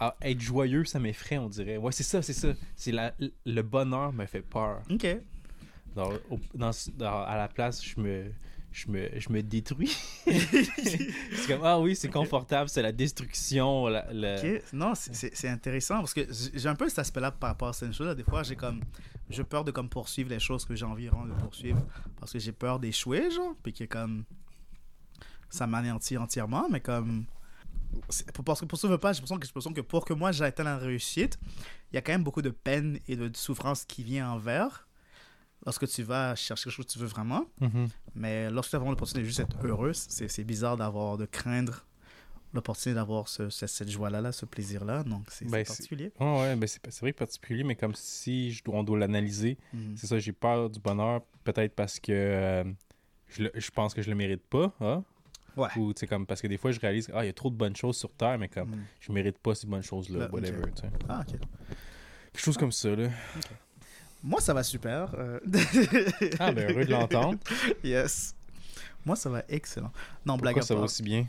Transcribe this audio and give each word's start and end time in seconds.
ah, 0.00 0.16
être 0.22 0.40
joyeux, 0.40 0.84
ça 0.84 0.98
m'effraie, 0.98 1.38
on 1.38 1.48
dirait. 1.48 1.76
Ouais, 1.76 1.92
c'est 1.92 2.02
ça, 2.02 2.22
c'est 2.22 2.32
ça. 2.32 2.48
C'est 2.74 2.90
la, 2.92 3.12
le 3.46 3.62
bonheur 3.62 4.12
me 4.12 4.26
fait 4.26 4.42
peur. 4.42 4.82
Ok. 4.90 5.06
Dans, 5.94 6.10
au- 6.30 6.40
dans- 6.54 6.70
dans- 6.96 7.22
à 7.24 7.36
la 7.36 7.48
place, 7.48 7.84
je 7.84 8.00
me, 8.00 8.30
je 8.72 8.88
me, 8.88 9.08
je 9.18 9.28
me 9.30 9.42
détruis. 9.42 9.94
c'est 10.26 11.46
comme, 11.48 11.64
ah 11.64 11.78
oui, 11.80 11.94
c'est 11.96 12.08
confortable, 12.08 12.68
c'est 12.68 12.82
la 12.82 12.92
destruction. 12.92 13.88
La, 13.88 14.06
la- 14.12 14.38
Ok. 14.40 14.62
Non, 14.72 14.94
c'est- 14.94 15.48
intéressant 15.48 15.98
parce 15.98 16.14
que 16.14 16.22
j'ai 16.54 16.68
un 16.68 16.74
peu 16.76 16.88
cet 16.88 17.00
aspect-là 17.00 17.30
par 17.32 17.50
rapport 17.50 17.68
à 17.68 17.72
certaines 17.72 17.94
choses. 17.94 18.14
Des 18.16 18.24
fois, 18.24 18.42
j'ai 18.42 18.56
comme. 18.56 18.80
J'ai 19.28 19.44
peur 19.44 19.64
de 19.64 19.70
comme 19.70 19.88
poursuivre 19.88 20.28
les 20.30 20.40
choses 20.40 20.64
que 20.64 20.74
j'ai 20.74 20.84
envie 20.84 21.06
vraiment 21.06 21.26
de 21.26 21.40
poursuivre 21.40 21.86
parce 22.18 22.32
que 22.32 22.38
j'ai 22.40 22.50
peur 22.52 22.80
d'échouer, 22.80 23.30
genre. 23.30 23.54
Puis 23.62 23.72
que 23.72 23.84
comme. 23.84 24.24
Ça 25.48 25.66
m'anéantit 25.66 26.16
entièrement, 26.16 26.68
mais 26.70 26.80
comme. 26.80 27.24
Pour, 28.34 28.44
parce 28.44 28.60
que 28.60 28.66
pour 28.66 28.78
ça, 28.78 28.88
je 28.88 28.92
veux 28.92 28.98
pas, 28.98 29.12
j'ai 29.12 29.20
l'impression 29.22 29.72
que, 29.72 29.80
pour 29.80 30.04
que 30.04 30.12
moi 30.12 30.32
j'atteigne 30.32 30.66
la 30.66 30.78
réussite, 30.78 31.38
il 31.92 31.96
y 31.96 31.98
a 31.98 32.02
quand 32.02 32.12
même 32.12 32.22
beaucoup 32.24 32.42
de 32.42 32.50
peine 32.50 32.98
et 33.08 33.16
de 33.16 33.30
souffrance 33.36 33.84
qui 33.84 34.02
vient 34.04 34.30
envers 34.30 34.86
lorsque 35.66 35.86
tu 35.88 36.02
vas 36.02 36.34
chercher 36.36 36.64
quelque 36.64 36.72
chose 36.76 36.86
que 36.86 36.92
tu 36.92 36.98
veux 36.98 37.06
vraiment. 37.06 37.44
Mhm. 37.60 37.88
Mais 38.14 38.50
lorsque 38.50 38.70
tu 38.70 38.76
as 38.76 38.78
vraiment 38.78 38.92
l'opportunité 38.92 39.22
de 39.22 39.26
juste 39.26 39.40
être 39.40 39.56
heureux, 39.64 39.92
c'est 39.92 40.44
bizarre 40.44 40.76
d'avoir, 40.76 41.18
de 41.18 41.26
craindre 41.26 41.84
l'opportunité 42.52 42.94
d'avoir 42.94 43.28
ce, 43.28 43.48
ce- 43.48 43.66
cette 43.68 43.88
joie-là, 43.90 44.20
là, 44.20 44.32
ce 44.32 44.44
plaisir-là. 44.44 45.04
Donc, 45.04 45.22
c'est 45.28 45.44
Ben, 45.44 45.64
c'est- 45.64 45.68
particulier. 45.68 46.12
Ouais, 46.18 46.40
ouais, 46.40 46.56
ben 46.56 46.66
c'est 46.66 47.00
vrai 47.00 47.12
que 47.12 47.18
particulier, 47.18 47.62
mais 47.62 47.76
comme 47.76 47.94
si 47.94 48.50
je 48.52 48.64
dois- 48.64 48.76
on 48.76 48.82
doit 48.82 48.98
l'analyser. 48.98 49.56
Mhm. 49.72 49.96
C'est 49.96 50.06
ça, 50.08 50.18
j'ai 50.18 50.32
peur 50.32 50.68
du 50.70 50.80
bonheur, 50.80 51.20
peut-être 51.44 51.74
parce 51.76 52.00
que 52.00 52.10
euh, 52.12 52.64
je, 53.28 53.44
le- 53.44 53.52
je 53.54 53.70
pense 53.70 53.94
que 53.94 54.02
je 54.02 54.10
le 54.10 54.16
mérite 54.16 54.42
pas. 54.42 54.74
hein? 54.80 55.04
Ouais. 55.56 55.68
Ou 55.76 55.92
comme 56.08 56.26
parce 56.26 56.40
que 56.40 56.46
des 56.46 56.56
fois, 56.58 56.70
je 56.72 56.80
réalise 56.80 57.10
ah, 57.14 57.24
il 57.24 57.26
y 57.26 57.30
a 57.30 57.32
trop 57.32 57.50
de 57.50 57.54
bonnes 57.56 57.76
choses 57.76 57.96
sur 57.96 58.10
Terre, 58.12 58.38
mais 58.38 58.48
comme 58.48 58.70
Mhm. 58.70 58.84
je 59.00 59.12
mérite 59.12 59.38
pas 59.38 59.54
ces 59.54 59.66
bonnes 59.66 59.82
choses-là, 59.82 60.20
Là, 60.20 60.26
ok. 60.26 60.32
whatever. 60.32 60.62
tu 60.74 60.82
sais. 60.82 60.90
Ah, 61.08 61.22
ok. 61.26 61.38
Quelque 62.32 62.44
chose 62.44 62.56
comme 62.56 62.72
ça, 62.72 62.88
là. 62.94 63.08
Moi, 64.22 64.40
ça 64.40 64.52
va 64.54 64.62
super. 64.62 65.14
euh. 65.18 65.40
Ah, 66.38 66.52
ben 66.52 66.70
heureux 66.70 66.84
de 66.84 66.90
l'entendre. 66.90 67.38
yes. 67.84 68.34
Moi, 69.04 69.16
ça 69.16 69.30
va 69.30 69.42
excellent. 69.48 69.90
Non, 70.26 70.36
blague 70.36 70.54
Pourquoi 70.54 70.62
à 70.64 70.66
ça 70.66 70.74
va 70.74 70.82
aussi 70.82 71.02
bien? 71.02 71.26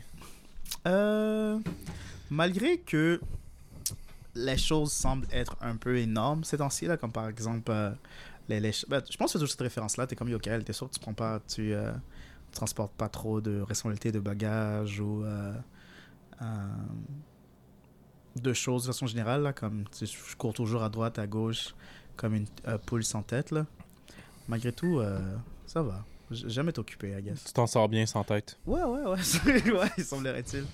Euh, 0.86 1.58
malgré 2.30 2.78
que 2.78 3.20
les 4.34 4.56
choses 4.56 4.92
semblent 4.92 5.26
être 5.32 5.56
un 5.60 5.76
peu 5.76 5.96
énormes 5.98 6.44
ces 6.44 6.58
temps-ci, 6.58 6.86
là, 6.86 6.96
comme 6.96 7.12
par 7.12 7.28
exemple, 7.28 7.70
euh, 7.70 7.90
les, 8.48 8.60
les- 8.60 8.72
ben, 8.88 9.02
je 9.10 9.16
pense 9.16 9.32
que 9.32 9.38
c'est 9.38 9.46
cette 9.46 9.60
référence-là, 9.60 10.06
t'es 10.06 10.16
comme 10.16 10.28
Yokel, 10.28 10.64
t'es 10.64 10.72
sûr 10.72 10.88
que 10.88 10.94
tu 10.94 11.00
prends 11.00 11.12
pas, 11.14 11.40
tu, 11.48 11.74
tu 12.52 12.56
transportes 12.56 12.92
pas 12.92 13.08
trop 13.08 13.40
de 13.40 13.60
responsabilités 13.62 14.12
de 14.12 14.20
bagages 14.20 15.00
ou 15.00 15.24
euh, 15.24 15.54
euh, 16.42 16.44
de 18.36 18.52
choses 18.52 18.82
de 18.82 18.86
façon 18.88 19.06
générale, 19.06 19.42
là, 19.42 19.52
comme 19.52 19.84
tu 19.90 20.06
sais, 20.06 20.18
je 20.30 20.36
cours 20.36 20.52
toujours 20.54 20.82
à 20.82 20.88
droite, 20.88 21.18
à 21.18 21.26
gauche, 21.26 21.74
comme 22.16 22.34
une 22.34 22.46
euh, 22.68 22.78
poule 22.78 23.04
sans 23.04 23.22
tête, 23.22 23.50
là. 23.50 23.66
Malgré 24.48 24.72
tout, 24.72 25.00
ça 25.66 25.82
va. 25.82 26.04
J- 26.30 26.44
J'aime 26.48 26.68
être 26.68 26.78
occupé, 26.78 27.16
I 27.16 27.22
guess. 27.22 27.44
Tu 27.44 27.52
t'en 27.52 27.66
sors 27.66 27.88
bien 27.88 28.04
sans 28.06 28.24
tête. 28.24 28.58
Ouais, 28.66 28.82
ouais, 28.82 29.02
ouais. 29.06 29.72
ouais, 29.72 29.88
il 29.96 30.04
semblerait-il. 30.04 30.64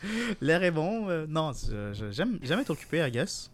L'air 0.41 0.63
est 0.63 0.71
bon. 0.71 1.07
non, 1.27 1.53
j'aime 2.11 2.61
être 2.61 2.71
occupé, 2.71 3.07
I 3.07 3.11
guess. 3.11 3.51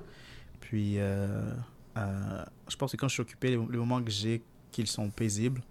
Puis, 0.61 0.97
je 0.97 2.77
pense 2.79 2.93
que 2.93 2.97
quand 2.97 3.09
je 3.09 3.15
suis 3.15 3.23
occupé, 3.23 3.49
les, 3.51 3.57
les 3.57 3.79
moments 3.79 4.03
que 4.03 4.11
j'ai 4.11 4.43
qu'ils 4.71 4.87
sont 4.87 5.11
paisibles, 5.11 5.63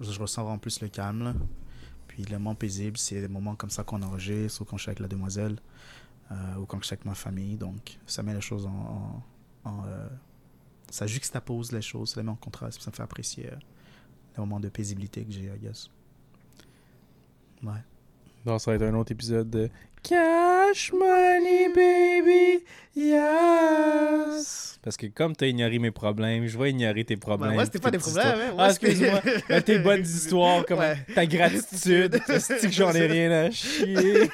je, 0.00 0.10
je 0.10 0.20
ressens 0.20 0.42
vraiment 0.44 0.58
plus 0.58 0.80
le 0.80 0.88
calme. 0.88 1.24
là. 1.24 1.34
Puis, 2.18 2.24
les 2.24 2.36
moments 2.36 2.56
paisibles, 2.56 2.98
c'est 2.98 3.20
des 3.20 3.28
moments 3.28 3.54
comme 3.54 3.70
ça 3.70 3.84
qu'on 3.84 4.02
enregistre, 4.02 4.62
ou 4.62 4.64
quand 4.64 4.76
je 4.76 4.82
suis 4.82 4.90
avec 4.90 4.98
la 4.98 5.06
demoiselle, 5.06 5.56
euh, 6.32 6.56
ou 6.56 6.66
quand 6.66 6.80
je 6.80 6.86
suis 6.86 6.94
avec 6.94 7.04
ma 7.04 7.14
famille. 7.14 7.56
Donc, 7.56 7.96
ça 8.06 8.24
met 8.24 8.34
les 8.34 8.40
choses 8.40 8.66
en. 8.66 9.22
euh, 9.86 10.08
ça 10.90 11.06
juxtapose 11.06 11.70
les 11.70 11.80
choses, 11.80 12.10
ça 12.10 12.20
les 12.20 12.24
met 12.24 12.32
en 12.32 12.34
contraste, 12.34 12.82
ça 12.82 12.90
me 12.90 12.96
fait 12.96 13.04
apprécier 13.04 13.52
euh, 13.52 13.56
les 14.36 14.40
moments 14.40 14.58
de 14.58 14.68
paisibilité 14.68 15.24
que 15.24 15.30
j'ai, 15.30 15.44
I 15.44 15.58
guess. 15.62 15.90
Ouais. 17.62 17.84
Non, 18.46 18.58
ça 18.58 18.70
va 18.70 18.76
être 18.76 18.82
un 18.82 18.94
autre 18.94 19.12
épisode 19.12 19.50
de 19.50 19.68
Cash 20.02 20.92
Money 20.92 21.68
Baby, 21.74 22.64
yes! 22.96 24.78
Parce 24.82 24.96
que 24.96 25.06
comme 25.06 25.34
t'as 25.36 25.46
ignoré 25.48 25.78
mes 25.80 25.90
problèmes, 25.90 26.46
je 26.46 26.56
vais 26.56 26.70
ignorer 26.70 27.04
tes 27.04 27.16
problèmes. 27.16 27.50
Ben, 27.50 27.54
moi, 27.56 27.64
c'était 27.66 27.80
pas 27.80 27.90
des 27.90 27.98
problèmes. 27.98 28.38
hein. 28.38 28.54
Ah, 28.56 28.68
excuse-moi. 28.70 29.20
Ben, 29.48 29.60
tes 29.62 29.78
bonnes 29.80 30.02
histoires, 30.02 30.64
comme 30.64 30.78
Ouais. 30.78 30.96
ta 31.14 31.26
gratitude. 31.26 32.20
C'est 32.38 32.60
que 32.60 32.70
j'en 32.72 32.92
ai 32.92 33.06
rien 33.06 33.30
à 33.30 33.50
chier? 33.50 34.30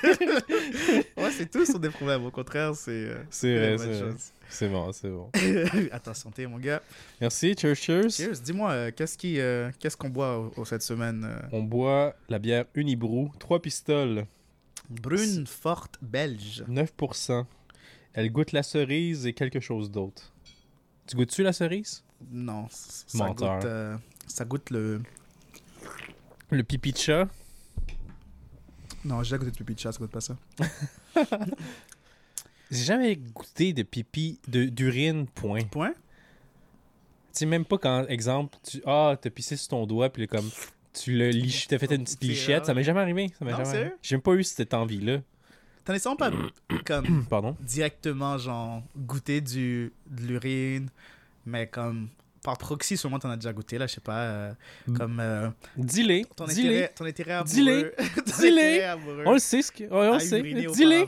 Ouais, 1.17 1.31
c'est 1.37 1.51
tout 1.51 1.65
sur 1.65 1.79
des 1.81 1.89
problèmes. 1.89 2.25
Au 2.27 2.31
contraire, 2.31 2.75
c'est. 2.75 2.91
euh, 2.91 3.17
C'est 3.31 3.57
vrai, 3.57 3.77
c'est 3.79 3.85
vrai. 3.87 3.99
chose. 4.01 4.33
C'est 4.55 4.69
bon, 4.69 4.93
c'est 4.93 5.11
bon. 5.11 5.31
à 5.93 5.99
ta 5.99 6.15
santé, 6.15 6.47
mon 6.47 6.59
gars. 6.59 6.81
Merci, 7.21 7.57
cheers, 7.59 7.75
cheers. 7.75 8.09
Cheers. 8.11 8.41
Dis-moi, 8.41 8.71
euh, 8.71 8.91
qu'est-ce 8.95 9.19
euh, 9.39 9.71
qu'est-ce 9.81 9.97
qu'on 9.97 10.11
boit 10.11 10.39
au- 10.39 10.53
au- 10.57 10.65
cette 10.65 10.83
semaine 10.83 11.25
euh? 11.25 11.41
On 11.51 11.63
boit 11.65 12.15
la 12.29 12.39
bière 12.39 12.65
Unibrou, 12.77 13.33
3 13.41 13.61
pistoles, 13.61 14.27
Brune 14.89 15.47
forte 15.47 15.99
belge. 16.03 16.63
9%. 16.69 17.45
Elle 18.13 18.31
goûte 18.31 18.53
la 18.53 18.63
cerise 18.63 19.27
et 19.27 19.33
quelque 19.33 19.59
chose 19.59 19.91
d'autre. 19.91 20.33
Tu 21.09 21.17
goûtes-tu 21.17 21.43
la 21.43 21.53
cerise? 21.53 22.05
Non, 22.31 22.67
ça 22.71 23.19
Menteur. 23.19 23.59
goûte, 23.59 24.03
ça 24.29 24.45
goûte 24.45 24.71
le. 24.71 25.03
Le 26.51 26.63
pipi 26.63 26.93
de 26.93 26.99
chat? 26.99 27.27
Non, 29.05 29.23
j'ai 29.23 29.31
déjà 29.31 29.39
goûté 29.39 29.51
de 29.51 29.57
pipi 29.57 29.75
de 29.75 29.81
chat, 29.81 29.91
ça 29.93 29.99
goûte 29.99 30.13
pas 30.13 30.21
ça. 30.21 30.37
J'ai 32.71 32.85
jamais 32.85 33.17
goûté 33.17 33.73
de 33.73 33.83
pipi, 33.83 34.39
de- 34.49 34.65
d'urine, 34.65 35.27
point. 35.27 35.61
Tu 35.61 35.67
Point. 35.69 35.93
sais, 37.33 37.47
même 37.47 37.65
pas 37.65 37.79
quand, 37.79 38.07
exemple, 38.09 38.57
tu 38.63 38.83
ah, 38.87 39.17
t'as 39.21 39.31
pissé 39.31 39.57
sur 39.57 39.69
ton 39.69 39.87
doigt, 39.87 40.11
puis 40.11 40.27
comme, 40.27 40.49
tu 40.93 41.17
le 41.17 41.29
lich, 41.31 41.67
t'as 41.69 41.79
fait 41.79 41.93
une 41.95 42.05
petite 42.05 42.23
lichette. 42.23 42.67
Ça 42.67 42.75
m'est 42.75 42.85
jamais 42.85 43.01
arrivé. 43.01 43.29
Ça 43.39 43.45
m'est 43.45 43.51
Non, 43.53 43.59
jamais 43.59 43.65
sérieux? 43.71 43.81
arrivé. 43.87 43.97
J'ai 44.03 44.17
même 44.17 44.23
pas 44.23 44.33
eu 44.35 44.45
cette 44.45 44.75
envie-là. 44.75 45.19
T'en 45.85 45.93
es 45.93 45.99
sûrement 45.99 46.17
pas 46.17 46.31
comme 46.87 47.27
Pardon? 47.31 47.57
directement, 47.61 48.39
genre, 48.39 48.83
goûter 48.97 49.41
du, 49.41 49.93
de 50.07 50.23
l'urine, 50.23 50.89
mais 51.47 51.67
comme. 51.67 52.09
Par 52.43 52.59
proxy, 52.59 52.99
sûrement 52.99 53.19
t'en 53.19 53.31
as 53.31 53.37
déjà 53.37 53.55
goûté, 53.55 53.79
là, 53.79 53.87
je 53.87 53.95
sais 53.95 54.01
pas. 54.03 54.19
euh, 54.21 54.53
Mm. 54.87 54.97
comme. 54.99 55.21
euh, 55.21 55.49
Dis-les. 55.79 56.27
ton, 56.37 56.45
Dis-les. 56.45 56.69
intérêt, 56.69 56.93
ton 56.95 57.05
intérêt 57.07 57.33
amoureux. 57.33 57.53
Dis-les. 57.55 57.93
Dis-les. 58.39 58.95
On 59.25 59.33
le 59.33 59.39
sait, 59.39 59.63
ce 59.63 59.73
que... 59.73 59.85
on 59.91 60.19
sait. 60.19 60.43
Dis-les. 60.43 61.07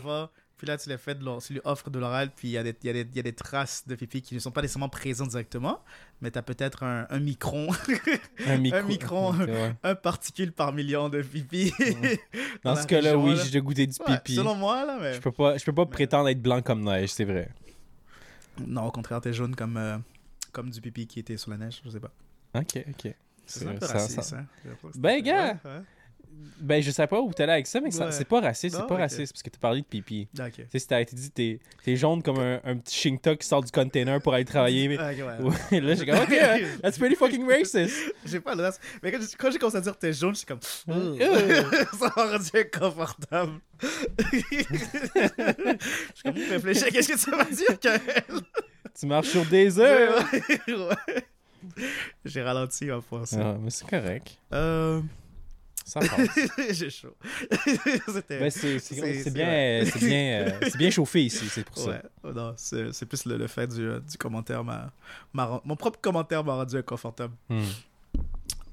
Puis 0.58 0.66
là, 0.66 0.78
tu, 0.78 0.88
de 0.88 1.24
l'or- 1.24 1.42
tu 1.42 1.52
lui 1.52 1.60
offres 1.64 1.90
de 1.90 1.98
l'oral, 1.98 2.30
puis 2.34 2.48
il 2.48 2.52
y, 2.52 2.56
a 2.58 2.62
des- 2.62 2.74
y, 2.82 2.88
a 2.88 2.92
des- 2.94 3.00
il 3.10 3.16
y 3.16 3.20
a 3.20 3.22
des 3.22 3.34
traces 3.34 3.86
de 3.86 3.94
pipi 3.94 4.22
qui 4.22 4.34
ne 4.34 4.40
sont 4.40 4.50
pas 4.50 4.62
nécessairement 4.62 4.88
présentes 4.88 5.28
directement, 5.28 5.80
mais 6.22 6.30
tu 6.30 6.38
as 6.38 6.42
peut-être 6.42 6.82
un, 6.82 7.06
un 7.10 7.18
micron, 7.20 7.68
Un 8.46 8.56
micro. 8.56 8.78
Un 8.78 8.82
micron. 8.82 9.34
Un 9.82 9.94
particule 9.94 10.52
par 10.52 10.72
million 10.72 11.10
de 11.10 11.20
pipi. 11.20 11.72
Dans 12.64 12.74
ce 12.80 12.86
cas-là, 12.86 13.18
oui, 13.18 13.36
j'ai 13.50 13.60
goûté 13.60 13.86
du 13.86 13.96
Ouais, 14.08 14.16
pipi. 14.16 14.36
selon 14.36 14.54
moi, 14.54 14.84
là, 14.86 14.96
mais. 15.00 15.12
Je 15.14 15.20
peux 15.20 15.32
pas, 15.32 15.58
je 15.58 15.64
peux 15.64 15.74
pas 15.74 15.84
Mais- 15.84 15.90
prétendre 15.90 16.28
être 16.30 16.40
blanc 16.40 16.62
comme 16.62 16.84
neige, 16.84 17.10
c'est 17.10 17.24
vrai. 17.24 17.50
Non, 18.66 18.84
au 18.86 18.90
contraire, 18.90 19.20
t'es 19.20 19.34
jaune 19.34 19.54
comme, 19.54 19.76
euh, 19.76 19.98
comme 20.52 20.70
du 20.70 20.80
pipi 20.80 21.06
qui 21.06 21.18
était 21.18 21.36
sur 21.36 21.50
la 21.50 21.58
neige, 21.58 21.82
je 21.84 21.90
sais 21.90 22.00
pas. 22.00 22.12
Ok, 22.54 22.82
ok. 22.88 23.14
C'est 23.44 23.66
un 23.68 23.74
peu 23.74 23.86
ça- 23.86 23.92
raciste, 23.92 24.22
ça- 24.22 24.38
hein. 24.38 24.46
Ben, 24.96 25.22
gars! 25.22 25.58
Ouais, 25.64 25.70
ouais. 25.70 25.80
Ben, 26.58 26.82
je 26.82 26.90
sais 26.90 27.06
pas 27.06 27.20
où 27.20 27.32
t'allais 27.34 27.52
avec 27.52 27.66
ça, 27.66 27.80
mais 27.80 27.94
Ouais. 27.94 28.10
c'est 28.10 28.24
pas 28.26 28.40
raciste, 28.40 28.76
c'est 28.76 28.86
pas 28.86 28.96
raciste, 28.96 29.32
parce 29.34 29.42
que 29.42 29.50
t'as 29.50 29.58
parlé 29.58 29.82
de 29.82 29.86
pipi. 29.86 30.26
Ah. 30.38 30.50
Tu 30.50 30.62
sais, 30.70 30.78
si 30.78 30.86
t'as 30.86 31.00
été 31.02 31.14
dit, 31.14 31.30
t'es, 31.30 31.60
t'es 31.84 31.96
jaune 31.96 32.22
comme 32.22 32.38
un, 32.38 32.60
un 32.64 32.76
petit 32.78 32.96
shingta 32.96 33.36
qui 33.36 33.46
sort 33.46 33.62
du 33.62 33.70
container 33.70 34.20
pour 34.22 34.32
aller 34.32 34.44
travailler. 34.46 34.88
Mais... 34.88 34.96
Ah, 34.98 35.10
ouais. 35.10 35.80
Là, 35.80 35.94
j'ai 35.94 36.06
comme, 36.06 36.18
ok, 36.18 36.34
that's 36.82 36.98
pretty 36.98 37.14
fucking 37.14 37.46
racist. 37.46 37.94
J'ai 38.24 38.40
pas 38.40 38.54
l'audace. 38.54 38.80
Mais 39.02 39.12
quand 39.12 39.18
j'ai- 39.20 39.36
quand 39.36 39.50
j'ai 39.50 39.58
commencé 39.58 39.76
à 39.76 39.80
dire 39.82 39.96
t'es 39.98 40.12
jaune, 40.14 40.34
je 40.34 40.38
suis 40.38 40.46
comme. 40.46 40.60
Ça 41.98 42.12
m'a 42.16 42.22
rendu 42.24 42.50
inconfortable. 42.54 43.52
je 44.32 44.38
suis 46.14 46.22
comme, 46.24 46.34
réfléchis, 46.50 46.84
qu'est-ce 46.90 47.08
que 47.12 47.18
ça 47.18 47.36
va 47.36 47.44
dire, 47.44 47.78
Kael? 47.78 48.00
tu 48.98 49.06
marches 49.06 49.28
sur 49.28 49.44
des 49.44 49.78
œufs. 49.78 50.24
J'ai 52.24 52.42
ralenti 52.42 52.90
en 52.90 53.02
pensant. 53.02 53.40
Ah, 53.42 53.58
mais 53.60 53.70
c'est 53.70 53.86
correct. 53.86 54.38
Euh... 54.52 55.00
Ça 55.88 56.00
passe. 56.00 56.50
j'ai 56.72 56.90
chaud. 56.90 57.14
C'était. 58.12 58.40
Ben, 58.40 58.50
c'est, 58.50 59.30
bien, 59.30 59.84
bien, 60.00 60.46
euh, 60.48 60.58
c'est 60.62 60.76
bien 60.78 60.90
chauffé 60.90 61.24
ici, 61.24 61.46
c'est 61.48 61.64
pour 61.64 61.78
ça. 61.78 61.90
Ouais, 61.90 62.02
oh 62.24 62.32
non, 62.32 62.54
c'est 62.56 63.06
plus 63.06 63.24
le, 63.24 63.36
le 63.36 63.46
fait 63.46 63.68
du, 63.68 63.86
euh, 63.88 64.00
du 64.00 64.18
commentaire. 64.18 64.64
m'a- 64.64 64.90
m'a 65.32 65.44
ren- 65.44 65.60
mon 65.64 65.76
propre 65.76 66.00
commentaire 66.00 66.42
m'a 66.42 66.54
rendu 66.54 66.76
inconfortable. 66.76 67.34
Hmm. 67.48 67.62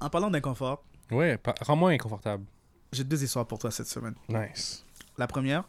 En 0.00 0.10
parlant 0.10 0.28
d'inconfort, 0.28 0.84
Ouais, 1.12 1.38
rends-moi 1.60 1.90
inconfortable. 1.92 2.44
j'ai 2.92 3.04
deux 3.04 3.22
histoires 3.22 3.46
pour 3.46 3.60
toi 3.60 3.70
cette 3.70 3.86
semaine. 3.86 4.14
Nice. 4.28 4.84
La 5.16 5.28
première 5.28 5.62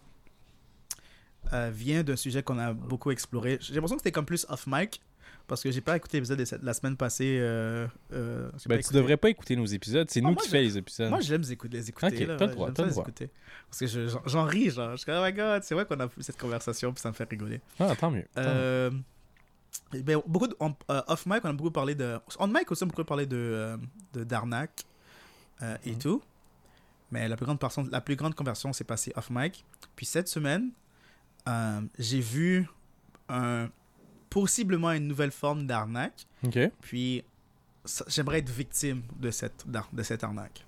euh, 1.54 1.70
vient 1.72 2.02
d'un 2.04 2.16
sujet 2.16 2.42
qu'on 2.42 2.58
a 2.58 2.74
beaucoup 2.74 3.12
exploré. 3.12 3.60
J'ai 3.62 3.76
l'impression 3.76 3.98
que 3.98 4.02
c'était 4.02 4.12
comme 4.12 4.26
plus 4.26 4.48
off 4.50 4.66
mic, 4.66 5.00
parce 5.48 5.62
que 5.62 5.72
j'ai 5.72 5.82
pas 5.82 5.96
écouté 5.96 6.18
l'épisode 6.18 6.40
de 6.40 6.66
la 6.66 6.74
semaine 6.74 6.98
passée. 6.98 7.38
Euh, 7.40 7.88
euh, 8.14 8.50
Ben, 8.68 8.82
tu 8.82 8.94
devrais 8.94 9.18
pas 9.18 9.30
écouter 9.30 9.56
nos 9.56 9.66
épisodes. 9.66 10.10
C'est 10.10 10.22
Ah, 10.24 10.28
nous 10.30 10.36
qui 10.36 10.50
fait 10.50 10.62
les 10.62 10.78
épisodes. 10.78 11.10
Moi, 11.10 11.20
j'aime 11.22 11.42
les 11.42 11.52
écouter. 11.52 11.78
Les 11.78 11.90
écouter 11.90 12.08
Ok, 12.08 12.38
t'as 12.38 12.46
le 12.48 12.52
droit, 12.54 12.72
t'as 12.72 12.84
le 12.86 12.90
droit. 12.92 13.06
Parce 13.70 13.80
que 13.80 13.88
je- 13.88 14.18
j'en 14.26 14.46
ris, 14.46 14.72
genre. 14.72 14.92
Je 14.92 14.98
suis 14.98 15.06
comme, 15.06 15.16
oh 15.22 15.26
my 15.26 15.34
god, 15.34 15.64
c'est 15.64 15.76
vrai 15.76 15.86
qu'on 15.86 16.00
a 16.00 16.06
eu 16.06 16.10
cette 16.22 16.38
conversation, 16.40 16.92
puis 16.94 17.02
ça 17.02 17.10
me 17.10 17.14
fait 17.14 17.30
rigoler. 17.30 17.62
Ah, 17.80 17.96
tant 17.96 18.12
mieux. 18.12 18.26
tant 18.34 18.42
mieux. 18.42 18.48
Euh, 18.50 18.92
ben, 19.94 20.20
beaucoup 20.26 20.48
de, 20.48 20.56
on- 20.60 20.74
euh, 20.90 21.02
off 21.08 21.26
mic, 21.26 21.42
on 21.44 21.50
a 21.50 21.54
beaucoup 21.54 21.72
parlé 21.72 21.96
de. 21.96 22.18
On 22.40 22.48
mic 22.48 22.72
aussi, 22.72 22.84
on 22.84 22.88
a 22.88 22.90
beaucoup 22.90 23.04
parlé 23.04 23.26
de, 23.26 23.36
euh, 23.38 23.78
de 24.14 24.24
d'arnaque 24.24 24.84
et 25.84 25.92
Mhm. 25.92 25.98
tout. 26.00 26.22
Mais 27.12 27.28
la 27.28 27.36
plus 27.38 27.46
grande 27.46 27.60
personne, 27.60 27.88
la 27.92 28.02
plus 28.02 28.16
grande 28.16 28.36
conversion 28.36 28.74
s'est 28.74 28.84
passée 28.84 29.14
off 29.16 29.30
mic. 29.30 29.64
Puis 29.96 30.06
cette 30.06 30.28
semaine, 30.28 30.72
j'ai 32.00 32.20
vu 32.20 32.68
un, 33.30 33.70
possiblement 34.36 34.92
une 34.92 35.08
nouvelle 35.08 35.32
forme 35.32 35.66
d'arnaque. 35.66 36.28
Puis 36.82 37.24
j'aimerais 38.08 38.40
être 38.40 38.50
victime 38.50 39.02
de 39.18 39.32
cette, 39.32 39.64
de 39.94 40.04
cette 40.04 40.26
arnaque. 40.26 40.66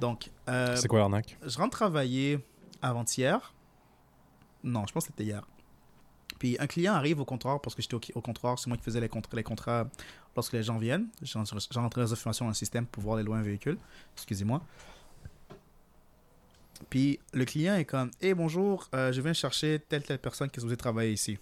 Donc, 0.00 0.30
euh, 0.48 0.74
C'est 0.74 0.88
quoi 0.88 1.00
l'arnaque? 1.00 1.36
je 1.46 1.58
rentre 1.58 1.76
travailler 1.76 2.38
avant-hier. 2.80 3.52
Non, 4.64 4.86
je 4.86 4.92
pense 4.94 5.04
que 5.04 5.10
c'était 5.12 5.24
hier. 5.24 5.46
Puis 6.38 6.56
un 6.60 6.66
client 6.66 6.94
arrive 6.94 7.20
au 7.20 7.26
comptoir 7.26 7.60
parce 7.60 7.74
que 7.74 7.82
j'étais 7.82 7.96
au, 7.96 8.00
au 8.14 8.22
comptoir, 8.22 8.58
c'est 8.58 8.68
moi 8.68 8.78
qui 8.78 8.84
faisais 8.84 9.00
les, 9.00 9.08
contra- 9.10 9.36
les 9.36 9.42
contrats 9.42 9.86
lorsque 10.34 10.54
les 10.54 10.62
gens 10.62 10.78
viennent. 10.78 11.08
J'en- 11.20 11.44
J'entrais 11.44 12.00
les 12.04 12.12
informations 12.12 12.46
dans 12.46 12.50
le 12.50 12.54
système 12.54 12.86
pour 12.86 13.02
voir 13.02 13.16
les 13.18 13.22
lois 13.22 13.36
un 13.36 13.42
véhicule. 13.42 13.76
Excusez-moi. 14.16 14.62
Puis 16.88 17.18
le 17.34 17.44
client 17.44 17.74
est 17.74 17.84
comme 17.84 18.10
Hé 18.22 18.32
bonjour, 18.32 18.88
euh, 18.94 19.12
je 19.12 19.20
viens 19.20 19.34
chercher 19.34 19.78
telle 19.90 20.04
telle 20.04 20.18
personne 20.20 20.48
qui 20.48 20.56
est 20.58 20.60
supposée 20.60 20.76
travailler 20.78 21.12
ici. 21.12 21.38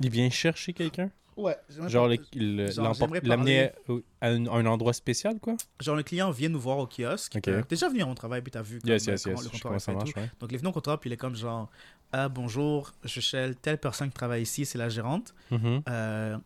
Il 0.00 0.10
vient 0.10 0.30
chercher 0.30 0.72
quelqu'un? 0.72 1.10
Ouais. 1.36 1.56
Genre, 1.88 2.08
le- 2.08 2.16
le- 2.34 3.28
l'amener 3.28 3.70
au- 3.88 4.00
à 4.22 4.28
un, 4.28 4.66
endroit 4.66 4.94
spécial, 4.94 5.38
quoi? 5.38 5.54
Genre 5.80 5.94
le 5.96 6.02
client 6.02 6.30
vient 6.30 6.48
nous 6.48 6.58
voir 6.60 6.78
au 6.78 6.86
kiosque. 6.86 7.34
Ok. 7.36 7.48
Euh, 7.48 7.62
déjà 7.68 7.88
venu 7.90 8.00
à 8.02 8.06
mon 8.06 8.14
travail, 8.14 8.40
puis 8.40 8.50
t'as 8.50 8.62
vu 8.62 8.78
comme, 8.80 8.88
Yes, 8.90 9.04
yes, 9.06 9.26
le 9.26 9.34
comptoir 9.50 9.78
ça 9.80 9.92
marche, 9.92 10.14
ouais. 10.16 10.30
Donc 10.40 10.50
il 10.50 10.54
est 10.54 10.58
venu 10.58 10.68
au 10.68 10.72
comptoir, 10.72 10.98
puis 10.98 11.10
il 11.10 11.12
est 11.12 11.18
comme 11.18 11.36
genre 11.36 11.68
Ah 12.10 12.28
bonjour, 12.30 12.92
je 13.04 13.20
cherche 13.20 13.54
telle 13.60 13.76
personne 13.78 14.08
qui 14.08 14.14
travaille 14.14 14.42
ici, 14.42 14.64
c'est 14.64 14.78
la 14.78 14.88
gérante. 14.88 15.34
Mhm, 15.50 15.82
Euh, 15.90 16.38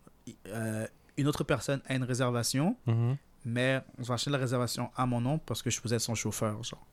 euh, 0.48 0.86
une 1.16 1.28
autre 1.28 1.44
personne 1.44 1.80
a 1.86 1.94
une 1.94 2.02
réservation, 2.04 2.76
mhm. 2.86 3.16
mais 3.44 3.80
on 3.98 4.02
va 4.02 4.14
acheter 4.14 4.30
la 4.30 4.38
réservation 4.38 4.90
à 4.96 5.06
mon 5.06 5.20
nom 5.20 5.38
parce 5.38 5.62
que 5.62 5.70
je 5.70 5.80
faisais 5.80 5.98
son 6.00 6.16
chauffeur, 6.16 6.62
genre. 6.64 6.84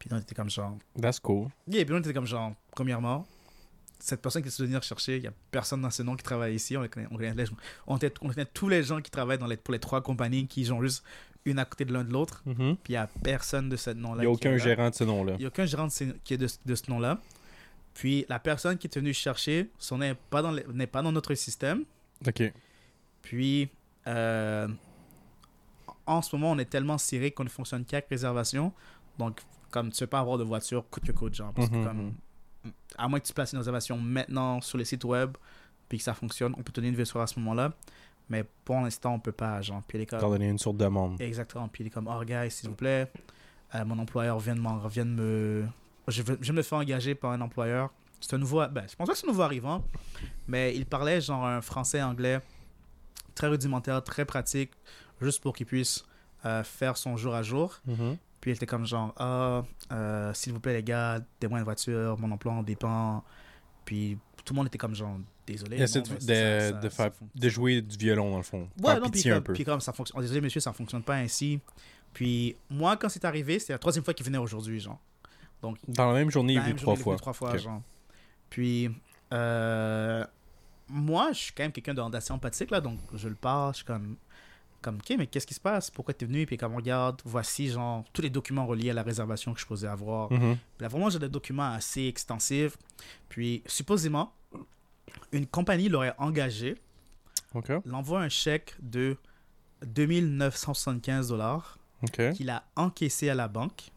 Puis 0.00 0.08
on 0.12 0.18
était 0.18 0.34
comme 0.34 0.50
genre. 0.50 0.76
That's 1.00 1.20
cool. 1.20 1.48
Yeah, 1.68 1.84
puis 1.84 1.94
on 1.94 1.98
était 1.98 2.12
comme 2.12 2.26
genre, 2.26 2.54
premièrement, 2.72 3.24
cette 3.98 4.20
personne 4.22 4.42
qui 4.42 4.48
est 4.48 4.60
venir 4.60 4.82
chercher, 4.82 5.16
il 5.16 5.22
n'y 5.22 5.26
a 5.28 5.32
personne 5.50 5.80
dans 5.80 5.90
ce 5.90 6.02
nom 6.02 6.14
qui 6.16 6.22
travaille 6.24 6.54
ici. 6.54 6.76
On, 6.76 6.82
les 6.82 6.88
connaît, 6.88 7.06
on, 7.10 7.16
connaît, 7.16 7.34
les- 7.34 7.44
on, 7.86 7.96
était- 7.96 8.12
on 8.20 8.28
connaît 8.28 8.44
tous 8.46 8.68
les 8.68 8.82
gens 8.82 9.00
qui 9.00 9.10
travaillent 9.10 9.38
dans 9.38 9.46
les, 9.46 9.56
pour 9.56 9.72
les 9.72 9.78
trois 9.80 10.02
compagnies 10.02 10.46
qui 10.46 10.70
ont 10.70 10.82
juste 10.82 11.02
une 11.46 11.58
à 11.58 11.64
côté 11.64 11.84
de 11.84 11.92
l'un 11.92 12.04
de 12.04 12.12
l'autre. 12.12 12.42
Mhm. 12.46 12.76
Puis 12.82 12.92
il 12.92 12.92
n'y 12.92 12.96
a 12.96 13.06
personne 13.22 13.68
de 13.68 13.76
ce 13.76 13.90
Il 13.90 13.96
nom-là. 13.98 14.20
n'y 14.22 14.26
a 14.26 14.30
aucun 14.30 14.56
gérant 14.56 14.90
de 14.90 14.94
ce 14.94 15.04
nom-là. 15.04 15.32
Il 15.34 15.38
n'y 15.40 15.44
a 15.44 15.48
aucun 15.48 15.66
gérant 15.66 15.86
de 15.86 15.92
ce- 15.92 16.04
qui 16.24 16.34
est 16.34 16.38
de, 16.38 16.48
de 16.66 16.74
ce 16.74 16.90
nom-là. 16.90 17.18
Puis 17.94 18.26
la 18.28 18.38
personne 18.38 18.76
qui 18.78 18.86
est 18.88 18.96
venue 18.96 19.14
chercher, 19.14 19.70
son 19.78 19.98
n'est 19.98 20.14
pas, 20.14 20.42
dans 20.42 20.50
les- 20.52 20.64
n'est 20.72 20.86
pas 20.86 21.00
dans 21.02 21.12
notre 21.12 21.34
système. 21.34 21.84
Ok. 22.26 22.42
Puis, 23.22 23.68
euh, 24.06 24.68
en 26.06 26.20
ce 26.22 26.34
moment, 26.36 26.50
on 26.52 26.58
est 26.58 26.64
tellement 26.64 26.98
serré 26.98 27.30
qu'on 27.30 27.44
ne 27.44 27.48
fonctionne 27.48 27.84
qu'avec 27.84 28.08
réservation. 28.10 28.72
Donc, 29.18 29.40
comme 29.70 29.90
tu 29.90 30.02
ne 30.02 30.06
peux 30.06 30.10
pas 30.10 30.20
avoir 30.20 30.38
de 30.38 30.44
voiture 30.44 30.84
coûte 30.90 31.04
que 31.04 31.12
coûte, 31.12 31.34
genre. 31.34 31.52
Parce 31.52 31.68
que 31.68 31.74
Mhm, 31.76 31.84
comme, 31.84 32.14
à 32.96 33.08
moins 33.08 33.20
que 33.20 33.26
tu 33.26 33.32
places 33.32 33.52
une 33.52 33.58
réservation 33.58 33.96
maintenant 33.98 34.60
sur 34.60 34.78
les 34.78 34.84
sites 34.84 35.04
web, 35.04 35.36
puis 35.88 35.98
que 35.98 36.04
ça 36.04 36.14
fonctionne, 36.14 36.54
on 36.56 36.62
peut 36.62 36.72
te 36.72 36.76
donner 36.80 36.88
une 36.88 36.96
voiture 36.96 37.20
à 37.20 37.26
ce 37.26 37.38
moment-là. 37.40 37.72
Mais 38.30 38.44
pour 38.64 38.76
l'instant, 38.80 39.14
on 39.14 39.20
peut 39.20 39.32
pas, 39.32 39.60
genre. 39.60 39.82
Puis 39.86 39.98
il 39.98 40.02
est 40.02 40.06
comme- 40.06 40.18
T'en 40.20 40.30
donner 40.30 40.48
une 40.48 40.58
sorte 40.58 40.78
de 40.78 40.84
demande. 40.84 41.20
Exactement. 41.20 41.68
Puis 41.68 41.84
il 41.84 41.86
est 41.88 41.90
comme, 41.90 42.08
oh, 42.08 42.24
gars, 42.24 42.48
s'il 42.48 42.70
vous 42.70 42.74
plaît, 42.74 43.10
euh, 43.74 43.84
mon 43.84 43.98
employeur 43.98 44.38
vient 44.38 44.54
de, 44.56 44.88
vient 44.88 45.04
de 45.04 45.10
me. 45.10 45.66
Je, 46.08 46.22
veux- 46.22 46.38
je 46.40 46.52
me 46.52 46.62
fais 46.62 46.74
engager 46.76 47.14
par 47.14 47.32
un 47.32 47.40
employeur. 47.42 47.90
C'est 48.20 48.34
un 48.34 48.38
nouveau. 48.38 48.66
Ben, 48.68 48.84
je 48.88 48.96
pense 48.96 49.06
pas 49.06 49.12
que 49.12 49.18
c'est 49.18 49.26
un 49.26 49.30
nouveau 49.30 49.42
arrivant, 49.42 49.84
mais 50.48 50.74
il 50.74 50.86
parlait 50.86 51.20
genre 51.20 51.44
un 51.44 51.60
français-anglais 51.60 52.40
très 53.34 53.48
rudimentaire, 53.48 54.02
très 54.02 54.24
pratique, 54.24 54.70
juste 55.20 55.42
pour 55.42 55.54
qu'il 55.54 55.66
puisse 55.66 56.04
euh, 56.46 56.62
faire 56.64 56.96
son 56.96 57.16
jour 57.18 57.34
à 57.34 57.42
jour. 57.42 57.78
Mhm. 57.86 58.16
Puis 58.44 58.50
il 58.50 58.54
était 58.56 58.66
comme 58.66 58.84
genre, 58.84 59.14
ah, 59.16 59.62
euh, 59.90 60.34
s'il 60.34 60.52
vous 60.52 60.60
plaît, 60.60 60.74
les 60.74 60.82
gars, 60.82 61.18
donnez-moi 61.40 61.60
une 61.60 61.64
voiture, 61.64 62.18
mon 62.18 62.30
emploi 62.30 62.52
en 62.52 62.62
dépend. 62.62 63.24
Puis 63.86 64.18
tout 64.44 64.52
le 64.52 64.58
monde 64.58 64.66
était 64.66 64.76
comme 64.76 64.94
genre, 64.94 65.16
désolé. 65.46 65.78
Non, 65.78 65.84
de, 65.86 66.00
de, 66.00 66.18
ça- 66.18 66.72
de 66.72 66.88
ça 66.90 67.10
de 67.34 67.48
jouer 67.48 67.80
du 67.80 67.96
violon, 67.96 68.30
dans 68.32 68.36
le 68.36 68.42
fond. 68.42 68.68
Ouais, 68.82 68.90
Faire 68.92 68.94
non, 68.96 69.00
puis 69.04 69.12
pitié 69.12 69.30
un 69.30 69.36
comme, 69.36 69.44
peu. 69.44 69.52
puis 69.54 69.64
comme 69.64 69.80
ça 69.80 69.94
fonctionne. 69.94 70.18
oh, 70.18 70.20
désolé, 70.20 70.42
monsieur, 70.42 70.60
ça 70.60 70.74
fonctionne 70.74 71.02
pas 71.02 71.14
ainsi. 71.14 71.58
Puis 72.12 72.54
moi, 72.68 72.98
quand 72.98 73.08
c'est 73.08 73.24
arrivé, 73.24 73.58
c'était 73.58 73.72
la 73.72 73.78
troisième 73.78 74.04
fois 74.04 74.12
qu'il 74.12 74.26
venait 74.26 74.36
aujourd'hui, 74.36 74.78
genre. 74.78 75.00
Donc, 75.62 75.78
Dans 75.88 76.08
la 76.12 76.18
même 76.18 76.30
journée, 76.30 76.52
il 76.52 76.58
est 76.58 76.62
venu 76.64 76.74
trois 76.74 76.96
fois. 76.96 77.16
trois 77.16 77.56
genre. 77.56 77.80
Puis, 78.50 78.90
euh, 79.32 80.22
moi, 80.88 81.32
je 81.32 81.38
suis 81.38 81.52
quand 81.54 81.62
même 81.62 81.72
quelqu'un 81.72 81.94
de- 81.94 82.10
d'assez 82.10 82.30
empathique, 82.32 82.70
là, 82.70 82.82
donc 82.82 82.98
je 83.14 83.26
le 83.28 83.34
parle, 83.36 83.72
je 83.72 83.76
suis 83.78 83.86
comme, 83.86 84.16
comme, 84.84 84.96
ok, 84.98 85.16
mais 85.18 85.26
qu'est-ce 85.26 85.46
qui 85.46 85.54
se 85.54 85.60
passe? 85.60 85.90
Pourquoi 85.90 86.14
t'es 86.14 86.26
venu? 86.26 86.46
Puis 86.46 86.56
comme, 86.56 86.76
regarde, 86.76 87.20
voici, 87.24 87.68
genre, 87.68 88.04
tous 88.12 88.22
les 88.22 88.30
documents 88.30 88.66
reliés 88.66 88.90
à 88.90 88.94
la 88.94 89.02
réservation 89.02 89.52
que 89.54 89.60
je 89.60 89.66
posais 89.66 89.88
avoir. 89.88 90.28
Puis 90.28 90.38
là, 90.80 90.88
vraiment, 90.88 91.10
j'ai 91.10 91.18
des 91.18 91.28
documents 91.28 91.72
assez 91.72 92.06
extensifs. 92.06 92.76
Puis, 93.28 93.62
supposément, 93.66 94.32
une 95.32 95.46
compagnie 95.46 95.88
l'aurait 95.88 96.14
engagé 96.18 96.76
l'envoie 97.84 98.20
un 98.20 98.28
chèque 98.28 98.74
de 98.82 99.16
2975 99.86 101.28
dollars 101.28 101.78
Ok. 102.02 102.32
qu'il 102.32 102.50
a 102.50 102.64
encaissé 102.76 103.28
à 103.30 103.34
la 103.34 103.48
banque. 103.48 103.90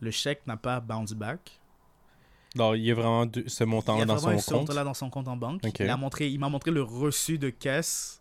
Le 0.00 0.10
chèque 0.10 0.46
n'a 0.46 0.56
pas 0.56 0.80
bounce 0.80 1.12
back. 1.12 1.60
Alors, 2.54 2.76
il 2.76 2.82
y 2.84 2.90
a 2.90 2.94
vraiment 2.94 3.24
ce 3.46 3.64
Il 3.64 3.66
y 3.66 3.70
montant-là 3.70 4.02
a 4.02 4.06
dans 4.06 4.16
vraiment 4.16 4.38
son 4.38 4.64
compte? 4.64 4.70
dans 4.74 4.94
son 4.94 5.10
compte 5.10 5.28
en 5.28 5.36
banque. 5.36 5.60
Il 5.78 5.88
a 5.88 5.96
montré, 5.96 6.28
il 6.28 6.38
m'a 6.38 6.48
montré 6.48 6.70
le 6.70 6.82
reçu 6.82 7.38
de 7.38 7.50
caisse 7.50 8.17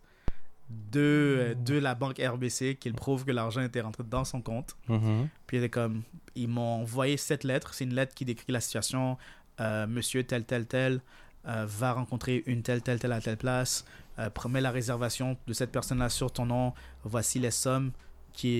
de, 0.70 1.00
euh, 1.00 1.56
de 1.56 1.76
la 1.78 1.96
banque 1.96 2.20
RBC 2.20 2.76
qui 2.80 2.92
prouve 2.92 3.26
que 3.26 3.32
l'argent 3.32 3.62
était 3.62 3.82
rentré 3.82 4.04
dans 4.04 4.26
son 4.26 4.42
compte. 4.42 4.76
Mhm. 4.90 5.28
Puis 5.46 5.58
il 5.58 5.60
était 5.62 5.70
comme, 5.70 6.04
ils 6.36 6.48
m'ont 6.48 6.82
envoyé 6.82 7.18
cette 7.18 7.44
lettre. 7.44 7.74
C'est 7.74 7.86
une 7.86 7.94
lettre 7.96 8.14
qui 8.14 8.26
décrit 8.26 8.52
la 8.52 8.60
situation. 8.60 9.18
Euh, 9.60 9.88
monsieur 9.88 10.24
tel, 10.24 10.44
tel, 10.44 10.66
tel 10.68 11.02
euh, 11.48 11.66
va 11.68 11.94
rencontrer 11.94 12.44
une 12.46 12.62
telle, 12.62 12.82
telle, 12.82 13.00
telle 13.00 13.12
à 13.14 13.22
telle 13.22 13.38
place. 13.38 13.86
Euh, 14.20 14.30
promets 14.30 14.62
la 14.62 14.72
réservation 14.72 15.38
de 15.48 15.54
cette 15.54 15.72
personne-là 15.72 16.10
sur 16.10 16.32
ton 16.32 16.46
nom. 16.46 16.74
Voici 17.04 17.40
les 17.40 17.52
sommes 17.52 17.92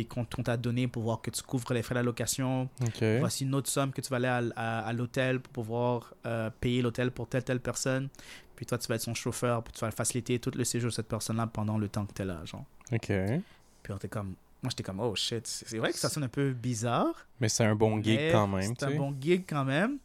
qu'on 0.10 0.26
qu'on 0.26 0.42
t'a 0.44 0.58
données 0.58 0.88
pour 0.88 1.04
voir 1.04 1.22
que 1.22 1.30
tu 1.30 1.44
couvres 1.44 1.72
les 1.74 1.84
frais 1.84 1.94
d'allocation. 1.94 2.68
Ok. 2.82 3.04
Voici 3.20 3.44
une 3.44 3.54
autre 3.54 3.70
somme 3.70 3.92
que 3.92 4.02
tu 4.02 4.10
vas 4.10 4.16
aller 4.18 4.28
à, 4.28 4.42
à- 4.56 4.80
à 4.88 4.94
l'hôtel 4.94 5.40
pour 5.40 5.54
pouvoir 5.54 6.14
payer 6.62 6.82
l'hôtel 6.82 7.12
pour 7.12 7.28
telle, 7.28 7.44
telle 7.44 7.60
personne. 7.60 8.10
Puis 8.58 8.66
toi, 8.66 8.78
tu 8.78 8.88
vas 8.88 8.96
être 8.96 9.02
son 9.02 9.14
chauffeur, 9.14 9.64
puis 9.64 9.72
tu 9.72 9.80
vas 9.82 9.92
faciliter 9.92 10.38
tout 10.40 10.52
le 10.54 10.66
séjour 10.66 10.90
de 10.90 10.94
cette 10.96 11.08
personne-là 11.08 11.48
pendant 11.48 11.78
le 11.78 11.88
temps 11.88 12.06
que 12.06 12.14
tu 12.14 12.24
es 12.24 12.26
là, 12.26 12.44
genre. 12.44 12.66
Ok. 12.92 13.08
Puis 13.08 13.94
on 13.94 13.96
était 13.96 14.10
comme... 14.10 14.34
Moi, 14.64 14.72
j'étais 14.72 14.82
comme, 14.84 15.00
oh 15.00 15.16
shit. 15.16 15.46
C'est 15.48 15.78
vrai 15.78 15.94
que 15.94 16.00
ça 16.00 16.10
sonne 16.10 16.24
un 16.24 16.28
peu 16.28 16.52
bizarre. 16.52 17.28
Mais 17.40 17.48
c'est 17.48 17.64
un 17.64 17.76
bon 17.76 18.02
gig 18.04 18.20
quand 18.32 18.48
même, 18.48 18.74
C'est 18.78 18.86
un 18.88 18.96
bon 18.98 19.16
gig 19.22 19.46
quand 19.48 19.64
même. 19.64 20.00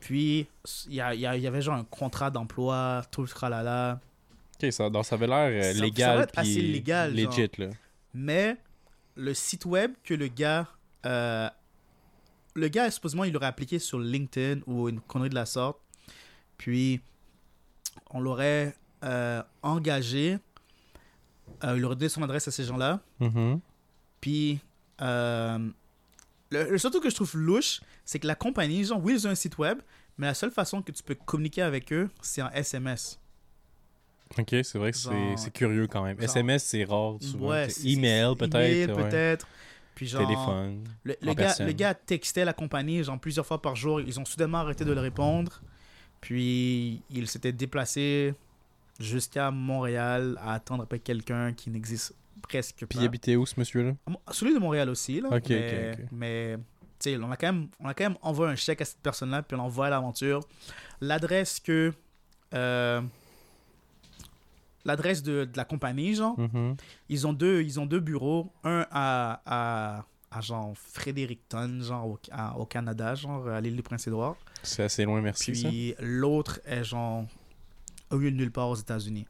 Puis, 0.00 0.46
il 0.86 0.94
y, 0.94 1.00
a- 1.00 1.14
y 1.14 1.26
a- 1.26 1.36
y 1.36 1.46
avait 1.46 1.60
genre 1.60 1.74
un 1.74 1.84
contrat 1.84 2.30
d'emploi, 2.30 3.02
tout 3.10 3.20
le 3.22 3.28
tralala. 3.28 4.00
Ok, 4.62 4.72
ça, 4.72 4.88
donc 4.88 5.04
ça 5.04 5.16
avait 5.16 5.26
l'air 5.26 5.50
euh, 5.52 5.72
Ça- 5.72 5.78
ça 5.78 5.84
légal. 5.84 6.28
assez 6.34 6.60
légal, 6.62 7.16
genre. 7.18 7.30
Legit, 7.36 7.50
là. 7.58 7.66
Mais 8.14 8.56
le 9.16 9.34
site 9.34 9.66
web 9.66 9.92
que 10.02 10.14
le 10.14 10.28
gars. 10.28 10.66
euh, 11.04 11.48
le 12.54 12.68
gars, 12.68 12.90
supposément, 12.90 13.24
il 13.24 13.32
l'aurait 13.32 13.46
appliqué 13.46 13.78
sur 13.78 13.98
LinkedIn 14.00 14.62
ou 14.66 14.88
une 14.88 15.00
connerie 15.00 15.28
de 15.30 15.34
la 15.34 15.46
sorte. 15.46 15.78
Puis, 16.56 17.00
on 18.10 18.20
l'aurait 18.20 18.74
euh, 19.04 19.42
engagé. 19.62 20.38
Euh, 21.64 21.74
il 21.76 21.84
aurait 21.84 21.96
donné 21.96 22.08
son 22.08 22.22
adresse 22.22 22.46
à 22.48 22.50
ces 22.50 22.64
gens-là. 22.64 23.00
Mhm. 23.20 23.60
Puis, 24.20 24.60
euh, 25.00 25.58
le, 26.50 26.70
le 26.70 26.78
surtout 26.78 27.00
que 27.00 27.10
je 27.10 27.14
trouve 27.14 27.36
louche, 27.36 27.80
c'est 28.04 28.18
que 28.18 28.26
la 28.26 28.34
compagnie, 28.34 28.84
genre, 28.84 29.00
oui, 29.02 29.14
ils 29.14 29.26
ont 29.26 29.30
un 29.30 29.34
site 29.34 29.58
web, 29.58 29.78
mais 30.18 30.26
la 30.26 30.34
seule 30.34 30.50
façon 30.50 30.82
que 30.82 30.92
tu 30.92 31.02
peux 31.02 31.14
communiquer 31.14 31.62
avec 31.62 31.92
eux, 31.92 32.08
c'est 32.20 32.42
en 32.42 32.50
SMS. 32.50 33.18
Ok, 34.38 34.48
c'est 34.62 34.76
vrai 34.78 34.92
que 34.92 34.98
c'est- 34.98 35.50
curieux 35.52 35.86
quand 35.86 36.02
même. 36.04 36.16
genre- 36.16 36.24
SMS, 36.24 36.64
c'est 36.64 36.84
rare, 36.84 37.16
souvent. 37.20 37.48
Ouais, 37.50 37.68
Email, 37.84 38.36
peut-être. 38.36 38.94
ouais. 38.96 39.08
peut-être. 39.08 39.46
Puis 39.94 40.06
genre, 40.06 40.26
Téléphone. 40.26 40.84
Le 41.04 41.14
gars, 41.22 41.34
personne. 41.34 41.66
le 41.66 41.72
gars 41.72 41.94
textait 41.94 42.44
la 42.44 42.52
compagnie 42.52 43.02
genre 43.02 43.18
plusieurs 43.18 43.44
fois 43.46 43.60
par 43.60 43.74
jour. 43.74 44.00
Ils 44.00 44.20
ont 44.20 44.24
soudainement 44.24 44.58
arrêté 44.58 44.84
de 44.84 44.92
le 44.92 45.00
répondre. 45.00 45.60
Puis 46.20 47.02
il 47.10 47.28
s'était 47.28 47.52
déplacé 47.52 48.34
jusqu'à 48.98 49.50
Montréal 49.50 50.36
à 50.42 50.54
attendre 50.54 50.82
après 50.82 50.98
quelqu'un 50.98 51.52
qui 51.52 51.70
n'existe 51.70 52.14
presque 52.42 52.76
Puis 52.78 52.86
pas. 52.98 53.02
il 53.02 53.06
habitait 53.06 53.36
où, 53.36 53.46
ce 53.46 53.58
monsieur-là? 53.58 53.92
Mo- 54.08 54.20
Celui 54.32 54.54
de 54.54 54.58
Montréal 54.58 54.88
aussi. 54.90 55.20
Là, 55.20 55.28
Ok, 55.30 55.48
mais, 55.50 55.92
ok, 55.94 55.98
ok. 56.00 56.06
mais 56.12 56.56
tu 56.98 57.10
sais, 57.10 57.16
on 57.16 57.30
a 57.30 57.36
quand 57.36 57.52
même, 57.52 57.68
on 57.80 57.88
a 57.88 57.94
quand 57.94 58.04
même 58.04 58.18
envoyé 58.22 58.52
un 58.52 58.56
chèque 58.56 58.80
à 58.80 58.84
cette 58.84 58.98
personne-là, 59.00 59.42
puis 59.42 59.56
on 59.56 59.60
envoie 59.62 59.86
à 59.86 59.90
l'aventure. 59.90 60.40
L'adresse 61.00 61.60
que. 61.60 61.92
euh, 62.54 63.00
l'adresse 64.84 65.22
de, 65.22 65.44
de 65.44 65.56
la 65.56 65.64
compagnie, 65.64 66.14
genre. 66.14 66.38
Mhm. 66.38 66.76
Ils 67.08 67.26
ont 67.26 67.32
deux, 67.32 67.62
ils 67.62 67.78
ont 67.78 67.86
deux 67.86 68.00
bureaux. 68.00 68.52
Un 68.64 68.86
à, 68.90 69.42
à, 69.46 70.04
à 70.30 70.40
genre 70.40 70.72
Fredericton, 70.76 71.80
genre 71.80 72.06
au, 72.06 72.18
à- 72.30 72.56
au 72.58 72.66
Canada, 72.66 73.14
genre 73.14 73.48
à 73.48 73.60
l'île 73.60 73.76
du 73.76 73.82
Prince-Édouard. 73.82 74.36
C'est 74.62 74.82
assez 74.82 75.04
loin, 75.04 75.20
merci. 75.22 75.52
Puis 75.52 75.94
l'autre 76.00 76.60
est 76.64 76.84
genre 76.84 77.24
au 78.10 78.16
milieu 78.18 78.30
de 78.30 78.36
nulle 78.36 78.50
part 78.52 78.68
aux 78.68 78.74
États-Unis. 78.76 79.26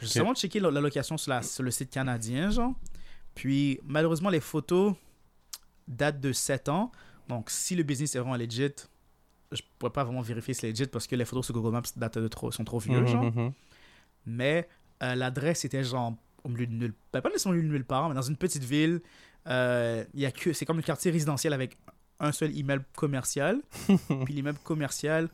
J'ai 0.00 0.06
seulement 0.06 0.34
checké 0.34 0.60
la, 0.60 0.70
la 0.70 0.80
location 0.80 1.16
sur, 1.18 1.30
la- 1.30 1.42
sur 1.42 1.62
le 1.62 1.70
site 1.70 1.90
canadien, 1.90 2.50
genre. 2.50 2.72
Puis 3.34 3.78
malheureusement, 3.84 4.30
les 4.30 4.40
photos 4.40 4.94
datent 5.86 6.20
de 6.20 6.32
7 6.32 6.68
ans. 6.68 6.92
Donc 7.28 7.50
si 7.50 7.74
le 7.76 7.82
business 7.82 8.14
est 8.14 8.18
vraiment 8.18 8.36
legit, 8.36 8.70
je 9.52 9.62
pourrais 9.78 9.92
pas 9.92 10.04
vraiment 10.04 10.20
vérifier 10.22 10.54
si 10.54 10.60
c'est 10.60 10.70
legit 10.70 10.86
parce 10.86 11.06
que 11.06 11.16
les 11.16 11.24
photos 11.24 11.44
sur 11.46 11.54
Google 11.54 11.72
Maps 11.72 11.82
datent 11.96 12.18
de 12.18 12.28
trop, 12.28 12.50
sont 12.50 12.64
trop 12.64 12.78
vieux, 12.78 13.00
Mhm, 13.00 13.06
genre. 13.06 13.24
mhm. 13.24 13.52
Mais 14.26 14.68
euh, 15.02 15.14
l'adresse 15.14 15.64
était 15.64 15.84
genre 15.84 16.14
au 16.44 16.48
milieu 16.48 16.66
de 16.66 16.72
nulle 16.72 16.94
part. 17.12 17.22
Pas 17.22 17.28
nécessairement 17.30 17.54
au 17.54 17.58
milieu 17.58 17.68
de 17.68 17.74
nulle 17.74 17.84
part, 17.84 18.08
mais 18.08 18.14
dans 18.14 18.22
une 18.22 18.36
petite 18.36 18.64
ville. 18.64 19.00
Euh, 19.48 20.04
y 20.14 20.26
a 20.26 20.30
que, 20.30 20.52
c'est 20.52 20.64
comme 20.66 20.78
un 20.78 20.82
quartier 20.82 21.10
résidentiel 21.10 21.52
avec 21.52 21.76
un 22.20 22.32
seul 22.32 22.54
immeuble 22.56 22.84
commercial. 22.96 23.60
puis 24.24 24.34
l'immeuble 24.34 24.58
commercial, 24.64 25.28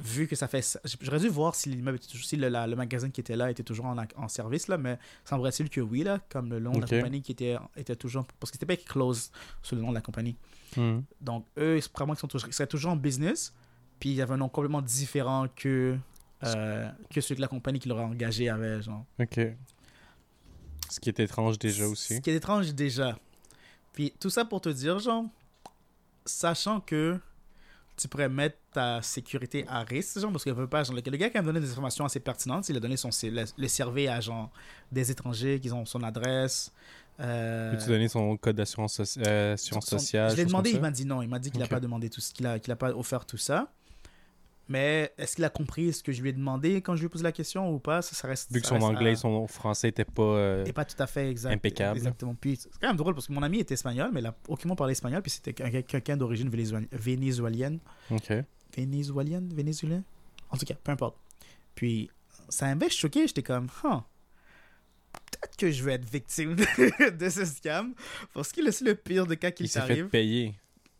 vu 0.00 0.26
que 0.28 0.36
ça 0.36 0.48
fait. 0.48 0.78
J'aurais 1.00 1.20
dû 1.20 1.28
voir 1.28 1.54
si 1.54 1.68
l'immeuble 1.70 1.98
si 2.02 2.36
le, 2.36 2.48
la- 2.48 2.66
le 2.66 2.76
magasin 2.76 3.10
qui 3.10 3.20
était 3.20 3.36
là 3.36 3.50
était 3.50 3.62
toujours 3.62 3.86
en, 3.86 3.96
en 4.16 4.28
service, 4.28 4.68
là, 4.68 4.78
mais 4.78 4.98
semblerait-il 5.24 5.70
que 5.70 5.80
oui, 5.80 6.02
là, 6.04 6.20
comme 6.28 6.50
le 6.50 6.60
nom 6.60 6.72
de 6.72 6.80
la 6.80 6.86
compagnie 6.98 7.22
qui 7.22 7.32
était, 7.32 7.56
était 7.76 7.96
toujours. 7.96 8.24
Parce 8.38 8.50
que 8.50 8.56
c'était 8.56 8.66
pas 8.66 8.74
écrit 8.74 8.86
close 8.86 9.30
sur 9.62 9.76
le 9.76 9.82
nom 9.82 9.90
de 9.90 9.94
la 9.94 10.00
compagnie. 10.00 10.36
Mhm. 10.76 11.02
Donc, 11.20 11.46
eux, 11.58 11.80
c'est 11.80 11.90
probablement 11.90 12.14
qu'ils 12.16 12.40
sont 12.40 12.50
seraient 12.50 12.66
toujours 12.66 12.92
en 12.92 12.96
business. 12.96 13.54
Puis, 13.98 14.10
il 14.10 14.14
y 14.16 14.22
avait 14.22 14.34
un 14.34 14.38
nom 14.38 14.48
complètement 14.48 14.82
différent 14.82 15.46
que, 15.56 15.96
euh, 16.44 16.88
que 17.10 17.20
celui 17.20 17.36
que 17.36 17.40
la 17.40 17.48
compagnie 17.48 17.80
qui 17.80 17.88
l'aurait 17.88 18.04
engagé 18.04 18.48
avait. 18.48 18.80
Genre. 18.82 19.04
Ok. 19.18 19.40
Ce 20.90 21.00
qui 21.00 21.08
est 21.08 21.18
étrange 21.20 21.58
déjà 21.58 21.86
aussi. 21.86 22.16
Ce 22.16 22.20
qui 22.20 22.30
est 22.30 22.34
étrange 22.36 22.72
déjà. 22.74 23.18
Puis, 23.98 24.14
tout 24.20 24.30
ça 24.30 24.44
pour 24.44 24.60
te 24.60 24.68
dire, 24.68 25.00
genre, 25.00 25.24
sachant 26.24 26.78
que 26.78 27.18
tu 27.96 28.06
pourrais 28.06 28.28
mettre 28.28 28.56
ta 28.72 29.02
sécurité 29.02 29.66
à 29.68 29.82
risque, 29.82 30.20
genre, 30.20 30.30
parce 30.30 30.44
que 30.44 30.50
veut 30.50 30.68
pas, 30.68 30.84
genre, 30.84 30.94
le, 30.94 31.02
le 31.04 31.16
gars 31.16 31.30
qui 31.30 31.36
a 31.36 31.42
donné 31.42 31.58
des 31.58 31.68
informations 31.72 32.04
assez 32.04 32.20
pertinentes, 32.20 32.68
il 32.68 32.76
a 32.76 32.78
donné 32.78 32.96
son, 32.96 33.10
le, 33.24 33.44
le 33.56 33.66
survey 33.68 34.06
à, 34.06 34.20
genre, 34.20 34.52
des 34.92 35.10
étrangers 35.10 35.58
qui 35.58 35.72
ont 35.72 35.84
son 35.84 36.04
adresse. 36.04 36.70
Euh, 37.18 37.72
Peux-tu 37.72 37.88
donner 37.88 38.06
son 38.06 38.36
code 38.36 38.54
d'assurance 38.54 39.00
euh, 39.26 39.56
sociale 39.56 40.30
Je 40.30 40.36
l'ai 40.36 40.44
demandé, 40.44 40.70
il 40.70 40.80
m'a 40.80 40.92
dit 40.92 41.04
non. 41.04 41.20
Il 41.20 41.28
m'a 41.28 41.40
dit 41.40 41.50
qu'il 41.50 41.58
n'a 41.58 41.66
pas 41.66 41.80
demandé 41.80 42.08
tout 42.08 42.20
ce 42.20 42.32
qu'il 42.32 42.46
a, 42.46 42.60
qu'il 42.60 42.72
a 42.72 42.76
pas 42.76 42.90
offert 42.90 43.26
tout 43.26 43.36
ça. 43.36 43.66
Mais 44.70 45.12
est-ce 45.16 45.36
qu'il 45.36 45.44
a 45.44 45.48
compris 45.50 45.92
ce 45.94 46.02
que 46.02 46.12
je 46.12 46.20
lui 46.20 46.28
ai 46.28 46.32
demandé 46.34 46.82
quand 46.82 46.94
je 46.94 47.00
lui 47.00 47.06
ai 47.06 47.08
posé 47.08 47.24
la 47.24 47.32
question 47.32 47.72
ou 47.72 47.78
pas? 47.78 48.02
Ça, 48.02 48.14
ça 48.14 48.28
reste. 48.28 48.52
Vu 48.52 48.60
que 48.60 48.66
son 48.66 48.74
reste 48.74 48.86
anglais 48.86 49.10
à- 49.10 49.12
et 49.12 49.16
son 49.16 49.46
français 49.46 49.88
n'étaient 49.88 50.04
pas. 50.04 50.22
euh, 50.22 50.64
est 50.66 50.72
pas 50.74 50.84
tout 50.84 51.02
à 51.02 51.06
fait 51.06 51.30
exact, 51.30 51.52
Impeccable. 51.54 51.96
Exactement. 51.96 52.34
Puis 52.34 52.56
c'est 52.56 52.68
quand 52.80 52.88
même 52.88 52.96
drôle 52.96 53.14
parce 53.14 53.26
que 53.28 53.32
mon 53.32 53.42
ami 53.42 53.60
est 53.60 53.70
espagnol, 53.72 54.10
mais 54.12 54.20
il 54.20 54.26
a 54.26 54.36
aucunement 54.46 54.76
parlé 54.76 54.92
espagnol. 54.92 55.22
Puis 55.22 55.30
c'était 55.30 55.54
quelqu'un 55.82 56.16
d'origine 56.18 56.50
vénézuélienne- 56.50 56.88
vénézuélienne. 56.92 57.78
Ok. 58.10 58.32
Vénézuélienne? 58.76 59.48
Vénézuélien 59.54 60.04
En 60.50 60.56
tout 60.58 60.66
cas, 60.66 60.74
peu 60.74 60.92
importe. 60.92 61.16
Puis 61.74 62.10
ça 62.50 62.66
m'avait 62.74 62.90
choqué. 62.90 63.26
J'étais 63.26 63.42
comme, 63.42 63.68
huh, 63.84 64.00
peut-être 65.30 65.56
que 65.56 65.70
je 65.70 65.82
vais 65.82 65.94
être 65.94 66.08
victime 66.10 66.54
de, 67.18 67.28
ce 67.30 67.44
scam. 67.46 67.94
Parce 68.34 68.52
que 68.52 68.70
c'est 68.70 68.84
le 68.84 68.94
pire 68.94 69.26
de 69.26 69.34
cas 69.34 69.48
Il 69.48 69.54
qu'il 69.54 69.68
s'est 69.68 69.80
fait 69.80 70.04
payer. 70.04 70.54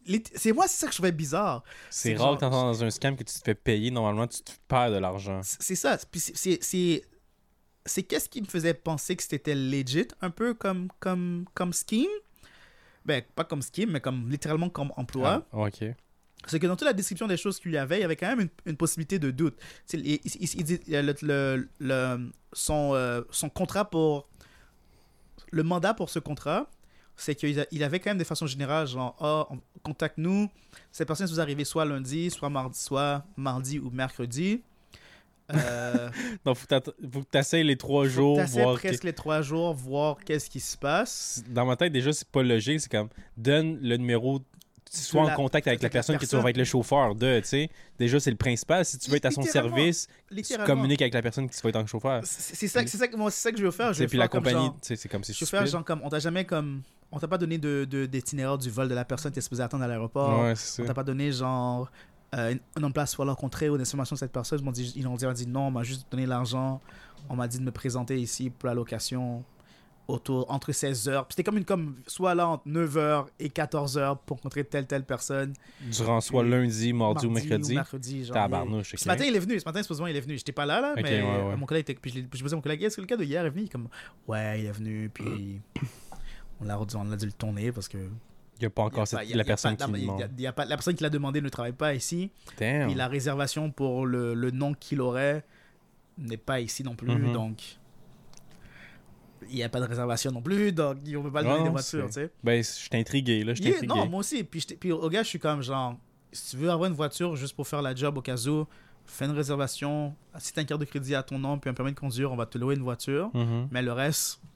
Les- 0.09 0.23
C'est 0.35 0.53
moi, 0.53 0.67
c'est 0.67 0.79
ça 0.79 0.87
que 0.87 0.93
je 0.93 0.97
trouvais 0.97 1.12
bizarre. 1.12 1.62
C'est 1.91 2.15
rare 2.15 2.29
genre- 2.29 2.35
que 2.37 2.41
t'entends 2.41 2.65
dans 2.67 2.83
un 2.83 2.91
scam 2.91 3.15
que 3.15 3.23
tu 3.23 3.35
te 3.35 3.45
fais 3.45 3.55
payer. 3.55 3.91
Normalement, 3.91 4.27
tu 4.27 4.41
te 4.43 4.50
perds 4.67 4.91
de 4.91 4.97
l'argent. 4.97 5.41
C'est 5.45 5.75
ça. 5.77 5.99
Puis 6.11 6.19
c'est- 6.21 6.59
c'est- 6.62 8.03
qu'est-ce 8.03 8.29
qui 8.29 8.41
me 8.41 8.47
faisait 8.47 8.75
penser 8.75 9.15
que 9.17 9.23
c'était 9.23 9.55
legit, 9.55 10.09
un 10.21 10.31
peu 10.31 10.55
comme, 10.55 10.88
comme, 10.99 11.45
comme 11.55 11.73
scheme? 11.73 12.07
Ben, 13.05 13.23
pas 13.35 13.45
comme 13.45 13.62
scheme, 13.62 13.91
mais 13.93 14.00
comme 14.00 14.29
littéralement 14.31 14.69
comme 14.71 14.93
emploi. 14.97 15.47
Ah, 15.53 15.59
ok. 15.59 15.85
C'est 16.47 16.59
que 16.61 16.67
dans 16.67 16.77
toute 16.77 16.87
la 16.87 16.93
description 16.93 17.27
des 17.27 17.37
choses 17.37 17.59
qu'il 17.59 17.73
y 17.73 17.77
avait, 17.79 17.99
il 17.99 18.00
y 18.00 18.05
avait 18.05 18.17
quand 18.17 18.29
même 18.29 18.41
une, 18.41 18.50
une 18.73 18.77
possibilité 18.77 19.19
de 19.19 19.31
doute. 19.31 19.57
Il, 19.93 20.07
il- 20.07 20.21
il- 20.25 20.55
il 20.57 20.65
dit- 20.65 20.81
le, 20.87 21.15
le- 21.23 21.69
le- 21.81 22.31
son, 22.53 22.93
euh, 22.95 23.23
son 23.31 23.49
contrat 23.50 23.88
pour. 23.91 24.29
Le 25.50 25.62
mandat 25.62 25.95
pour 25.95 26.11
ce 26.11 26.19
contrat, 26.19 26.69
c'est 27.19 27.35
qu'il 27.35 27.83
avait 27.83 28.01
quand 28.01 28.11
même 28.11 28.19
des 28.19 28.25
façons 28.25 28.47
générales, 28.47 28.87
genre, 28.87 29.15
ah, 29.21 29.47
on- 29.51 29.61
contacte-nous. 29.83 30.49
Cette 30.93 31.07
personne 31.07 31.27
vous 31.27 31.41
arrivez 31.41 31.65
soit 31.65 31.85
lundi, 31.85 32.31
soit 32.31 32.49
mardi, 32.49 32.79
soit 32.81 33.25
mardi 33.37 33.79
ou 33.79 33.91
mercredi. 33.91 34.63
Euh, 35.55 36.11
Donc, 36.45 36.57
faut 36.59 36.67
que 36.67 37.21
t'essayes 37.31 37.65
les 37.65 37.77
trois 37.77 38.05
faut 38.05 38.11
jours, 38.11 38.37
que 38.39 38.51
voir. 38.51 38.75
presque 38.77 39.05
les 39.05 39.13
trois 39.15 39.41
jours, 39.43 39.73
voir 39.75 40.19
qu'est-ce 40.25 40.51
qui 40.51 40.61
se 40.61 40.77
passe. 40.77 41.43
Dans 41.49 41.65
ma 41.65 41.77
tête, 41.77 41.93
déjà, 41.93 42.13
c'est 42.13 42.29
pas 42.29 42.43
logique. 42.43 42.81
C'est 42.81 42.91
comme, 42.91 43.09
donne 43.37 43.79
le 43.81 43.97
numéro. 43.97 44.41
Sois 44.91 45.27
la- 45.27 45.33
en 45.35 45.37
contact 45.37 45.67
avec 45.67 45.81
la 45.83 45.85
avec 45.87 45.93
la 45.93 45.99
personne 45.99 46.17
qui 46.17 46.21
personne. 46.21 46.41
va 46.43 46.49
être 46.49 46.57
le 46.57 46.65
chauffeur 46.65 47.15
de, 47.15 47.41
tu 47.41 47.47
sais. 47.47 47.71
Déjà, 47.99 48.19
c'est 48.21 48.31
le 48.31 48.39
principal. 48.39 48.87
Si 48.87 48.97
tu 48.99 49.11
veux 49.11 49.19
être 49.19 49.27
à 49.27 49.31
son 49.31 49.43
service, 49.43 50.09
tu 50.35 50.57
communiques 50.65 51.03
avec 51.03 51.13
la 51.13 51.21
personne 51.21 51.47
qui 51.49 51.61
va 51.63 51.69
être 51.69 51.77
en 51.77 51.87
chauffeur. 51.87 52.23
C'est 52.25 52.67
ça, 52.69 52.87
ça, 52.87 53.07
que- 53.09 53.17
moi, 53.17 53.31
ça 53.31 53.53
que 53.53 53.59
je 53.59 53.65
veux 53.65 53.71
faire. 53.71 53.93
Je 53.93 53.99
veux 54.01 54.07
puis 54.07 54.17
faire 54.17 54.25
la 54.25 54.29
compagnie, 54.29 54.71
c'est 54.81 55.09
comme 55.09 55.25
c'est 55.25 55.35
Je 55.35 55.41
veux 55.41 55.47
faire 55.47 55.61
stupide. 55.61 55.73
genre 55.73 55.85
comme 55.85 56.01
on 56.05 56.09
t'a 56.09 56.21
jamais 56.21 56.47
comme 56.47 56.81
on 57.12 57.19
t'a 57.19 57.29
pas 57.29 57.38
donné 57.38 57.59
de 57.59 57.87
de- 57.88 58.07
d'itinéraire 58.07 58.59
du 58.59 58.71
vol 58.71 58.88
de 58.88 58.95
la 58.95 59.05
personne 59.05 59.33
qui 59.33 59.38
est 59.38 59.43
supposée 59.43 59.62
attendre 59.62 59.85
à 59.85 59.88
l'aéroport. 59.88 60.41
Ouais, 60.43 60.55
On 60.81 60.85
t'a 60.85 60.95
pas 60.95 61.05
donné 61.05 61.33
genre 61.33 61.91
euh, 62.35 62.55
un 62.77 62.83
emploi 62.83 63.07
soit 63.07 63.25
rencontré 63.25 63.71
ou 63.71 63.77
des 63.79 63.83
informations 63.83 64.15
de 64.15 64.19
cette 64.19 64.33
personne. 64.33 64.59
Ils 64.61 64.65
m'ont 64.65 64.71
dit, 64.73 64.93
ils 64.97 65.07
ont 65.09 65.15
dit, 65.33 65.47
non, 65.47 65.69
on 65.69 65.71
m'a 65.71 65.83
juste 65.83 66.07
donné 66.11 66.27
l'argent. 66.27 66.81
On 67.31 67.37
m'a 67.37 67.49
dit 67.49 67.59
de 67.59 67.62
me 67.65 67.71
présenter 67.71 68.21
ici 68.21 68.50
pour 68.50 68.67
la 68.69 68.75
location 68.75 69.43
autour 70.07 70.50
entre 70.50 70.71
16h. 70.73 71.12
Puis 71.21 71.27
c'était 71.31 71.45
comme 71.45 71.57
une 71.59 71.65
comme 71.65 71.97
soit 72.07 72.35
là 72.35 72.49
entre 72.49 72.67
9h 72.69 73.27
et 73.41 73.49
14h 73.49 74.19
pour 74.27 74.37
rencontrer 74.38 74.65
telle 74.65 74.87
telle 74.87 75.05
personne. 75.05 75.53
Durant 75.91 76.21
soit 76.21 76.43
lundi, 76.45 76.93
mardi, 76.93 77.27
ou 77.27 77.31
mercredi. 77.31 77.75
mercredi 77.75 78.25
genre, 78.27 78.35
Tabarnouche. 78.35 78.95
Ce 78.97 79.07
matin, 79.09 79.25
il 79.27 79.35
est 79.35 79.38
venu. 79.38 79.59
Ce 79.61 79.65
matin, 79.67 79.83
supposément, 79.83 80.07
il 80.07 80.17
est 80.17 80.21
venu. 80.21 80.37
J'étais 80.37 80.53
pas 80.53 80.65
là, 80.67 80.81
là, 80.83 80.93
Ok, 80.97 81.03
mais 81.03 81.23
ouais, 81.23 81.43
ouais. 81.49 81.57
mon 81.57 81.67
collègue 81.67 81.83
était. 81.91 81.95
Puis 81.95 82.11
je 82.11 82.21
je 82.38 82.43
posais 82.43 82.55
à 82.55 82.57
mon 82.57 82.62
collègue, 82.62 82.83
est-ce 82.83 82.97
que 82.97 83.00
le 83.03 83.07
gars 83.07 83.17
de 83.17 83.25
hier 83.25 83.45
est 83.45 83.50
venu? 83.50 83.62
Il 83.62 83.67
est 83.67 83.69
comme, 83.73 83.88
ouais, 84.27 84.61
il 84.61 84.67
est 84.67 84.73
venu. 84.73 85.11
Puis 85.12 85.61
on 86.61 86.65
l'a 86.65 86.79
on 86.79 87.12
a 87.12 87.17
dû 87.17 87.27
le 87.27 87.33
tourner 87.33 87.73
parce 87.73 87.88
que. 87.88 87.99
Il 87.99 88.62
n'y 88.62 88.67
a 88.67 88.71
pas 88.71 88.83
encore 88.83 89.05
la 89.12 89.45
personne 89.45 89.77
qui 89.77 90.43
La 90.43 90.67
personne 90.67 90.95
qui 90.97 91.03
l'a 91.05 91.11
demandé 91.11 91.41
ne 91.41 91.49
travaille 91.49 91.73
pas 91.73 91.95
ici. 91.95 92.31
Damn. 92.59 92.87
Puis 92.88 92.97
la 92.97 93.07
réservation 93.07 93.71
pour 93.71 94.05
le, 94.05 94.35
le 94.35 94.50
nom 94.50 94.75
qu'il 94.75 95.00
aurait 95.00 95.45
n'est 96.19 96.37
pas 96.37 96.61
ici 96.61 96.83
non 96.83 96.95
plus. 96.97 97.15
Mhm. 97.15 97.33
Donc. 97.33 97.79
Il 99.50 99.55
n'y 99.55 99.62
a 99.62 99.69
pas 99.69 99.81
de 99.81 99.87
réservation 99.87 100.33
non 100.33 100.43
plus, 100.43 100.73
donc 100.73 100.99
on 101.17 101.23
peut 101.23 101.31
pas 101.31 101.43
Non, 101.45 101.50
donner 101.53 101.65
des 101.65 101.71
voitures, 101.71 102.07
tu 102.07 102.15
sais. 102.15 102.31
Ben, 102.43 102.59
je 102.62 102.69
suis 102.69 102.91
intrigué, 102.93 103.45
là. 103.45 103.55
Je 103.55 103.62
Yeah, 103.62 103.77
intrigué. 103.77 103.87
non, 103.87 104.07
moi 104.07 104.21
aussi. 104.21 104.43
Puis, 104.43 104.67
puis 104.79 104.91
au 104.91 105.09
gars, 105.09 105.23
je 105.23 105.29
suis 105.29 105.38
comme 105.38 105.62
genre, 105.62 105.97
si 106.33 106.50
tu 106.50 106.57
veux 106.57 106.71
avoir 106.71 106.91
une 106.91 106.97
voiture 106.97 107.37
juste 107.37 107.55
pour 107.55 107.67
faire 107.67 107.81
la 107.81 107.95
job 107.95 108.19
au 108.19 108.21
cas 108.21 108.37
où, 108.49 108.67
fais 109.07 109.25
une 109.27 109.31
réservation. 109.31 110.15
Si 110.38 110.53
tu 110.53 110.59
as 110.59 110.62
une 110.62 110.69
carte 110.69 110.81
de 110.81 110.87
crédit 110.87 111.15
à 111.15 111.23
ton 111.23 111.38
nom 111.38 111.59
puis 111.59 111.71
un 111.71 111.75
permis 111.75 111.93
de 111.93 111.99
conduire, 111.99 112.33
on 112.33 112.37
va 112.37 112.47
te 112.47 112.59
louer 112.59 112.75
une 112.75 112.83
voiture. 112.83 113.31
Mhm. 113.33 113.69
Mais 113.71 113.81
le 113.81 113.93
reste, 113.93 114.41
te 114.41 114.48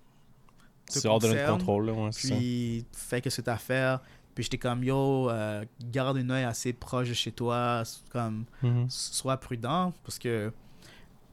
C'est 0.88 1.06
hors 1.08 1.18
de 1.20 1.28
notre 1.28 1.46
contrôle, 1.46 1.86
là. 1.86 1.92
Ouais, 1.92 2.12
ça. 2.12 2.34
puis 2.34 2.84
fais 2.92 3.20
que 3.20 3.30
c'est 3.30 3.48
à 3.48 3.56
faire. 3.56 4.00
Puis 4.34 4.44
j'étais 4.44 4.58
comme, 4.58 4.82
yo, 4.82 5.28
euh, 5.30 5.64
garde 5.90 6.16
une 6.18 6.30
œil 6.30 6.44
assez 6.44 6.72
proche 6.72 7.08
de 7.08 7.14
chez 7.14 7.32
toi. 7.32 7.82
Comme, 8.10 8.44
Mhm. 8.62 8.86
sois 8.88 9.36
prudent 9.38 9.92
parce 10.04 10.18
que. 10.18 10.52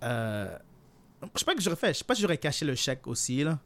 Euh, 0.03 0.57
je 1.33 1.39
sais 1.39 1.45
pas 1.45 1.55
que 1.55 1.61
j'aurais 1.61 1.75
fait. 1.75 1.93
Je 1.93 1.99
sais 1.99 2.03
pas 2.05 2.15
si 2.15 2.21
j'aurais 2.21 2.37
caché 2.37 2.65
le 2.65 2.75
chèque 2.75 3.05
aussi, 3.07 3.43
là. 3.43 3.59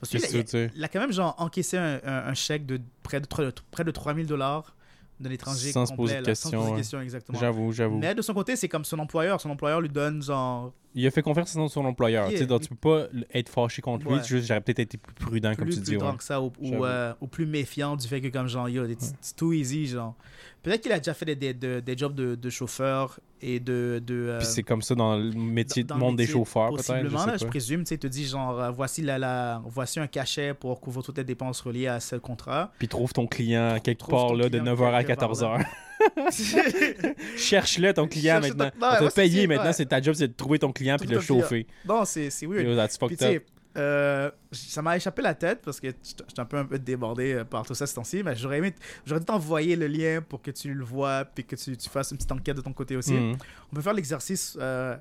Parce 0.00 0.12
que 0.12 0.70
il, 0.76 0.84
a 0.84 0.88
quand 0.88 1.00
même 1.00 1.12
genre 1.12 1.34
encaissé 1.38 1.76
un, 1.78 2.00
un- 2.04 2.26
un 2.26 2.34
chèque 2.34 2.66
de 2.66 2.80
près 3.02 3.20
de, 3.20 3.26
trois- 3.26 3.44
de 3.46 3.52
près 3.70 3.84
de 3.84 3.90
3000 3.90 4.26
dollars 4.26 4.74
de 5.20 5.28
l'étranger 5.28 5.70
Sans 5.72 5.86
se 5.86 5.92
complet, 5.92 6.04
poser 6.16 6.20
de 6.22 6.26
là, 6.26 6.34
sans 6.34 6.48
se 6.48 6.50
questions, 6.50 6.58
poser 6.60 6.70
de 6.72 6.76
questions, 6.76 7.00
exactement. 7.00 7.38
J'avoue, 7.38 7.72
j'avoue. 7.72 7.98
Mais 7.98 8.14
de 8.14 8.20
son 8.20 8.34
côté, 8.34 8.56
c'est 8.56 8.68
comme 8.68 8.84
son 8.84 8.98
employeur. 8.98 9.40
Son 9.40 9.50
employeur 9.50 9.80
lui 9.80 9.88
donne 9.88 10.22
genre 10.22 10.72
Il 10.96 11.06
a 11.06 11.10
fait 11.10 11.22
confiance 11.22 11.56
à 11.56 11.68
son 11.68 11.84
employeur. 11.84 12.30
Yeah, 12.30 12.38
tu 12.40 12.46
donc 12.46 12.62
tu 12.62 12.68
peux 12.68 12.76
pas 12.76 13.06
être 13.32 13.48
fâché 13.48 13.82
contre 13.82 14.08
lui. 14.08 14.22
Juste, 14.24 14.46
j'aurais 14.46 14.60
peut-être 14.60 14.78
été 14.78 14.96
plus 14.96 15.14
prudent, 15.14 15.54
comme 15.56 15.64
plus 15.66 15.74
tu 15.76 15.80
dis. 15.82 15.90
prudent 15.96 16.12
ouais. 16.12 16.16
que 16.18 16.22
ça 16.24 16.40
ou, 16.40 16.52
ou, 16.60 16.68
J'avoue. 16.70 16.84
euh, 16.84 17.12
ou 17.20 17.26
plus 17.26 17.46
méfiant 17.46 17.96
du 17.96 18.06
fait 18.06 18.20
que 18.20 18.28
comme 18.28 18.46
genre 18.46 18.68
yo 18.68 18.84
it's 18.86 19.12
too 19.36 19.52
easy 19.52 19.86
genre 19.86 20.14
peut-être 20.62 20.80
qu'il 20.82 20.92
a 20.92 20.98
déjà 20.98 21.12
fait 21.12 21.24
des, 21.26 21.34
des, 21.36 21.52
des- 21.52 21.82
des 21.82 21.96
jobs 21.98 22.14
de, 22.14 22.36
de 22.36 22.50
chauffeur 22.50 23.18
et 23.42 23.60
de, 23.60 24.00
de 24.06 24.14
euh, 24.14 24.38
Puis 24.38 24.46
c'est 24.46 24.62
comme 24.62 24.80
ça 24.82 24.94
dans 24.94 25.16
le 25.16 25.32
métier, 25.32 25.82
dans- 25.84 25.96
dans 25.96 25.98
le 25.98 26.00
le 26.00 26.06
monde 26.06 26.16
des 26.16 26.26
chauffeurs, 26.26 26.70
peut-être. 26.70 27.08
Je 27.08 27.14
là, 27.26 27.36
je 27.38 27.44
présume 27.44 27.80
tu 27.82 27.88
sais 27.88 27.98
te 27.98 28.06
dit 28.06 28.24
genre 28.26 28.58
euh, 28.60 28.70
voici 28.70 29.02
la, 29.02 29.18
la 29.18 29.60
voici 29.66 29.98
un 30.00 30.06
cachet 30.06 30.54
pour 30.54 30.80
couvrir 30.80 31.02
toutes 31.04 31.18
les 31.18 31.24
dépenses 31.24 31.60
reliées 31.60 31.88
à 31.88 31.98
ce 32.00 32.16
contrat 32.16 32.70
Puis 32.78 32.86
trouve 32.88 33.12
ton 33.12 33.26
client 33.26 33.78
quelque 33.82 34.06
part 34.06 34.32
là, 34.34 34.48
de 34.48 34.58
client 34.58 34.74
9h 34.74 34.94
à 34.94 35.02
quelque 35.04 35.18
part 35.20 35.32
14h. 35.32 35.64
Cherche-le 37.36 37.92
ton 37.92 38.06
client 38.08 38.40
Cherche 38.42 38.50
ton- 38.56 38.64
maintenant. 38.64 38.90
Ouais, 38.90 38.96
On 39.00 39.04
t'a 39.06 39.10
payé 39.10 39.46
maintenant, 39.46 39.64
ouais. 39.66 39.72
c'est 39.72 39.86
ta 39.86 40.00
job, 40.00 40.14
c'est 40.14 40.28
de 40.28 40.32
trouver 40.32 40.58
ton 40.58 40.72
client 40.72 40.96
puis 40.98 41.06
de 41.08 41.12
le 41.14 41.18
ton 41.20 41.24
chauffer. 41.24 41.66
non 41.86 42.04
c'est 42.04 42.28
weird 42.46 42.66
Yo, 42.66 42.76
that's 42.76 42.96
fucked 42.98 43.22
up. 43.22 43.44
euh, 43.76 44.30
ça 44.52 44.82
m'a 44.82 44.96
échappé 44.96 45.22
la 45.22 45.34
tête 45.34 45.60
parce 45.64 45.80
que 45.80 45.88
j'étais 45.88 46.40
un 46.40 46.44
peu, 46.44 46.56
un 46.58 46.64
peu 46.64 46.78
débordé 46.78 47.32
euh, 47.34 47.44
par 47.44 47.64
tout 47.66 47.74
ça 47.74 47.86
ce 47.86 47.94
temps-ci, 47.94 48.22
mais 48.22 48.36
j'aurais 48.36 48.58
aimé, 48.58 48.74
j'aurais 49.04 49.20
dû 49.20 49.26
t'envoyer 49.26 49.76
le 49.76 49.86
lien 49.86 50.22
pour 50.22 50.42
que 50.42 50.50
tu 50.50 50.72
le 50.72 50.84
vois 50.84 51.24
puis 51.24 51.44
que 51.44 51.56
tu, 51.56 51.76
tu 51.76 51.88
fasses 51.88 52.10
une 52.10 52.16
petite 52.16 52.32
enquête 52.32 52.56
de 52.56 52.62
ton 52.62 52.72
côté 52.72 52.96
aussi. 52.96 53.14
Mhm. 53.14 53.36
On 53.72 53.76
peut 53.76 53.82
faire 53.82 53.94
l'exercice 53.94 54.56
euh, 54.60 54.96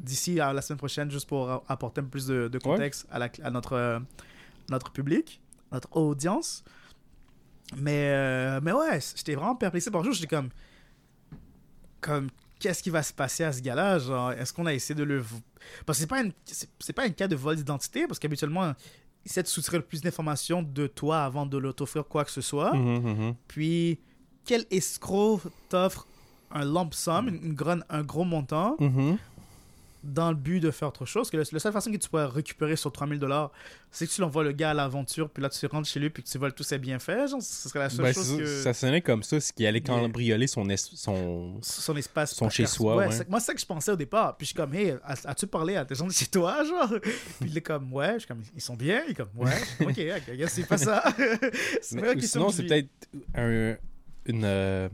d'ici 0.00 0.40
à 0.40 0.52
la 0.52 0.62
semaine 0.62 0.78
prochaine, 0.78 1.10
juste 1.10 1.28
pour 1.28 1.64
apporter 1.68 2.00
un 2.00 2.04
peu 2.04 2.10
plus 2.10 2.26
de, 2.26 2.48
de 2.48 2.58
contexte 2.58 3.06
à, 3.10 3.18
la, 3.18 3.28
à 3.42 3.50
notre, 3.50 3.74
euh, 3.74 3.98
notre 4.70 4.90
public, 4.90 5.40
notre 5.72 5.94
audience. 5.96 6.64
Mais, 7.76 8.10
euh, 8.10 8.60
mais 8.62 8.72
ouais, 8.72 9.00
j'étais 9.16 9.34
vraiment 9.34 9.56
perplexé. 9.56 9.90
Par 9.90 10.04
jour, 10.04 10.12
j'étais 10.12 10.34
comme. 10.34 10.50
Comme, 12.00 12.28
qu'est-ce 12.58 12.82
qui 12.82 12.90
va 12.90 13.02
se 13.02 13.12
passer 13.12 13.44
à 13.44 13.52
ce 13.52 13.60
gars-là? 13.60 13.98
Genre, 13.98 14.32
est-ce 14.32 14.52
qu'on 14.52 14.66
a 14.66 14.74
essayé 14.74 14.94
de 14.94 15.04
le. 15.04 15.24
Parce 15.86 15.98
que 15.98 16.02
c'est 16.02 16.06
pas, 16.06 16.22
une, 16.22 16.32
c'est, 16.44 16.68
c'est 16.78 16.92
pas 16.92 17.04
un 17.04 17.10
cas 17.10 17.28
de 17.28 17.36
vol 17.36 17.56
d'identité, 17.56 18.06
parce 18.06 18.18
qu'habituellement, 18.18 18.74
il 19.24 19.30
essaie 19.30 19.42
de 19.42 19.48
soutirer 19.48 19.78
le 19.78 19.84
plus 19.84 20.02
d'informations 20.02 20.62
de 20.62 20.86
toi 20.86 21.24
avant 21.24 21.46
de 21.46 21.72
t'offrir 21.72 22.06
quoi 22.06 22.24
que 22.24 22.30
ce 22.30 22.42
soit. 22.42 22.74
Mhm, 22.74 23.02
mhm. 23.02 23.34
Puis, 23.48 23.98
quel 24.44 24.66
escroc 24.70 25.40
t'offre 25.70 26.06
un 26.50 26.64
lump 26.64 26.92
sum, 26.92 27.28
une, 27.28 27.56
une 27.58 27.84
un 27.88 28.02
gros 28.02 28.24
montant? 28.24 28.76
Dans 30.04 30.30
le 30.30 30.36
but 30.36 30.60
de 30.60 30.70
faire 30.70 30.88
autre 30.88 31.06
chose? 31.06 31.30
Que 31.30 31.36
le- 31.38 31.44
la 31.50 31.58
seule 31.58 31.72
façon 31.72 31.90
que 31.90 31.96
tu 31.96 32.08
pourrais 32.08 32.26
récupérer 32.26 32.76
sur 32.76 32.92
3000 32.92 33.18
dollars, 33.18 33.50
c'est 33.90 34.06
que 34.06 34.12
tu 34.12 34.20
l'envoies 34.20 34.44
le 34.44 34.52
gars 34.52 34.70
à 34.70 34.74
l'aventure, 34.74 35.30
puis 35.30 35.42
là, 35.42 35.48
tu 35.48 35.64
rentres 35.66 35.88
chez 35.88 35.98
lui, 36.00 36.10
puis 36.10 36.22
que 36.22 36.28
tu 36.28 36.36
voles 36.38 36.52
tous 36.52 36.62
ses 36.64 36.78
bienfaits. 36.78 37.28
Genre, 37.30 37.42
ce 37.42 37.68
serait 37.68 37.78
la 37.80 37.90
seule 37.90 38.04
Ben, 38.06 38.12
chose 38.14 38.36
que. 38.38 38.62
Ça 38.62 38.72
sonnait 38.74 39.00
comme 39.00 39.22
ça, 39.22 39.40
ce 39.40 39.52
qui 39.52 39.66
allait 39.66 39.80
cambrioler 39.80 40.46
son, 40.46 40.68
es- 40.68 40.76
son... 40.76 41.58
son 41.62 41.96
espace 41.96 42.34
Son 42.34 42.50
chez-soi, 42.50 42.96
ouais. 42.96 43.08
moi 43.28 43.40
c'est 43.40 43.46
ça 43.46 43.54
que 43.54 43.60
je 43.60 43.66
pensais 43.66 43.90
au 43.92 43.96
départ 43.96 44.36
puis 44.36 44.44
je 44.46 44.48
suis 44.50 44.56
comme 44.56 44.74
hey 44.74 44.94
as- 45.04 45.26
as-tu 45.26 45.46
parlé 45.46 45.76
à 45.76 45.84
des 45.84 45.94
gens 45.94 46.06
de 46.06 46.12
chez 46.12 46.26
toi 46.26 46.62
genre? 46.68 46.94
Puis 47.00 47.50
il 47.50 47.56
est 47.56 47.60
comme 47.62 47.92
ouais 47.92 48.14
je 48.14 48.18
suis 48.20 48.28
comme 48.28 48.42
ils 48.54 48.60
sont 48.60 48.76
bien 48.76 49.02
il 49.06 49.12
est 49.12 49.14
comme 49.14 49.28
ouais 49.36 49.52
ok 49.80 49.96
I 49.98 50.36
guess 50.36 50.52
c'est 50.52 50.66
pas 50.66 50.78
ça 50.78 51.02
c'est 51.80 51.94
Mais- 51.96 52.00
pas 52.02 52.06
la 52.08 52.12
ou 52.12 52.20
question 52.20 52.40
sinon, 52.40 52.50
c'est 52.50 52.64
peut-être 52.64 52.88
un, 53.34 53.76
une, 54.26 54.44
euh, 54.44 54.88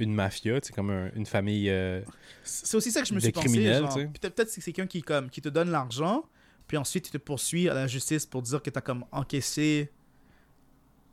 une 0.00 0.14
mafia, 0.14 0.58
c'est 0.62 0.74
comme 0.74 0.90
un- 0.90 1.10
une 1.14 1.26
famille. 1.26 1.68
euh, 1.70 2.00
c'est 2.42 2.76
aussi 2.76 2.90
ça 2.90 3.00
que 3.02 3.08
je 3.08 3.14
me 3.14 3.20
suis 3.20 3.32
pensé 3.32 3.48
tu 3.48 4.08
peut-être 4.20 4.34
peut-être 4.34 4.48
c'est 4.50 4.60
quelqu'un 4.62 4.86
qui 4.86 5.02
comme 5.02 5.28
qui 5.30 5.40
te 5.40 5.48
donne 5.48 5.70
l'argent 5.70 6.24
puis 6.66 6.76
ensuite 6.76 7.08
il 7.08 7.10
te 7.12 7.18
poursuit 7.18 7.68
à 7.68 7.74
la 7.74 7.86
justice 7.86 8.24
pour 8.26 8.42
dire 8.42 8.62
que 8.62 8.70
t'as 8.70 8.80
comme 8.80 9.04
encaissé 9.12 9.90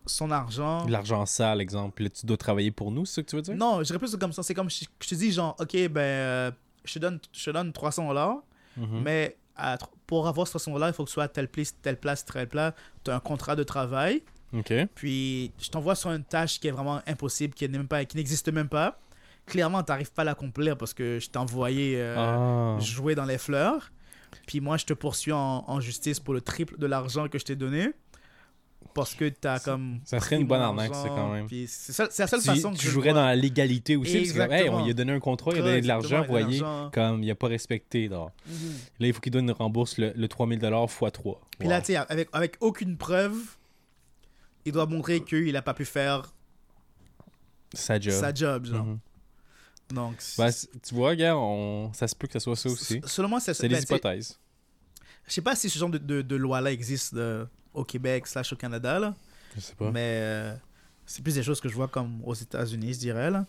son 0.06 0.32
argent 0.32 0.88
L'argent 0.88 1.26
sale, 1.26 1.62
exemple. 1.62 1.94
Puis 1.96 2.06
là, 2.06 2.10
tu 2.10 2.26
dois 2.26 2.38
travailler 2.38 2.72
pour 2.72 2.92
nous, 2.92 3.06
c'est 3.06 3.16
ça 3.16 3.22
que 3.24 3.30
tu 3.30 3.36
veux 3.36 3.42
dire? 3.42 3.56
non 3.56 3.80
je 3.80 3.84
dirais 3.84 4.00
plus 4.00 4.16
comme 4.16 4.34
ça 4.34 4.42
c'est 4.44 4.54
comme 4.54 4.70
je, 4.70 4.86
je 5.02 5.08
te 5.10 5.16
dis 5.16 5.32
genre 5.32 5.56
ok 5.60 5.88
ben 5.90 6.00
euh, 6.02 6.52
je 6.86 6.94
te 6.94 7.00
donne 7.00 7.20
je 7.32 7.46
te 7.46 7.52
donne 7.52 7.72
300 7.74 8.08
dollars 8.08 8.38
Mhm. 8.78 9.02
Mais 9.04 9.36
à 9.58 9.78
pour 10.08 10.28
avoir 10.28 10.48
ce 10.48 10.52
300 10.54 10.78
là 10.78 10.88
il 10.88 10.94
faut 10.94 11.04
que 11.04 11.10
tu 11.10 11.14
sois 11.14 11.26
à 11.26 11.28
telle 11.28 11.50
place, 11.50 11.76
telle 11.82 12.00
place, 12.00 12.24
telle 12.24 12.48
place. 12.48 12.74
Tu 13.04 13.12
as 13.12 13.16
un 13.16 13.20
contrat 13.20 13.56
de 13.58 13.64
travail. 13.64 14.24
Puis 14.96 15.52
je 15.60 15.70
t'envoie 15.70 15.96
sur 15.96 16.12
une 16.12 16.24
tâche 16.24 16.60
qui 16.60 16.68
est 16.68 16.72
vraiment 16.72 17.02
impossible, 17.08 17.54
qui 17.54 17.68
n'existe 17.70 18.50
même 18.52 18.70
pas. 18.70 19.00
Clairement, 19.46 19.82
tu 19.84 19.92
n'arrives 19.92 20.12
pas 20.12 20.22
à 20.22 20.26
l'accomplir 20.26 20.78
parce 20.78 20.94
que 20.94 21.18
je 21.20 21.30
t'ai 21.30 21.40
envoyé 21.40 21.96
euh, 21.98 22.16
Ah. 22.18 22.80
jouer 22.80 23.16
dans 23.16 23.26
les 23.26 23.38
fleurs. 23.40 23.92
Puis 24.46 24.60
moi, 24.60 24.78
je 24.78 24.86
te 24.86 24.94
poursuis 24.94 25.32
en, 25.32 25.64
en 25.68 25.80
justice 25.80 26.20
pour 26.20 26.34
le 26.36 26.42
triple 26.42 26.78
de 26.78 26.86
l'argent 26.86 27.28
que 27.28 27.40
je 27.40 27.46
t'ai 27.46 27.56
donné. 27.56 27.90
Parce 28.94 29.14
que 29.14 29.26
tu 29.30 29.48
as 29.48 29.60
comme. 29.60 30.00
ça 30.06 30.20
serait 30.20 30.38
une 30.38 30.48
bonne 30.48 30.62
arnaque, 30.62 30.96
ça, 30.96 31.08
quand 31.10 31.32
même. 31.32 31.48
C'est 31.68 31.98
la 32.00 32.28
seule 32.28 32.40
Tu, 32.42 32.46
façon 32.48 32.72
que 32.72 32.78
tu 32.78 32.86
je 32.88 32.92
jouerais 32.92 33.12
vois. 33.12 33.22
dans 33.22 33.26
la 33.28 33.36
légalité 33.36 33.96
aussi. 33.96 34.32
Parce 34.34 34.48
que, 34.48 34.54
hey, 34.54 34.70
on 34.70 34.84
lui 34.84 34.92
a 34.92 34.94
donné 34.94 35.14
un 35.14 35.20
contrat, 35.20 35.52
il 35.54 35.60
a 35.60 35.62
donné 35.62 35.82
de 35.82 35.88
l'argent, 35.88 36.20
a 36.20 36.22
voyez. 36.24 36.62
Comme 36.94 37.24
il 37.24 37.30
a 37.30 37.36
pas 37.36 37.48
respecté. 37.48 38.08
Mhm. 38.10 38.18
Là, 38.18 39.08
il 39.08 39.14
faut 39.14 39.20
qu'il 39.20 39.32
donne 39.32 39.46
une 39.46 39.52
rembourse 39.52 39.98
le, 39.98 40.12
le 40.16 40.28
3000$ 40.28 40.86
x 40.86 41.12
3. 41.14 41.42
Puis 41.60 41.68
là, 41.68 41.82
tu 41.82 41.88
sais, 41.88 41.98
avec, 41.98 42.30
avec 42.34 42.56
aucune 42.62 42.98
preuve, 42.98 43.36
il 44.70 44.74
doit 44.74 44.86
montrer 44.86 45.22
qu'il 45.24 45.52
n'a 45.52 45.62
pas 45.62 45.74
pu 45.74 45.86
faire 45.86 46.34
sa 47.74 48.00
job. 48.00 48.14
sa 48.14 48.34
job. 48.34 48.66
Genre. 48.66 48.86
Mhm. 48.86 49.00
Donc, 49.92 50.16
Ben, 50.38 50.52
c- 50.52 50.68
tu 50.88 50.94
vois, 50.94 51.16
gars, 51.16 51.36
on... 51.36 51.92
ça 51.94 52.08
se 52.08 52.16
peut 52.16 52.28
que 52.28 52.34
ce 52.34 52.40
soit 52.40 52.56
ça 52.56 52.70
aussi. 52.70 53.02
selon 53.06 53.28
moi, 53.28 53.40
c'est 53.40 53.54
C'est 53.56 53.68
ben, 53.68 53.76
des 53.78 53.84
hypothèses. 53.84 54.40
Je 55.28 55.34
sais 55.34 55.42
pas 55.42 55.56
si 55.56 55.70
ce 55.70 55.78
genre 55.80 55.90
de, 55.90 55.98
de, 55.98 56.22
de 56.22 56.36
loi-là 56.36 56.72
existe 56.72 57.14
euh, 57.16 57.46
au 57.74 57.84
Québec 57.84 58.28
slash 58.28 58.54
au 58.54 58.56
Canada, 58.56 59.00
là, 59.00 59.16
Je 59.56 59.62
sais 59.62 59.74
pas. 59.76 59.90
mais 59.92 60.20
euh, 60.22 60.56
c'est 61.06 61.24
plus 61.24 61.36
des 61.36 61.44
choses 61.44 61.60
que 61.60 61.70
je 61.70 61.74
vois 61.76 61.88
comme 61.88 62.22
aux 62.24 62.34
États-Unis, 62.36 62.94
je 62.94 63.00
dirais. 63.00 63.32
Là. 63.32 63.46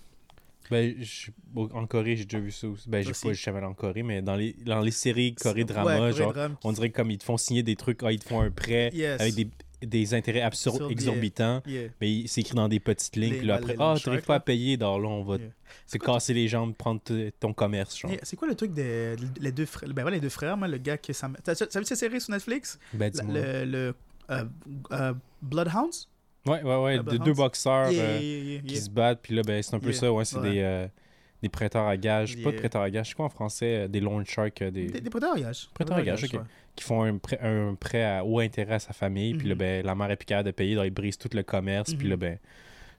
Ben, 0.70 0.94
je- 1.02 1.30
en 1.56 1.86
Corée, 1.86 2.16
j'ai 2.16 2.24
déjà 2.24 2.38
vu 2.38 2.52
ça 2.52 2.68
aussi. 2.68 2.88
Ben, 2.88 3.02
j'ai 3.04 3.12
pas, 3.12 3.32
jamais 3.34 3.58
allé 3.58 3.66
en 3.66 3.74
Corée, 3.74 4.02
mais 4.02 4.22
dans 4.22 4.36
les, 4.36 4.52
dans 4.64 4.80
les 4.80 4.90
séries 4.92 5.34
Corée 5.34 5.64
drama, 5.64 5.90
Ouais, 5.92 5.98
Corée 5.98 6.12
genre, 6.12 6.32
drame. 6.32 6.56
on 6.64 6.72
dirait 6.72 6.90
comme 6.90 7.10
ils 7.10 7.18
te 7.18 7.24
font 7.24 7.36
signer 7.36 7.62
des 7.62 7.76
trucs, 7.76 8.02
ah, 8.02 8.12
ils 8.12 8.18
te 8.20 8.28
font 8.28 8.40
un 8.40 8.50
prêt 8.50 8.90
Yes. 8.94 9.20
avec 9.20 9.34
des, 9.34 9.48
des 9.82 10.14
intérêts 10.14 10.42
absurdes, 10.42 10.76
Sur 10.76 10.86
des- 10.88 10.92
exorbitants, 10.92 11.62
Yeah. 11.66 11.88
mais 12.00 12.10
il- 12.12 12.28
c'est 12.28 12.40
écrit 12.42 12.54
dans 12.54 12.68
des 12.68 12.80
petites 12.80 13.16
lignes, 13.16 13.32
Les- 13.32 13.38
puis 13.38 13.46
là 13.46 13.54
après, 13.56 13.74
ah, 13.78 13.94
n'arrives 13.94 14.02
shark, 14.02 14.24
pas 14.26 14.34
à 14.36 14.40
payer, 14.40 14.76
donc 14.76 15.02
là, 15.02 15.08
on 15.08 15.22
va 15.22 15.36
Yeah. 15.36 15.46
te 15.90 15.98
casser 15.98 16.34
les 16.34 16.48
jambes, 16.48 16.74
prendre 16.74 17.00
ton 17.40 17.52
commerce, 17.52 17.98
genre. 17.98 18.10
C'est 18.22 18.36
quoi 18.36 18.48
le 18.48 18.54
truc 18.54 18.72
des 18.72 19.16
les 19.40 19.52
deux 19.52 19.66
frères 19.66 19.88
Ben 19.92 20.04
ouais, 20.04 20.10
les 20.10 20.20
deux 20.20 20.28
frères, 20.28 20.56
moi, 20.56 20.68
le 20.68 20.78
gars 20.78 20.96
qui 20.98 21.12
t'as 21.12 21.52
vu 21.52 21.84
cette 21.84 21.96
série 21.98 22.20
sur 22.20 22.32
Netflix? 22.32 22.78
Ben, 22.92 23.10
dis-moi. 23.10 23.34
Le, 23.34 23.64
le 23.64 23.94
euh, 24.30 24.44
euh, 24.92 25.14
Bloodhounds? 25.42 26.06
Ouais, 26.46 26.62
ouais, 26.62 26.76
ouais, 26.82 26.98
de 27.02 27.16
deux 27.18 27.34
boxeurs 27.34 27.90
euh, 27.92 28.60
qui 28.66 28.76
se 28.78 28.88
battent, 28.88 29.20
puis 29.22 29.34
là, 29.34 29.42
ben, 29.42 29.62
c'est 29.62 29.74
un 29.74 29.78
peu 29.80 29.92
ça, 29.92 30.10
ouais, 30.12 30.24
c'est 30.24 30.40
des, 30.40 30.60
des 31.42 31.48
prêteurs 31.48 31.86
à 31.86 31.96
gages, 31.96 32.34
pas 32.36 32.50
de 32.50 32.54
Yeah. 32.54 32.58
prêteurs 32.60 32.82
à 32.82 32.90
gages, 32.90 33.08
c'est 33.08 33.14
quoi 33.14 33.26
en 33.26 33.30
français, 33.30 33.84
euh, 33.84 33.88
des 33.88 34.00
loan 34.00 34.24
sharks, 34.24 34.62
euh, 34.62 34.70
des... 34.70 34.86
Des, 34.86 35.00
des 35.00 35.10
prêteurs 35.10 35.34
à 35.34 35.40
gage. 35.40 35.68
Prêteurs 35.74 35.96
à 35.96 36.02
gage, 36.02 36.24
ok. 36.24 36.32
ouais. 36.34 36.40
qui 36.76 36.84
font 36.84 37.02
un 37.02 37.16
prêt, 37.18 37.38
un 37.42 37.74
prêt 37.74 38.04
à 38.04 38.24
haut 38.24 38.38
intérêt 38.38 38.74
à 38.74 38.78
sa 38.78 38.92
famille, 38.92 39.34
puis 39.34 39.48
là, 39.48 39.54
Mhm. 39.54 39.58
ben, 39.58 39.84
la 39.86 39.94
mère 39.94 40.10
est 40.10 40.16
plus 40.16 40.26
capable 40.26 40.46
de 40.46 40.52
payer, 40.52 40.74
donc 40.76 40.84
ils 40.86 40.90
brisent 40.90 41.18
tout 41.18 41.28
le 41.32 41.42
commerce, 41.42 41.94
puis 41.94 42.04
Mhm. 42.06 42.10
là, 42.10 42.16
ben, 42.16 42.38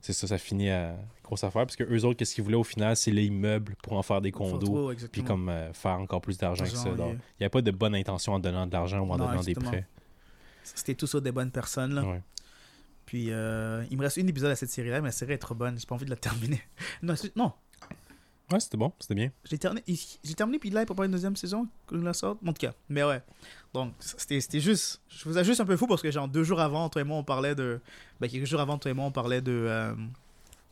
c'est 0.02 0.14
ça, 0.14 0.28
ça 0.28 0.38
finit 0.38 0.70
à 0.70 0.96
grosse 1.24 1.44
affaire, 1.44 1.62
parce 1.66 1.76
que 1.76 1.84
eux 1.84 2.04
autres, 2.06 2.18
qu'est-ce 2.18 2.36
qu'ils 2.36 2.44
voulaient 2.44 2.56
au 2.58 2.64
final, 2.64 2.96
c'est 2.96 3.12
les 3.12 3.26
immeubles 3.26 3.76
pour 3.84 3.94
en 3.94 4.02
faire 4.04 4.20
des 4.22 4.32
condos, 4.32 4.92
puis 5.12 5.24
comme 5.24 5.48
euh, 5.50 5.72
faire 5.74 6.00
encore 6.00 6.22
plus 6.22 6.38
d'argent 6.38 6.64
que 6.66 6.72
ça. 6.72 6.90
Yeah. 6.90 6.96
Il 6.98 7.04
n'y 7.06 7.16
avait 7.42 7.50
pas 7.50 7.62
de 7.62 7.72
bonne 7.72 7.96
intention 7.96 8.34
en 8.34 8.40
donnant 8.40 8.68
de 8.68 8.74
l'argent 8.74 9.00
ou 9.00 9.12
en 9.12 9.18
Non, 9.18 9.28
donnant 9.28 9.42
des 9.42 9.54
prêts. 9.54 9.86
C'était 10.64 10.96
tous 10.96 11.16
des 11.16 11.32
bonnes 11.32 11.52
personnes, 11.52 11.94
là. 11.96 12.04
Ouais. 12.04 12.22
Puis, 13.06 13.28
euh, 13.32 13.84
il 13.90 13.98
me 13.98 14.04
reste 14.04 14.18
une 14.18 14.30
épisode 14.30 14.52
à 14.52 14.56
cette 14.56 14.70
série-là, 14.70 15.02
mais 15.02 15.08
la 15.08 15.12
série 15.12 15.34
est 15.34 15.38
trop 15.38 15.56
bonne. 15.56 15.78
J'ai 15.80 15.86
pas 15.86 15.96
envie 15.96 16.06
de 16.06 16.10
la 16.12 16.16
terminer. 16.18 16.62
Non, 17.04 17.16
non 17.36 17.52
Ouais, 18.52 18.60
c'était 18.60 18.78
bon, 18.78 18.92
c'était 19.00 19.16
bien. 19.16 19.32
j'ai 19.46 19.58
terminé, 19.58 19.84
j'ai 19.88 20.34
terminé, 20.34 20.60
puis 20.60 20.70
là, 20.70 20.84
il 20.88 20.96
pas 20.96 21.06
une 21.06 21.12
deuxième 21.12 21.36
saison 21.36 21.68
que 21.88 21.98
je 21.98 22.04
la 22.04 22.14
sorte. 22.14 22.40
En 22.46 22.54
tout 22.54 22.60
cas, 22.60 22.74
mais 22.90 23.04
ouais. 23.04 23.22
Donc, 23.74 23.94
c'était 24.00 24.60
juste. 24.60 25.02
Je 25.08 25.28
vous 25.30 25.38
ai 25.38 25.44
juste 25.44 25.62
un 25.62 25.66
peu 25.66 25.78
fou 25.78 25.88
parce 25.88 26.02
que, 26.02 26.12
genre, 26.12 26.28
deux 26.28 26.44
jours 26.44 26.60
avant, 26.60 26.90
toi 26.90 27.02
et 27.02 27.06
moi, 27.06 27.18
on 27.18 27.24
parlait 27.24 27.56
de. 27.56 27.80
Ben, 28.20 28.30
quelques 28.30 28.46
jours 28.46 28.60
avant, 28.60 28.78
toi 28.78 28.92
et 28.92 28.94
moi, 28.94 29.06
on 29.06 29.12
parlait 29.12 29.42
de. 29.42 29.52
euh, 29.52 29.96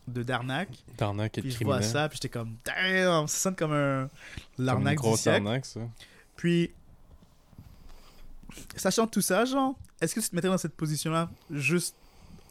de 0.07 0.23
d'arnaque. 0.23 0.69
L'arnaque 0.99 1.37
et 1.37 1.41
Puis 1.41 1.51
je 1.51 1.63
vois 1.63 1.81
ça, 1.81 2.09
puis 2.09 2.17
j'étais 2.21 2.29
comme, 2.29 2.55
damn, 2.65 3.27
ça 3.27 3.37
sonne 3.37 3.55
comme 3.55 3.73
un. 3.73 4.09
L'arnaque 4.57 4.97
du 4.97 5.01
grosse 5.01 5.21
siècle. 5.21 5.45
arnaque, 5.45 5.65
ça. 5.65 5.81
Puis, 6.35 6.71
sachant 8.75 9.07
tout 9.07 9.21
ça, 9.21 9.45
genre, 9.45 9.75
est-ce 10.01 10.15
que 10.15 10.19
tu 10.19 10.29
te 10.29 10.35
mettrais 10.35 10.49
dans 10.49 10.57
cette 10.57 10.75
position-là 10.75 11.29
juste 11.51 11.95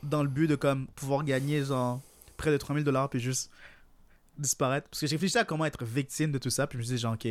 dans 0.02 0.22
le 0.22 0.28
but 0.28 0.46
de 0.46 0.54
comme 0.54 0.86
pouvoir 0.88 1.24
gagner 1.24 1.64
genre 1.64 2.00
près 2.36 2.52
de 2.52 2.56
3000 2.56 2.84
dollars 2.84 3.10
puis 3.10 3.18
juste 3.18 3.50
disparaître 4.38 4.88
Parce 4.88 5.01
que 5.01 5.07
j'ai 5.07 5.16
réfléchi 5.16 5.38
à 5.38 5.44
comment 5.44 5.64
être 5.64 5.85
victime 5.85 6.33
de 6.33 6.38
tout 6.38 6.51
ça, 6.51 6.66
puis 6.66 6.77
je 6.77 6.81
me 6.81 6.85
suis 6.87 6.94
dit, 6.96 7.01
genre, 7.01 7.14
ok, 7.14 7.27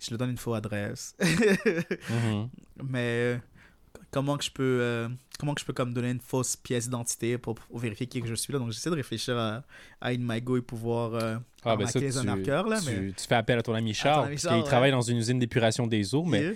je 0.00 0.10
le 0.10 0.16
donne 0.16 0.30
une 0.30 0.36
fausse 0.38 0.56
adresse. 0.58 1.14
Mhm. 2.10 2.48
Mais 2.82 2.98
euh, 3.34 3.36
comment 4.10 4.36
que 4.36 4.44
je 4.44 4.50
peux 4.50 4.78
euh, 4.80 5.08
comment 5.38 5.54
que 5.54 5.60
je 5.60 5.66
peux 5.66 5.72
comme 5.72 5.92
donner 5.92 6.10
une 6.10 6.20
fausse 6.20 6.56
pièce 6.56 6.84
d'identité 6.84 7.38
pour, 7.38 7.54
pour 7.54 7.78
vérifier 7.78 8.06
qui 8.06 8.20
que 8.20 8.28
je 8.28 8.34
suis 8.34 8.52
là? 8.52 8.58
Donc 8.58 8.70
j'essaie 8.72 8.90
de 8.90 8.94
réfléchir 8.96 9.36
à, 9.36 9.62
à 10.00 10.12
une 10.12 10.26
MyGo 10.26 10.56
et 10.56 10.62
pouvoir 10.62 11.14
euh, 11.14 11.36
Ah, 11.64 11.76
ben 11.76 11.86
ça, 11.86 12.00
tu, 12.00 12.16
arnaqueurs, 12.16 12.66
là, 12.68 12.80
tu- 12.80 12.90
mais- 12.90 13.12
tu 13.12 13.26
fais 13.26 13.34
appel 13.34 13.58
à 13.58 13.62
ton 13.62 13.74
ami 13.74 13.94
Charles, 13.94 14.26
ami 14.26 14.34
parce 14.34 14.42
Charles, 14.42 14.54
qu'il 14.56 14.62
ouais. 14.64 14.68
travaille 14.68 14.90
dans 14.92 15.00
une 15.02 15.18
usine 15.18 15.38
d'épuration 15.38 15.86
des 15.86 16.14
eaux, 16.14 16.24
mais 16.24 16.40
Yeah. 16.42 16.52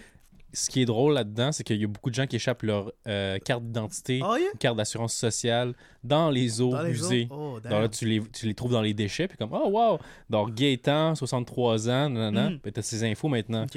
Ce 0.55 0.71
qui 0.71 0.81
est 0.83 0.85
drôle 0.85 1.15
là-dedans, 1.15 1.53
c'est 1.53 1.65
qu'il 1.65 1.81
y 1.81 1.85
a 1.85 1.87
beaucoup 1.87 2.11
de 2.11 2.15
gens 2.15 2.27
qui 2.27 2.37
échappent 2.37 2.63
leur 2.63 2.93
euh, 3.07 3.39
carte 3.39 3.65
d'identité, 3.65 4.21
oh 4.25 4.37
yeah 4.37 4.49
carte 4.59 4.77
d'assurance 4.77 5.13
sociale 5.15 5.75
dans 6.03 6.31
les 6.31 6.61
eaux 6.61 6.71
dans 6.71 6.87
usées. 6.87 7.29
Oh, 7.31 7.59
Donc 7.63 7.73
là, 7.81 7.89
tu 7.89 8.07
les, 8.07 8.21
tu 8.31 8.47
les 8.47 8.55
trouves 8.55 8.73
dans 8.73 8.83
les 8.83 8.95
déchets, 8.95 9.27
puis 9.29 9.37
comme, 9.37 9.51
oh 9.53 9.69
wow! 9.71 9.99
Donc 10.31 10.55
Gaëtan, 10.55 11.15
63 11.15 11.89
ans, 11.89 12.11
nanana, 12.11 12.51
ben, 12.63 12.73
t'as 12.73 12.83
ces 12.83 13.05
infos 13.05 13.29
maintenant. 13.29 13.65
Ou 13.65 13.69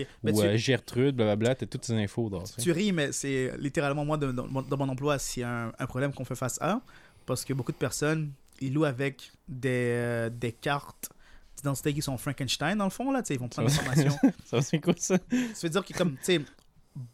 tu- 0.42 0.48
euh, 0.48 0.58
Gertrude, 0.58 1.16
blablabla, 1.16 1.56
t'as 1.56 1.66
toutes 1.66 1.86
ces 1.86 1.94
infos. 1.94 2.30
donc, 2.30 2.44
tu 2.62 2.72
ris, 2.72 2.92
mais 2.92 3.12
c'est 3.12 3.52
littéralement 3.58 4.06
moi 4.06 4.18
dans, 4.18 4.48
mon- 4.48 4.62
dans 4.62 4.78
mon 4.78 4.90
emploi, 4.90 5.18
s'il 5.20 5.42
y 5.42 5.44
a 5.44 5.66
un, 5.68 5.72
un 5.80 5.86
problème 5.88 6.13
qu'on 6.13 6.26
fait 6.26 6.36
face 6.36 6.58
à, 6.62 6.82
parce 7.26 7.44
que 7.46 7.54
beaucoup 7.54 7.72
de 7.72 7.78
personnes, 7.78 8.32
ils 8.62 8.74
louent 8.74 8.86
avec 8.86 9.32
des, 9.48 9.70
euh, 9.96 10.30
des 10.30 10.52
cartes 10.52 11.10
d'identité 11.58 11.94
qui 11.94 12.02
sont 12.04 12.18
Frankenstein, 12.18 12.78
dans 12.78 12.84
le 12.84 12.90
fond, 12.92 13.12
là, 13.12 13.22
tu 13.24 13.30
sais, 13.30 13.34
ils 13.36 13.40
vont 13.40 13.48
prendre 13.48 13.68
l'information. 13.68 14.16
Ça, 14.46 14.62
c'est 14.62 14.80
quoi 14.80 14.94
ça? 14.98 15.18
Ça 15.56 15.60
veut 15.63 15.70
dire 15.70 15.84
que, 15.84 15.94
comme, 15.98 16.12
tu 16.12 16.18
sais, 16.22 16.42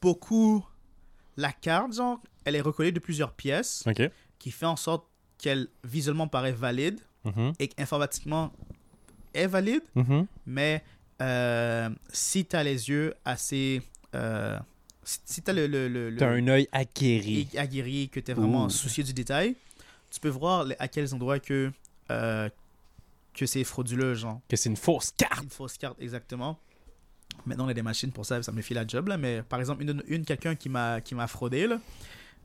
beaucoup, 0.02 0.66
la 1.38 1.52
carte, 1.52 1.94
genre, 1.94 2.20
elle 2.46 2.56
est 2.56 2.62
recollée 2.62 2.92
de 2.92 3.00
plusieurs 3.00 3.34
pièces, 3.34 3.84
OK. 3.88 4.02
qui 4.40 4.52
fait 4.52 4.66
en 4.66 4.76
sorte 4.76 5.06
qu'elle 5.38 5.68
visuellement 5.84 6.28
paraît 6.28 6.52
valide 6.52 7.00
Mhm. 7.26 7.54
et 7.60 7.68
qu'informatiquement 7.70 8.52
est 9.34 9.48
valide, 9.48 9.82
Mhm. 9.96 10.28
mais 10.46 10.84
euh, 11.22 11.90
si 12.12 12.46
tu 12.46 12.56
as 12.56 12.64
les 12.64 12.90
yeux 12.90 13.14
assez... 13.26 13.82
euh, 14.16 14.60
si 15.04 15.42
tu 15.42 15.50
as 15.50 15.54
le... 15.54 15.68
le, 15.68 15.88
le- 15.88 16.10
le- 16.10 16.18
T'as 16.18 16.30
un 16.30 16.48
œil 16.48 16.64
et 16.74 17.58
aguerri, 17.58 18.10
que 18.10 18.20
tu 18.20 18.32
es 18.32 18.34
vraiment 18.34 18.66
Ouh. 18.66 18.70
soucieux 18.70 19.04
du 19.04 19.14
détail, 19.14 19.56
tu 20.10 20.20
peux 20.20 20.30
voir 20.30 20.66
à 20.80 20.88
quels 20.88 21.14
endroits 21.14 21.40
que, 21.40 21.72
euh, 22.12 22.50
que 23.34 23.46
c'est 23.46 23.64
frauduleux, 23.64 24.14
genre. 24.16 24.40
Que 24.48 24.56
c'est 24.56 24.70
une 24.70 24.78
fausse 24.78 25.12
carte. 25.18 25.44
Une 25.44 25.50
fausse 25.50 25.78
carte, 25.78 25.98
exactement. 26.02 26.58
Maintenant, 27.46 27.66
on 27.66 27.70
a 27.70 27.74
des 27.74 27.82
machines 27.82 28.12
pour 28.12 28.26
ça, 28.26 28.42
ça 28.42 28.52
me 28.52 28.62
fait 28.62 28.74
la 28.74 28.88
job. 28.88 29.08
Là. 29.10 29.18
Mais 29.18 29.42
par 29.44 29.60
exemple, 29.60 29.84
une, 29.84 30.02
une 30.08 30.24
quelqu'un 30.26 30.56
qui 30.56 30.70
m'a 30.70 31.02
fraudé, 31.28 31.68
là, 31.68 31.80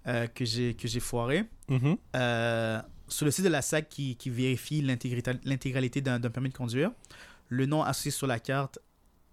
euh, 0.06 0.26
que 0.26 0.44
j'ai 0.44 1.00
foiré, 1.00 1.44
Mhm. 1.68 1.96
euh, 2.16 2.80
sur 3.08 3.24
le 3.24 3.30
site 3.30 3.44
de 3.44 3.50
la 3.50 3.62
SAC 3.62 3.88
qui, 3.88 4.16
qui 4.16 4.28
vérifie 4.30 4.82
l'intégralité 4.82 6.00
d'un 6.00 6.18
d'un 6.18 6.30
permis 6.30 6.48
de 6.50 6.54
conduire, 6.54 6.90
le 7.48 7.66
nom 7.66 7.82
associé 7.82 8.10
sur 8.10 8.26
la 8.26 8.38
carte 8.38 8.78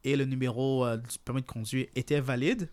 et 0.03 0.15
le 0.15 0.25
numéro 0.25 0.85
euh, 0.85 0.97
du 0.97 1.17
permis 1.23 1.41
de 1.41 1.47
conduire 1.47 1.87
étaient 1.95 2.19
valides, 2.21 2.69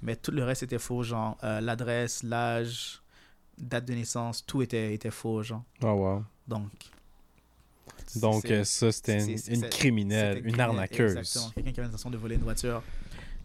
mais 0.00 0.16
tout 0.16 0.30
le 0.30 0.42
reste 0.42 0.62
était 0.62 0.78
faux, 0.78 1.02
genre 1.02 1.36
euh, 1.44 1.60
l'adresse, 1.60 2.22
l'âge, 2.22 3.02
date 3.58 3.84
de 3.84 3.92
naissance, 3.94 4.44
tout 4.46 4.62
était, 4.62 4.94
était 4.94 5.10
faux, 5.10 5.42
genre. 5.42 5.64
Oh, 5.82 5.88
wow. 5.88 6.24
Donc. 6.48 6.70
Donc, 8.16 8.44
euh, 8.50 8.62
ça, 8.64 8.92
c'était 8.92 9.24
une, 9.24 9.68
criminelle, 9.68 10.42
une 10.46 10.60
arnaqueuse. 10.60 11.16
Exactement, 11.16 11.50
quelqu'un 11.54 11.72
qui 11.72 11.80
avait 11.80 11.86
l'intention 11.88 12.10
de 12.10 12.16
voler 12.16 12.34
une 12.36 12.42
voiture. 12.42 12.82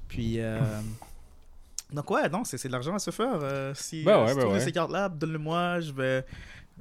Puis. 0.08 0.40
euh, 0.40 0.60
Donc, 1.92 2.12
ouais, 2.12 2.28
non, 2.28 2.44
c'est 2.44 2.62
de 2.68 2.72
l'argent 2.74 2.94
à 2.96 3.00
se 3.00 3.12
faire. 3.12 3.40
euh, 3.42 3.74
si 3.74 4.04
Ben 4.04 4.22
ouais, 4.22 4.28
si 4.30 4.36
ben 4.36 4.42
tu 4.42 4.48
ouais. 4.48 4.60
ces 4.60 4.72
cartes-là, 4.74 5.08
donne-le-moi. 5.08 5.80
Je 5.80 5.94
vais, 5.94 6.26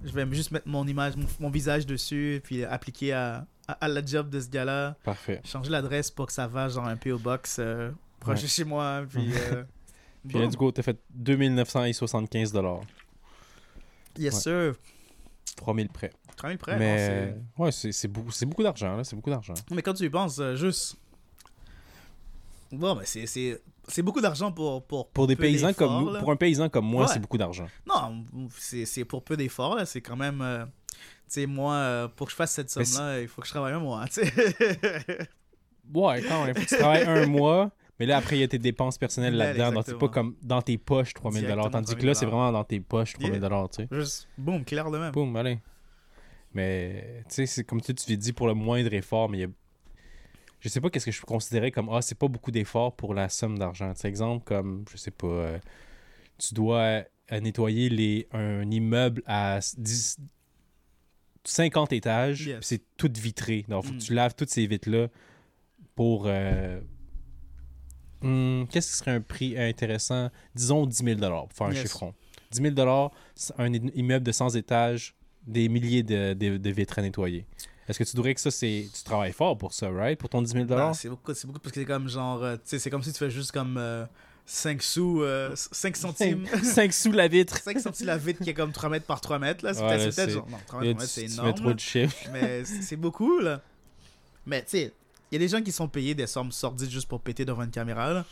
je 0.04 0.10
vais 0.10 0.26
juste 0.34 0.50
mettre 0.50 0.66
mon 0.66 0.84
image, 0.86 1.14
mon, 1.16 1.26
mon 1.38 1.48
visage 1.50 1.86
dessus, 1.86 2.40
puis 2.42 2.64
appliquer 2.64 3.12
à, 3.12 3.46
à, 3.68 3.72
à 3.74 3.86
la 3.88 4.04
job 4.04 4.30
de 4.30 4.40
ce 4.40 4.48
gars-là. 4.48 4.96
Parfait. 5.04 5.40
Changer 5.44 5.70
l'adresse 5.70 6.10
pour 6.10 6.26
que 6.26 6.32
ça 6.32 6.48
va, 6.48 6.68
genre 6.68 6.86
un 6.88 6.96
PO 6.96 7.18
Box 7.18 7.58
euh, 7.60 7.92
proche 8.18 8.38
Ouais. 8.38 8.42
de 8.42 8.48
chez 8.48 8.64
moi. 8.64 9.04
Puis. 9.08 9.30
Puis 10.28 10.38
là, 10.38 10.44
bon. 10.46 10.50
du 10.50 10.56
coup, 10.56 10.72
t'as 10.72 10.82
fait 10.82 10.98
2975 11.14 12.52
Yes, 14.18 14.42
sir. 14.42 14.74
3000 15.54 15.88
prêts. 15.88 16.10
3000 16.36 16.58
prêts. 16.58 16.72
non, 16.72 16.78
Mais, 16.78 16.98
c'est- 16.98 17.62
ouais, 17.86 17.92
c'est 17.92 18.08
beaucoup, 18.08 18.30
beaucoup 18.46 18.62
d'argent. 18.62 19.02
C'est 19.04 19.16
beaucoup 19.16 19.30
d'argent. 19.30 19.54
Mais 19.70 19.82
quand 19.82 19.94
tu 19.94 20.04
y 20.04 20.10
penses, 20.10 20.38
euh, 20.38 20.54
juste. 20.54 20.96
Bon, 22.72 22.94
ben 22.96 23.02
c'est- 23.04 24.02
beaucoup 24.02 24.20
d'argent 24.20 24.50
pour, 24.52 24.84
pour. 24.86 25.08
Pour 25.10 25.26
des 25.26 25.36
paysans 25.36 25.72
comme 25.72 26.04
nous, 26.04 26.18
pour 26.18 26.30
un 26.32 26.36
paysan 26.36 26.68
comme 26.68 26.86
moi, 26.86 27.04
Ouais. 27.06 27.12
c'est 27.12 27.20
beaucoup 27.20 27.38
d'argent. 27.38 27.66
Non, 27.86 28.24
c'est 28.56 29.04
pour 29.04 29.22
peu 29.22 29.36
d'efforts, 29.36 29.76
là. 29.76 29.86
C'est 29.86 30.00
quand 30.00 30.16
même. 30.16 30.40
euh, 30.42 30.64
tu 30.64 30.96
sais, 31.28 31.46
moi, 31.46 31.74
euh, 31.74 32.08
pour 32.08 32.26
que 32.26 32.30
je 32.32 32.36
fasse 32.36 32.52
cette 32.52 32.70
somme-là, 32.70 33.20
il 33.20 33.28
faut 33.28 33.40
que 33.40 33.46
je 33.46 33.52
travaille 33.52 33.72
un 33.72 33.80
mois, 33.80 34.06
tu 34.06 34.24
sais. 34.24 34.32
Ouais, 35.94 36.20
quand 36.22 36.44
même. 36.44 36.54
Faut 36.56 36.62
que 36.62 36.68
tu 36.68 36.76
travailles 36.78 37.04
un 37.04 37.26
mois, 37.26 37.70
mais 38.00 38.06
là, 38.06 38.16
après, 38.16 38.36
il 38.36 38.40
y 38.40 38.42
a 38.42 38.48
tes 38.48 38.58
dépenses 38.58 38.98
personnelles 38.98 39.36
là-dedans. 39.36 39.82
C'est 39.86 39.96
pas 39.96 40.08
comme 40.08 40.34
dans 40.42 40.60
tes 40.60 40.78
poches 40.78 41.14
3000 41.14 41.42
Directement 41.42 41.70
Tandis 41.70 41.94
que 41.94 42.04
là, 42.04 42.14
c'est 42.14 42.26
3000 42.26 42.28
vraiment 42.40 42.52
dans 42.52 42.64
tes 42.64 42.80
poches 42.80 43.12
3000 43.12 43.40
tu 43.40 43.82
sais. 43.82 43.88
Juste, 43.92 44.28
boum, 44.36 44.64
clair 44.64 44.90
de 44.90 44.98
même. 44.98 45.12
Boum, 45.12 45.36
allez. 45.36 45.60
Mais, 46.56 47.22
tu 47.28 47.34
sais, 47.34 47.46
c'est 47.46 47.64
comme 47.64 47.80
tu 47.82 47.94
tu 47.94 48.10
l'as 48.10 48.16
dit, 48.16 48.32
pour 48.32 48.46
le 48.46 48.54
moindre 48.54 48.92
effort, 48.94 49.28
mais 49.28 49.38
il 49.38 49.40
y 49.42 49.44
a... 49.44 49.48
Je 50.60 50.68
sais 50.70 50.80
pas 50.80 50.88
qu'est-ce 50.90 51.04
que 51.06 51.12
je 51.12 51.20
considérais 51.20 51.70
comme, 51.70 51.88
ah, 51.92 52.00
c'est 52.02 52.14
pas 52.18 52.28
beaucoup 52.28 52.50
d'efforts 52.50 52.96
pour 52.96 53.12
la 53.14 53.28
somme 53.28 53.58
d'argent. 53.58 53.92
Tu 53.94 54.00
sais, 54.00 54.08
exemple, 54.08 54.44
comme, 54.44 54.84
je 54.90 54.96
sais 54.96 55.10
pas, 55.10 55.26
euh, 55.26 55.58
tu 56.38 56.54
dois 56.54 57.04
euh, 57.32 57.40
nettoyer 57.40 57.88
les, 57.90 58.26
un 58.32 58.68
immeuble 58.70 59.22
à 59.26 59.60
10, 59.76 60.16
50 61.44 61.92
étages, 61.92 62.46
Yes. 62.46 62.58
c'est 62.62 62.82
tout 62.96 63.12
vitré. 63.14 63.64
Donc, 63.68 63.84
faut 63.84 63.92
Mm. 63.92 63.98
que 63.98 64.02
tu 64.02 64.14
laves 64.14 64.34
toutes 64.34 64.50
ces 64.50 64.66
vitres-là 64.66 65.08
pour... 65.94 66.24
euh, 66.26 66.80
hmm, 68.22 68.64
Qu'est-ce 68.70 68.92
qui 68.92 68.96
serait 68.96 69.10
un 69.12 69.20
prix 69.20 69.58
intéressant? 69.58 70.30
Disons 70.54 70.86
10 70.86 71.04
000 71.04 71.18
pour 71.20 71.52
faire 71.52 71.66
un 71.68 71.72
Yes. 71.72 71.82
chiffron. 71.82 72.14
10 72.50 72.62
000 72.74 73.10
c'est 73.34 73.54
un 73.58 73.72
immeuble 73.72 74.24
de 74.24 74.32
100 74.32 74.54
étages, 74.56 75.14
des 75.46 75.68
milliers 75.68 76.02
de, 76.02 76.34
de- 76.34 76.56
de 76.56 76.70
vitres 76.70 76.98
à 76.98 77.02
nettoyer. 77.02 77.46
Est-ce 77.88 77.98
que 78.00 78.04
tu 78.04 78.16
dirais 78.16 78.34
que 78.34 78.40
ça, 78.40 78.50
c'est. 78.50 78.88
Tu 78.92 79.02
travailles 79.04 79.32
fort 79.32 79.56
pour 79.56 79.72
ça, 79.72 79.88
right? 79.90 80.18
Pour 80.18 80.28
ton 80.28 80.42
10 80.42 80.52
000 80.52 80.64
Ben, 80.64 80.92
c'est 80.92 81.08
beaucoup, 81.08 81.32
c'est 81.34 81.46
beaucoup 81.46 81.60
parce 81.60 81.72
que 81.72 81.80
c'est 81.80 81.86
comme 81.86 82.08
genre, 82.08 82.42
euh, 82.42 82.56
tu 82.56 82.62
sais, 82.64 82.78
c'est 82.80 82.90
comme 82.90 83.02
si 83.02 83.12
tu 83.12 83.18
fais 83.18 83.30
juste 83.30 83.52
comme 83.52 83.80
5 84.44 84.82
sous, 84.82 85.22
5 85.54 85.96
centimes. 85.96 86.46
5 86.62 86.92
sous 86.92 87.12
la 87.12 87.28
vitre. 87.28 87.56
5 87.58 87.78
centimes 87.78 88.06
la 88.06 88.16
vitre 88.18 88.42
qui 88.42 88.50
est 88.50 88.54
comme 88.54 88.72
3 88.72 88.88
mètres 88.90 89.06
par 89.06 89.20
3 89.20 89.38
mètres, 89.38 89.64
là. 89.64 89.72
C'est 89.74 89.82
Ouais, 89.82 89.98
peut-être, 89.98 90.30
genre, 90.30 90.48
non, 90.50 90.58
3 90.66 90.80
Là, 90.82 90.86
mètres 90.88 91.00
tu, 91.02 91.06
c'est 91.06 91.26
tu 91.26 91.32
énorme. 91.34 91.46
mets 91.48 91.54
trop 91.54 91.72
de 91.72 91.80
chiffres. 91.80 92.16
Mais 92.32 92.64
c'est 92.64 92.82
c'est 92.82 92.96
beaucoup, 92.96 93.38
là. 93.38 93.60
Mais, 94.46 94.62
tu 94.62 94.70
sais, 94.70 94.92
il 95.30 95.34
y 95.34 95.36
a 95.36 95.38
des 95.38 95.48
gens 95.48 95.62
qui 95.62 95.70
sont 95.72 95.88
payés 95.88 96.14
des 96.16 96.26
sommes 96.26 96.50
sordides 96.52 96.90
juste 96.90 97.08
pour 97.08 97.20
péter 97.20 97.44
devant 97.44 97.62
une 97.62 97.70
caméra, 97.70 98.12
là. 98.12 98.24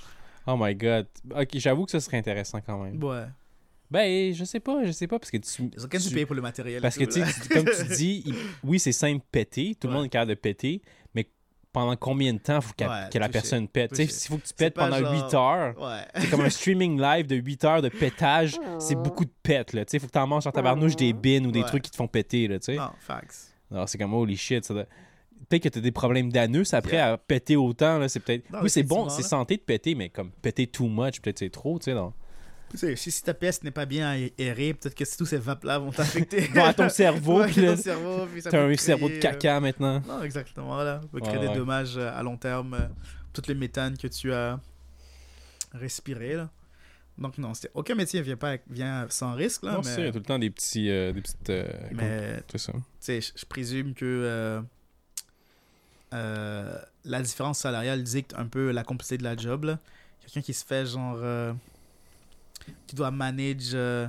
Oh 0.47 0.57
my 0.59 0.75
god. 0.75 1.07
Ok, 1.31 1.51
j'avoue 1.55 1.85
que 1.87 1.91
ça 1.93 2.01
serait 2.01 2.19
intéressant 2.19 2.61
quand 2.61 2.83
même. 2.83 3.03
Ouais. 3.03 3.25
Ben, 3.95 4.35
je 4.35 4.45
sais 4.45 4.61
pas, 4.61 4.85
je 4.85 4.91
sais 4.93 5.07
pas, 5.07 5.19
parce 5.19 5.31
que 5.31 5.37
tu. 5.39 5.63
Ils 5.63 5.81
ont 5.85 5.89
quand 5.89 5.93
même 5.95 6.03
tu- 6.03 6.09
dû 6.09 6.15
payer 6.15 6.27
pour 6.27 6.35
le 6.35 6.43
matériel. 6.43 6.83
Parce 6.83 6.97
que, 6.99 7.05
tout, 7.05 7.13
tu 7.43 7.49
comme 7.49 7.65
tu 7.65 7.95
dis, 7.97 8.23
il- 8.27 8.35
oui, 8.65 8.79
c'est 8.81 8.93
simple 8.93 9.25
péter. 9.31 9.75
Tout 9.81 9.87
le 9.87 9.93
monde 9.95 10.07
est 10.07 10.09
capable 10.09 10.31
de 10.31 10.35
péter. 10.35 10.83
Mais 11.15 11.29
pendant 11.73 11.97
combien 11.97 12.33
de 12.35 12.39
temps 12.39 12.61
faut 12.61 12.73
Ouais, 12.81 12.87
que 13.13 13.19
la 13.19 13.29
personne 13.29 13.69
pète? 13.69 13.91
Tu 13.91 13.97
sais, 13.97 14.07
s'il 14.09 14.31
faut 14.33 14.39
que 14.39 14.47
tu 14.47 14.55
pètes 14.55 14.75
pendant 14.75 14.99
genre- 14.99 15.13
8 15.13 15.35
heures. 15.35 15.81
Ouais. 15.81 16.03
C'est 16.21 16.29
comme 16.31 16.41
un 16.43 16.51
streaming 16.51 17.01
live 17.01 17.27
de 17.29 17.37
8 17.37 17.65
heures 17.65 17.83
de 17.83 17.89
pétage. 17.89 18.57
C'est 18.81 18.97
beaucoup 18.97 19.25
de 19.25 19.33
pète, 19.43 19.73
là. 19.73 19.85
Tu 19.85 19.93
sais, 19.93 19.99
faut 20.01 20.07
que 20.09 20.13
t'en 20.13 20.27
manges 20.27 20.47
en 20.47 20.51
tabarnouche 20.53 20.97
des 20.97 21.13
bins 21.13 21.45
ou 21.45 21.53
des 21.53 21.61
Ouais. 21.61 21.67
trucs 21.67 21.83
qui 21.85 21.91
te 21.91 21.97
font 21.97 22.09
péter, 22.09 22.49
là, 22.49 22.59
tu 22.59 22.67
sais. 22.73 22.77
Non, 22.77 22.91
facts. 23.01 23.55
Alors, 23.71 23.89
c'est 23.89 23.97
comme, 23.99 24.13
holy 24.15 24.37
shit. 24.37 24.65
ça 24.65 24.75
doit- 24.75 24.87
Peut-être 25.49 25.63
que 25.65 25.69
t'as 25.69 25.81
des 25.81 25.93
problèmes 25.93 26.33
d'anus 26.33 26.73
après 26.75 26.99
à 26.99 27.19
péter 27.19 27.55
autant, 27.55 27.99
là. 27.99 28.09
C'est 28.09 28.19
peut-être. 28.21 28.51
Non, 28.51 28.61
oui, 28.63 28.71
c'est 28.71 28.83
bon, 28.83 29.09
c'est 29.09 29.23
santé 29.23 29.57
de 29.57 29.63
péter, 29.63 29.95
mais 29.95 30.09
comme 30.09 30.31
péter 30.31 30.67
too 30.67 30.89
much, 30.89 31.21
peut-être 31.21 31.39
c'est 31.39 31.51
trop, 31.51 31.79
tu 31.79 31.85
sais. 31.85 31.95
non. 31.95 32.13
Sais, 32.77 32.97
si, 32.97 33.11
si 33.11 33.23
ta 33.23 33.35
pièce 33.35 33.63
n'est 33.63 33.71
pas 33.71 33.87
bien 33.87 34.09
aérée, 34.11 34.75
peut-être 34.75 34.95
que 34.97 35.05
tous 35.17 35.27
ces 35.27 35.39
vapes-là 35.39 35.79
vont 35.79 35.93
t'affecter. 35.93 36.49
Bon, 36.55 36.65
à 36.65 36.75
ton 36.75 36.89
cerveau, 36.89 37.39
Ouais, 37.41 37.47
puis 37.53 37.61
là, 37.63 37.77
ton 37.77 37.83
cerveau, 37.83 38.27
puis 38.27 38.43
ça 38.43 38.51
T'as 38.51 38.65
un 38.67 38.77
cerveau 38.77 39.07
de 39.09 39.19
créer, 39.19 39.21
caca 39.21 39.61
maintenant. 39.61 39.97
euh, 39.97 40.09
Non, 40.09 40.23
exactement, 40.23 40.77
là. 40.83 41.01
Ça 41.03 41.09
peut 41.09 41.21
créer 41.21 41.39
Ouais, 41.39 41.49
des 41.49 41.55
dommages 41.55 41.97
euh, 41.97 42.11
à 42.13 42.23
long 42.23 42.37
terme. 42.37 42.75
euh, 42.75 42.89
Toutes 43.33 43.47
les 43.47 43.55
méthanes 43.55 43.97
que 43.97 44.07
tu 44.09 44.33
as 44.33 44.59
respirées, 45.73 46.35
là. 46.35 46.51
Donc, 47.17 47.39
non, 47.39 47.55
c'est- 47.55 47.71
aucun 47.75 47.95
métier 47.95 48.21
vient, 48.23 48.37
pas, 48.37 48.57
vient 48.69 49.07
sans 49.09 49.35
risque, 49.35 49.63
là. 49.63 49.73
Non, 49.75 49.83
c'est 49.85 49.91
ça, 49.91 49.97
il 49.99 50.01
y 50.01 50.03
mais, 50.03 50.09
a 50.09 50.13
tout 50.13 50.19
le 50.19 50.25
temps 50.25 50.39
des 50.41 50.51
petits. 50.51 50.91
euh, 50.91 51.13
des 51.13 51.21
petites. 51.23 51.51
euh, 51.51 51.69
mais 51.93 52.43
C'est 52.51 52.59
ça? 52.59 52.73
tu 52.73 52.81
sais, 52.99 53.21
je 53.21 53.45
présume 53.47 53.95
que 53.95 54.05
euh, 54.05 54.61
euh, 56.13 56.79
la 57.05 57.23
différence 57.23 57.59
salariale 57.59 58.03
dicte 58.03 58.35
un 58.37 58.47
peu 58.47 58.71
la 58.71 58.85
complexité 58.85 59.19
de 59.19 59.25
la 59.25 59.37
job. 59.37 59.77
Quelqu'un 60.21 60.41
qui 60.43 60.55
se 60.55 60.65
fait 60.65 60.87
genre. 60.87 61.19
Euh, 62.69 62.73
qui 62.87 62.97
doit 62.97 63.11
manage 63.11 63.71
euh, 63.75 64.07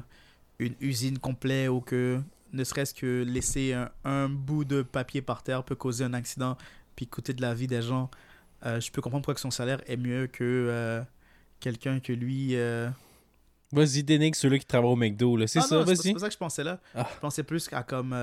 une 0.59 0.75
usine 0.81 1.17
complète 1.19 1.69
ou 1.69 1.81
que 1.81 2.21
ne 2.53 2.63
serait-ce 2.63 2.93
que 2.93 3.23
laisser 3.27 3.73
un, 3.73 3.89
un 4.05 4.29
bout 4.29 4.63
de 4.65 4.81
papier 4.81 5.21
par 5.21 5.43
terre 5.43 5.63
peut 5.63 5.75
causer 5.75 6.03
un 6.05 6.13
accident 6.13 6.57
puis 6.95 7.07
coûter 7.07 7.33
de 7.33 7.41
la 7.41 7.53
vie 7.53 7.67
des 7.67 7.81
gens. 7.81 8.09
Euh, 8.65 8.79
je 8.79 8.89
peux 8.91 9.01
comprendre 9.01 9.21
pourquoi 9.23 9.35
que 9.35 9.41
son 9.41 9.51
salaire 9.51 9.81
est 9.87 9.97
mieux 9.97 10.27
que 10.27 10.43
euh, 10.43 11.01
quelqu'un 11.59 11.99
que 11.99 12.13
lui. 12.13 12.55
Vas-y, 13.71 14.03
dénigre 14.03 14.37
ceux-là 14.37 14.57
qui 14.59 14.65
travaillent 14.65 14.91
au 14.91 14.95
McDo, 14.95 15.35
là. 15.35 15.47
C'est 15.47 15.59
Ah 15.59 15.63
ça, 15.63 15.75
non, 15.75 15.81
c'est 15.85 15.95
pas- 15.97 16.01
vas-y. 16.03 16.19
ça 16.19 16.27
que 16.27 16.33
je 16.33 16.37
pensais 16.37 16.63
là. 16.63 16.79
Ah. 16.93 17.09
Je 17.15 17.19
pensais 17.19 17.43
plus 17.43 17.67
à 17.73 17.83
comme 17.83 18.15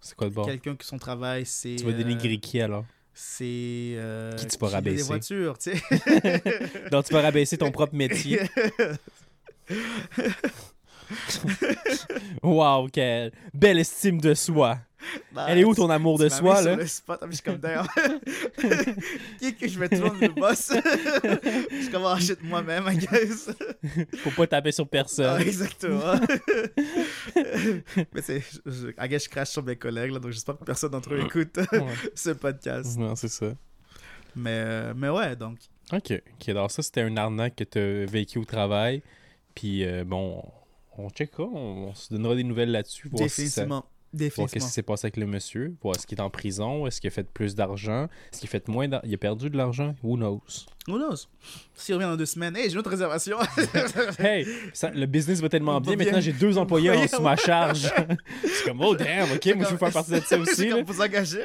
C'est 0.00 0.14
quoi 0.14 0.28
de 0.28 0.34
bon? 0.34 0.44
quelqu'un 0.44 0.76
que 0.76 0.84
son 0.84 0.98
travail 0.98 1.44
c'est. 1.44 1.76
Tu 1.76 1.84
vas 1.84 1.92
dénigrer 1.92 2.38
qui 2.38 2.60
alors? 2.60 2.84
c'est 3.20 3.94
euh, 3.96 4.36
Qui 4.36 4.46
tu 4.46 4.56
vas 4.58 4.68
a 4.68 4.70
des 4.70 4.74
rabaisser? 4.76 5.02
voitures, 5.08 5.58
tu 5.58 5.72
sais. 5.72 6.42
Donc 6.92 7.06
tu 7.06 7.12
vas 7.12 7.22
rabaisser 7.22 7.58
ton 7.58 7.72
propre 7.72 7.96
métier. 7.96 8.38
Wow, 12.42 12.88
quelle 12.92 13.32
belle 13.54 13.78
estime 13.78 14.20
de 14.20 14.34
soi. 14.34 14.78
Elle 15.48 15.58
est 15.58 15.64
où 15.64 15.74
ton 15.74 15.88
amour 15.88 16.18
de 16.18 16.28
Tu 16.28 16.34
soi, 16.34 16.56
mis 16.56 16.60
sur 16.62 16.70
là? 16.70 16.76
le 16.76 16.86
spot, 16.86 17.20
je 17.28 17.32
suis 17.32 17.42
comme 17.42 17.56
d'ailleurs. 17.56 17.88
Qui 19.38 19.46
est 19.46 19.52
que 19.58 19.68
je 19.68 19.78
vais 19.78 19.88
tourner 19.88 20.28
le 20.28 20.34
boss? 20.34 20.70
Je 21.70 21.80
suis 21.82 21.90
comme 21.90 22.02
oh 22.04 22.18
shit 22.18 22.42
moi-même, 22.42 22.84
I 22.88 22.98
guess. 22.98 23.48
Faut 24.18 24.30
pas 24.32 24.46
taper 24.48 24.72
sur 24.72 24.84
Ah, 24.84 24.88
personne. 24.90 25.40
exactement. 25.40 26.14
Mais 28.12 28.22
c'est, 28.22 28.42
je, 28.66 28.88
I 29.02 29.08
guess 29.08 29.24
je 29.24 29.28
crache 29.30 29.50
sur 29.50 29.62
mes 29.62 29.76
collègues, 29.76 30.12
là, 30.12 30.18
donc 30.18 30.32
j'espère 30.32 30.58
que 30.58 30.64
personne 30.64 30.90
d'entre 30.90 31.14
eux 31.14 31.20
écoute 31.24 31.56
Ouais. 31.72 31.86
ce 32.14 32.30
podcast. 32.30 32.98
Non, 32.98 33.14
c'est 33.16 33.28
ça. 33.28 33.46
Mais, 34.36 34.50
euh, 34.50 34.92
mais 34.96 35.08
ouais, 35.08 35.36
donc. 35.36 35.58
Ok. 35.92 36.12
Ok, 36.34 36.48
alors 36.48 36.70
ça, 36.70 36.82
c'était 36.82 37.02
un 37.02 37.16
arnaque 37.16 37.56
que 37.56 37.64
t'as 37.64 38.04
vécu 38.10 38.38
au 38.38 38.44
travail. 38.44 39.02
Puis 39.58 39.84
euh, 39.84 40.04
bon, 40.04 40.42
on 40.96 41.08
checkera, 41.10 41.42
on, 41.44 41.88
on 41.88 41.94
se 41.94 42.12
donnera 42.14 42.36
des 42.36 42.44
nouvelles 42.44 42.70
là-dessus. 42.70 43.08
Voir 43.08 43.28
si 43.28 43.42
Définitivement. 43.42 43.68
voir 43.68 43.82
qu'est-ce 44.12 44.18
Définitivement. 44.18 44.66
qui 44.66 44.72
s'est 44.72 44.82
passé 44.82 45.06
avec 45.06 45.16
le 45.16 45.26
monsieur, 45.26 45.76
voir 45.82 45.96
est-ce 45.96 46.06
qu'il 46.06 46.16
est 46.18 46.22
en 46.22 46.30
prison, 46.30 46.86
est-ce 46.86 47.00
qu'il 47.00 47.08
a 47.08 47.10
fait 47.10 47.28
plus 47.28 47.54
d'argent, 47.56 48.04
est-ce 48.32 48.40
qu'il 48.40 48.48
a 48.48 48.50
fait 48.52 48.68
moins 48.68 48.86
d'argent, 48.88 49.06
il 49.06 49.14
a 49.14 49.18
perdu 49.18 49.50
de 49.50 49.56
l'argent, 49.56 49.94
who 50.02 50.16
knows? 50.16 50.40
Who 50.88 50.96
knows? 50.96 51.26
S'il 51.74 51.94
revient 51.94 52.06
dans 52.06 52.16
deux 52.16 52.26
semaines, 52.26 52.56
hey, 52.56 52.64
j'ai 52.64 52.72
une 52.72 52.78
autre 52.78 52.90
réservation. 52.90 53.36
Hey, 54.18 54.46
ça- 54.72 54.90
le 54.90 55.06
business 55.06 55.40
va 55.40 55.48
tellement 55.48 55.80
bien. 55.80 55.96
Maintenant, 55.96 56.20
j'ai 56.20 56.32
deux 56.32 56.56
employés 56.58 56.90
en 56.90 57.06
sous 57.06 57.20
ma 57.22 57.36
charge. 57.36 57.92
c'est 58.42 58.64
comme, 58.64 58.80
oh 58.80 58.96
damn, 58.96 59.30
ok, 59.30 59.46
moi 59.54 59.66
je 59.66 59.70
veux 59.72 59.76
faire 59.76 59.92
partie 59.92 60.10
de 60.12 60.20
ça 60.20 60.38
aussi. 60.40 60.70
Comme 60.70 60.84
pour 60.84 60.94
s'engager. 60.94 61.44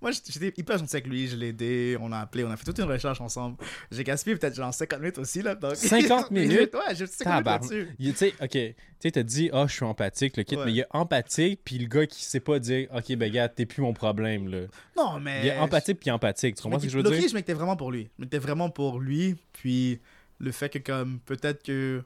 Moi, 0.00 0.10
j'étais 0.12 0.52
hyper 0.60 0.78
gentil 0.78 0.96
avec 0.96 1.06
lui. 1.06 1.26
Je 1.28 1.36
l'ai 1.36 1.48
aidé. 1.48 1.96
On 2.00 2.12
a 2.12 2.18
appelé. 2.18 2.44
On 2.44 2.50
a 2.50 2.56
fait 2.56 2.64
toute 2.64 2.78
une 2.78 2.84
recherche 2.84 3.20
ensemble. 3.20 3.56
J'ai 3.90 4.04
gaspillé 4.04 4.36
peut-être 4.36 4.54
genre 4.54 4.72
50 4.72 5.00
minutes 5.00 5.18
aussi. 5.18 5.42
Là, 5.42 5.54
donc... 5.54 5.76
50 5.76 6.30
minutes? 6.30 6.74
Ouais, 6.74 6.94
j'ai 6.94 7.06
50 7.06 7.70
minutes 7.70 7.88
Tu 7.98 8.12
sais, 8.14 8.34
ok, 8.40 8.50
tu 8.50 8.74
sais, 9.00 9.10
t'as 9.12 9.22
dit, 9.22 9.48
ah, 9.52 9.64
je 9.66 9.72
suis 9.72 9.84
empathique, 9.84 10.36
le 10.36 10.42
kit, 10.42 10.56
Ouais. 10.56 10.64
mais 10.66 10.72
il 10.72 10.76
y 10.76 10.82
a 10.82 10.86
empathique, 10.90 11.60
puis 11.64 11.78
le 11.78 11.86
gars 11.86 12.06
qui 12.06 12.22
sait 12.22 12.40
pas 12.40 12.58
dire, 12.58 12.88
ok, 12.94 13.16
ben, 13.16 13.32
gars, 13.32 13.48
t'es 13.48 13.64
plus 13.64 13.80
mon 13.82 13.94
problème, 13.94 14.48
là. 14.48 14.58
Non, 14.96 15.18
mais. 15.18 15.40
Il 15.40 15.46
y 15.46 15.50
a 15.50 15.62
empathique 15.62 16.00
puis 16.00 16.10
empathique, 16.10 16.56
tu 16.56 16.62
comprends 16.62 16.78
ce 16.78 16.84
que 16.84 16.90
je 16.90 16.98
veux 16.98 17.02
dire? 17.02 17.28
je 17.28 17.34
vraiment 17.70 17.76
pour 17.76 17.90
lui. 17.92 18.10
Je 18.18 18.24
m'étais 18.24 18.38
vraiment 18.38 18.70
pour 18.70 18.98
lui. 19.00 19.36
Puis 19.52 20.00
le 20.38 20.52
fait 20.52 20.68
que, 20.68 20.78
comme, 20.78 21.20
peut-être 21.20 21.62
que 21.62 22.02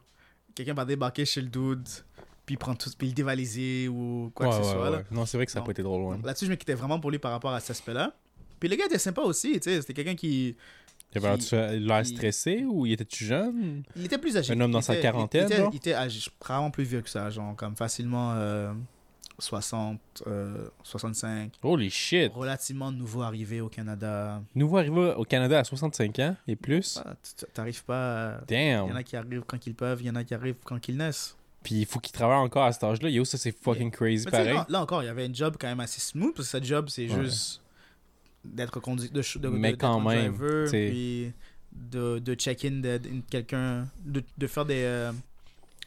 quelqu'un 0.54 0.74
va 0.74 0.84
débarquer 0.84 1.24
chez 1.24 1.40
le 1.40 1.48
dude, 1.48 1.86
puis 2.46 2.56
prendre 2.56 2.78
tout, 2.78 2.90
puis 2.98 3.08
le 3.08 3.14
dévaliser 3.14 3.88
ou 3.88 4.30
quoi 4.34 4.46
Ouais, 4.48 4.58
que 4.58 4.64
ce 4.64 4.68
ouais, 4.70 4.74
soit. 4.76 4.90
là. 4.90 5.02
Non, 5.10 5.24
c'est 5.26 5.36
vrai 5.38 5.46
que 5.46 5.52
ça 5.52 5.58
n'a 5.58 5.62
Non. 5.62 5.66
pas 5.66 5.72
été 5.72 5.82
trop 5.82 5.98
loin. 5.98 6.18
Là-dessus, 6.22 6.44
je 6.46 6.50
m'inquiétais 6.50 6.74
vraiment 6.74 7.00
pour 7.00 7.10
lui 7.10 7.18
par 7.18 7.32
rapport 7.32 7.52
à 7.52 7.60
cet 7.60 7.70
aspect-là. 7.70 8.14
Puis 8.60 8.68
le 8.68 8.76
gars 8.76 8.84
était 8.86 8.98
sympa 8.98 9.22
aussi, 9.22 9.52
tu 9.54 9.62
sais. 9.70 9.80
C'était 9.80 9.94
quelqu'un 9.94 10.14
qui. 10.14 10.56
Il 11.16 11.24
avait 11.24 11.78
l'air 11.78 12.04
stressé 12.06 12.64
ou 12.68 12.86
il 12.86 12.92
était-tu 12.92 13.24
jeune? 13.24 13.84
Il 13.94 14.04
était 14.04 14.18
plus 14.18 14.36
âgé. 14.36 14.52
Un 14.52 14.60
homme 14.60 14.72
dans 14.72 14.80
Il 14.80 14.82
sa 14.82 14.94
était- 14.94 15.02
quarantaine, 15.02 15.42
Il 15.42 15.52
était, 15.52 15.56
genre? 15.62 15.70
il 15.72 15.76
était 15.76 15.94
âgé, 15.94 16.20
vraiment 16.44 16.70
plus 16.72 16.82
vieux 16.84 17.02
que 17.02 17.08
ça, 17.08 17.30
genre, 17.30 17.54
comme 17.54 17.76
facilement 17.76 18.32
euh, 18.34 18.72
60, 19.38 20.00
euh, 20.26 20.68
65. 20.82 21.52
Holy 21.62 21.90
shit! 21.90 22.32
Relativement 22.34 22.92
nouveau 22.92 23.22
arrivé 23.22 23.60
au 23.60 23.68
Canada. 23.68 24.42
Nouveau 24.54 24.78
arrivé 24.78 25.14
au 25.16 25.24
Canada 25.24 25.58
à 25.58 25.64
65 25.64 26.18
ans 26.20 26.36
et 26.46 26.56
plus? 26.56 27.00
Ah, 27.04 27.14
T'arrives 27.52 27.84
pas. 27.84 28.34
à- 28.36 28.40
Il 28.48 28.56
y 28.56 28.74
en 28.76 28.86
Damn! 28.88 28.96
a 28.96 29.02
qui 29.02 29.16
arrivent 29.16 29.42
quand 29.46 29.66
ils 29.66 29.74
peuvent, 29.74 30.00
il 30.02 30.06
y 30.06 30.10
en 30.10 30.14
a 30.16 30.24
qui 30.24 30.34
arrivent 30.34 30.56
quand 30.64 30.86
ils 30.88 30.96
naissent. 30.96 31.36
Puis 31.62 31.76
il 31.76 31.86
faut 31.86 31.98
qu'il 31.98 32.12
travaille 32.12 32.36
encore 32.38 32.64
à 32.64 32.72
cet 32.72 32.84
âge-là. 32.84 33.08
Yo, 33.08 33.24
ça 33.24 33.38
c'est 33.38 33.56
fucking 33.58 33.90
crazy 33.90 34.24
Mais 34.26 34.30
pareil. 34.30 34.54
là, 34.54 34.66
là 34.68 34.82
encore, 34.82 35.02
il 35.02 35.06
y 35.06 35.08
avait 35.08 35.24
un 35.26 35.32
job 35.32 35.56
quand 35.58 35.66
même 35.66 35.80
assez 35.80 36.00
smooth, 36.00 36.34
parce 36.34 36.50
que 36.52 36.58
ce 36.58 36.64
job, 36.64 36.88
c'est 36.90 37.08
Ouais. 37.10 37.22
juste 37.24 37.62
d'être 38.44 38.78
conduit 38.80 39.08
de, 39.08 39.38
de, 39.38 39.48
Mais 39.48 39.72
de- 39.72 39.76
quand 39.76 39.98
même, 40.00 40.36
driver, 40.36 40.68
puis 40.70 41.32
de, 41.72 42.18
de 42.18 42.34
check-in 42.34 42.70
de, 42.82 42.98
de- 42.98 43.22
quelqu'un, 43.30 43.88
de, 44.04 44.22
de 44.36 44.46
faire 44.46 44.66
des... 44.66 44.82
euh, 44.84 45.12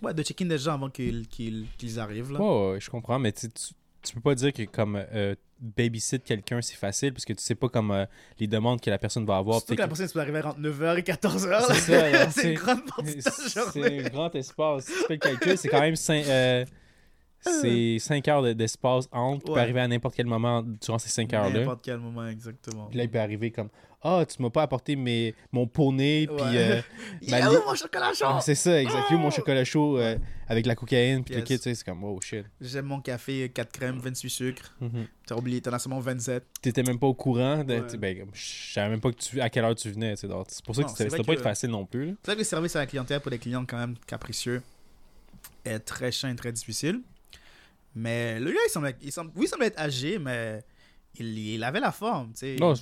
ouais, 0.02 0.14
de 0.14 0.24
check-in 0.24 0.46
des 0.46 0.58
gens 0.58 0.74
avant 0.74 0.90
qu'ils 0.90 2.00
arrivent, 2.00 2.32
là. 2.32 2.40
Ouais, 2.40 2.80
je 2.80 2.90
comprends, 2.90 3.20
mais 3.20 3.32
tu, 3.32 3.48
tu, 3.50 4.14
peux 4.14 4.22
pas 4.22 4.36
dire 4.36 4.54
que 4.54 4.64
comme 4.64 4.96
euh, 4.96 5.36
babysit 5.60 6.24
quelqu'un 6.24 6.62
c'est 6.62 6.76
facile 6.76 7.14
parce 7.14 7.26
que 7.26 7.34
tu 7.34 7.44
sais 7.44 7.56
pas 7.56 7.68
comme 7.70 7.92
euh, 7.92 8.06
les 8.40 8.48
demandes 8.48 8.80
que 8.80 8.90
la 8.90 8.98
personne 8.98 9.26
va 9.26 9.38
avoir. 9.38 9.58
Surtout 9.58 9.76
que 9.76 9.82
la 9.82 9.88
personne 9.88 10.10
peut 10.10 10.20
arriver 10.20 10.42
entre 10.44 10.60
9h 10.60 11.00
et 11.00 11.02
14h. 11.02 12.32
C'est 12.32 12.52
une 12.52 12.60
grande 12.60 12.86
partie 12.86 13.16
de 13.16 13.22
C'est 13.22 14.00
un 14.00 14.10
grand 14.10 14.34
espace. 14.36 14.86
Si 14.86 14.92
tu 14.92 15.08
fais 15.08 15.14
le 15.14 15.20
calcul, 15.20 15.58
c'est 15.58 15.70
quand 15.70 15.82
même 15.82 15.96
5, 15.96 16.26
c'est 17.40 17.98
5 18.00 18.28
heures 18.28 18.42
de- 18.42 18.54
d'espace 18.54 19.08
entre 19.12 19.46
qui 19.46 19.52
peut 19.52 19.60
arriver 19.60 19.80
à 19.82 19.88
n'importe 19.88 20.16
quel 20.16 20.26
moment 20.26 20.64
durant 20.64 20.98
ces 21.00 21.10
5 21.10 21.32
heures-là. 21.34 21.60
N'importe 21.60 21.82
quel 21.84 21.98
moment, 21.98 22.28
exactement. 22.28 22.88
Puis 22.88 22.98
là, 22.98 23.04
il 23.04 23.10
peut 23.10 23.20
arriver 23.20 23.52
comme 23.52 23.70
Ah, 24.04 24.24
tu 24.28 24.42
m'as 24.42 24.52
pas 24.52 24.62
apporté 24.62 24.96
mes, 24.96 25.34
mon 25.52 25.66
poney, 25.68 26.28
puis. 26.28 26.38
Euh, 26.58 26.82
ma 27.30 27.50
oh, 27.52 27.64
mon 27.68 27.74
chocolat 27.76 28.14
chaud! 28.14 28.26
ah, 28.28 28.40
c'est 28.42 28.54
ça, 28.56 28.80
exactement. 28.82 29.20
Mon 29.22 29.28
Oh! 29.30 29.32
chocolat 29.32 29.64
chaud 29.66 29.98
euh, 29.98 30.18
avec 30.48 30.66
la 30.68 30.76
cocaïne, 30.76 31.24
puis 31.24 31.34
le 31.34 31.42
kit, 31.42 31.58
tu 31.58 31.64
sais, 31.64 31.74
c'est 31.76 31.84
comme 31.84 32.04
Oh 32.04 32.20
shit. 32.22 32.46
J'aime 32.62 32.86
mon 32.86 33.02
café, 33.02 33.50
4 33.50 33.72
crèmes, 33.72 33.98
28 34.00 34.30
sucres. 34.30 34.76
Mhm. 34.80 35.08
T'as 35.26 35.36
oublié, 35.36 35.62
t'en 35.62 35.74
as 35.74 35.80
seulement 35.80 36.00
27. 36.00 36.44
T'étais 36.62 36.84
même 36.84 37.00
pas 37.00 37.08
au 37.08 37.16
courant. 37.16 37.64
De, 37.64 37.74
Ouais. 37.80 37.98
ben, 37.98 38.26
je 38.34 38.74
savais 38.74 38.90
même 38.90 39.02
pas 39.02 39.12
que 39.12 39.18
tu, 39.18 39.42
à 39.42 39.50
quelle 39.50 39.66
heure 39.66 39.76
tu 39.76 39.90
venais. 39.90 40.16
C'est 40.16 40.28
pour 40.64 40.76
ça 40.76 40.84
que 40.84 40.90
c'était 40.92 41.24
pas 41.24 41.34
être 41.34 41.42
facile 41.42 41.72
non 41.72 41.86
plus. 41.86 42.16
C'est 42.22 42.28
vrai 42.28 42.36
que 42.36 42.42
le 42.42 42.46
service 42.46 42.76
à 42.76 42.80
la 42.80 42.86
clientèle 42.86 43.20
pour 43.20 43.32
des 43.32 43.40
clients 43.40 43.66
quand 43.66 43.78
même 43.78 43.96
capricieux 44.06 44.62
est 45.66 45.80
très 45.80 46.12
chiant 46.12 46.30
et 46.30 46.36
très 46.36 46.52
difficile. 46.52 47.02
Mais 47.98 48.40
le 48.40 48.52
gars, 48.52 48.60
il 48.66 48.70
semble, 48.70 48.94
il 49.02 49.12
semble, 49.12 49.32
oui, 49.36 49.46
il 49.46 49.48
semble 49.48 49.64
être 49.64 49.80
âgé, 49.80 50.20
mais 50.20 50.64
il, 51.20 51.38
il 51.38 51.64
avait 51.64 51.80
la 51.80 51.92
forme. 51.92 52.32
tu 52.34 52.40
sais. 52.40 52.56
Non, 52.60 52.74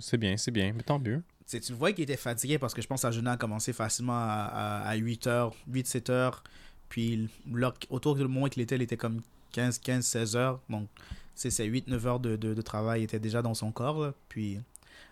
c'est 0.00 0.16
bien, 0.18 0.36
c'est 0.36 0.50
bien, 0.50 0.72
mais 0.74 0.82
tant 0.82 0.98
mieux. 0.98 1.22
Tu 1.40 1.44
sais, 1.46 1.60
tu 1.60 1.72
le 1.72 1.78
vois 1.78 1.92
qu'il 1.92 2.02
était 2.02 2.16
fatigué 2.16 2.58
parce 2.58 2.74
que 2.74 2.82
je 2.82 2.86
pense 2.88 2.98
que 3.02 3.02
sa 3.08 3.12
journée 3.12 3.30
a 3.30 3.36
commencé 3.36 3.72
facilement 3.72 4.18
à, 4.18 4.82
à, 4.84 4.96
8h, 4.96 5.52
8-7 5.70 6.10
heures. 6.10 6.42
Puis 6.88 7.28
autour 7.90 8.16
du 8.16 8.22
moment 8.22 8.48
qu'il 8.48 8.62
était, 8.62 8.74
il 8.76 8.82
était 8.82 8.96
comme 8.96 9.20
15, 9.52 9.78
15 9.78 10.04
16 10.04 10.36
heures. 10.36 10.60
Donc, 10.68 10.88
c'est 11.34 11.50
ces 11.50 11.68
8-9 11.68 12.06
heures 12.06 12.20
de, 12.20 12.34
de, 12.36 12.54
de 12.54 12.62
travail 12.62 13.04
étaient 13.04 13.20
déjà 13.20 13.42
dans 13.42 13.54
son 13.54 13.70
corps. 13.70 14.00
là. 14.02 14.14
Puis 14.28 14.58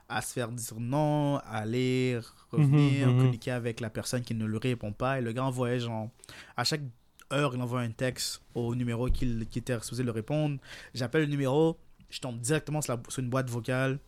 à 0.08 0.20
se 0.22 0.32
faire 0.32 0.48
dire 0.48 0.80
non, 0.80 1.38
aller, 1.46 2.18
revenir, 2.50 3.06
Mhm, 3.06 3.12
mhm. 3.14 3.18
communiquer 3.20 3.50
avec 3.52 3.80
la 3.80 3.88
personne 3.90 4.22
qui 4.22 4.34
ne 4.34 4.44
lui 4.44 4.58
répond 4.58 4.92
pas. 4.92 5.18
Et 5.18 5.22
le 5.22 5.32
gars 5.32 5.44
envoyait 5.44 5.78
genre, 5.80 6.08
à 6.56 6.64
chaque 6.64 6.82
heure, 7.32 7.54
il 7.54 7.60
envoie 7.62 7.80
un 7.80 7.90
texte 7.90 8.42
au 8.54 8.74
numéro 8.74 9.08
qu'il 9.08 9.46
qui 9.48 9.58
était 9.58 9.78
supposé 9.80 10.02
le 10.02 10.10
répondre. 10.10 10.58
J'appelle 10.94 11.22
le 11.22 11.28
numéro, 11.28 11.78
je 12.10 12.20
tombe 12.20 12.38
directement 12.40 12.80
sur, 12.82 12.94
la- 12.96 13.02
sur 13.08 13.22
une 13.22 13.30
boîte 13.30 13.48
vocale. 13.50 13.98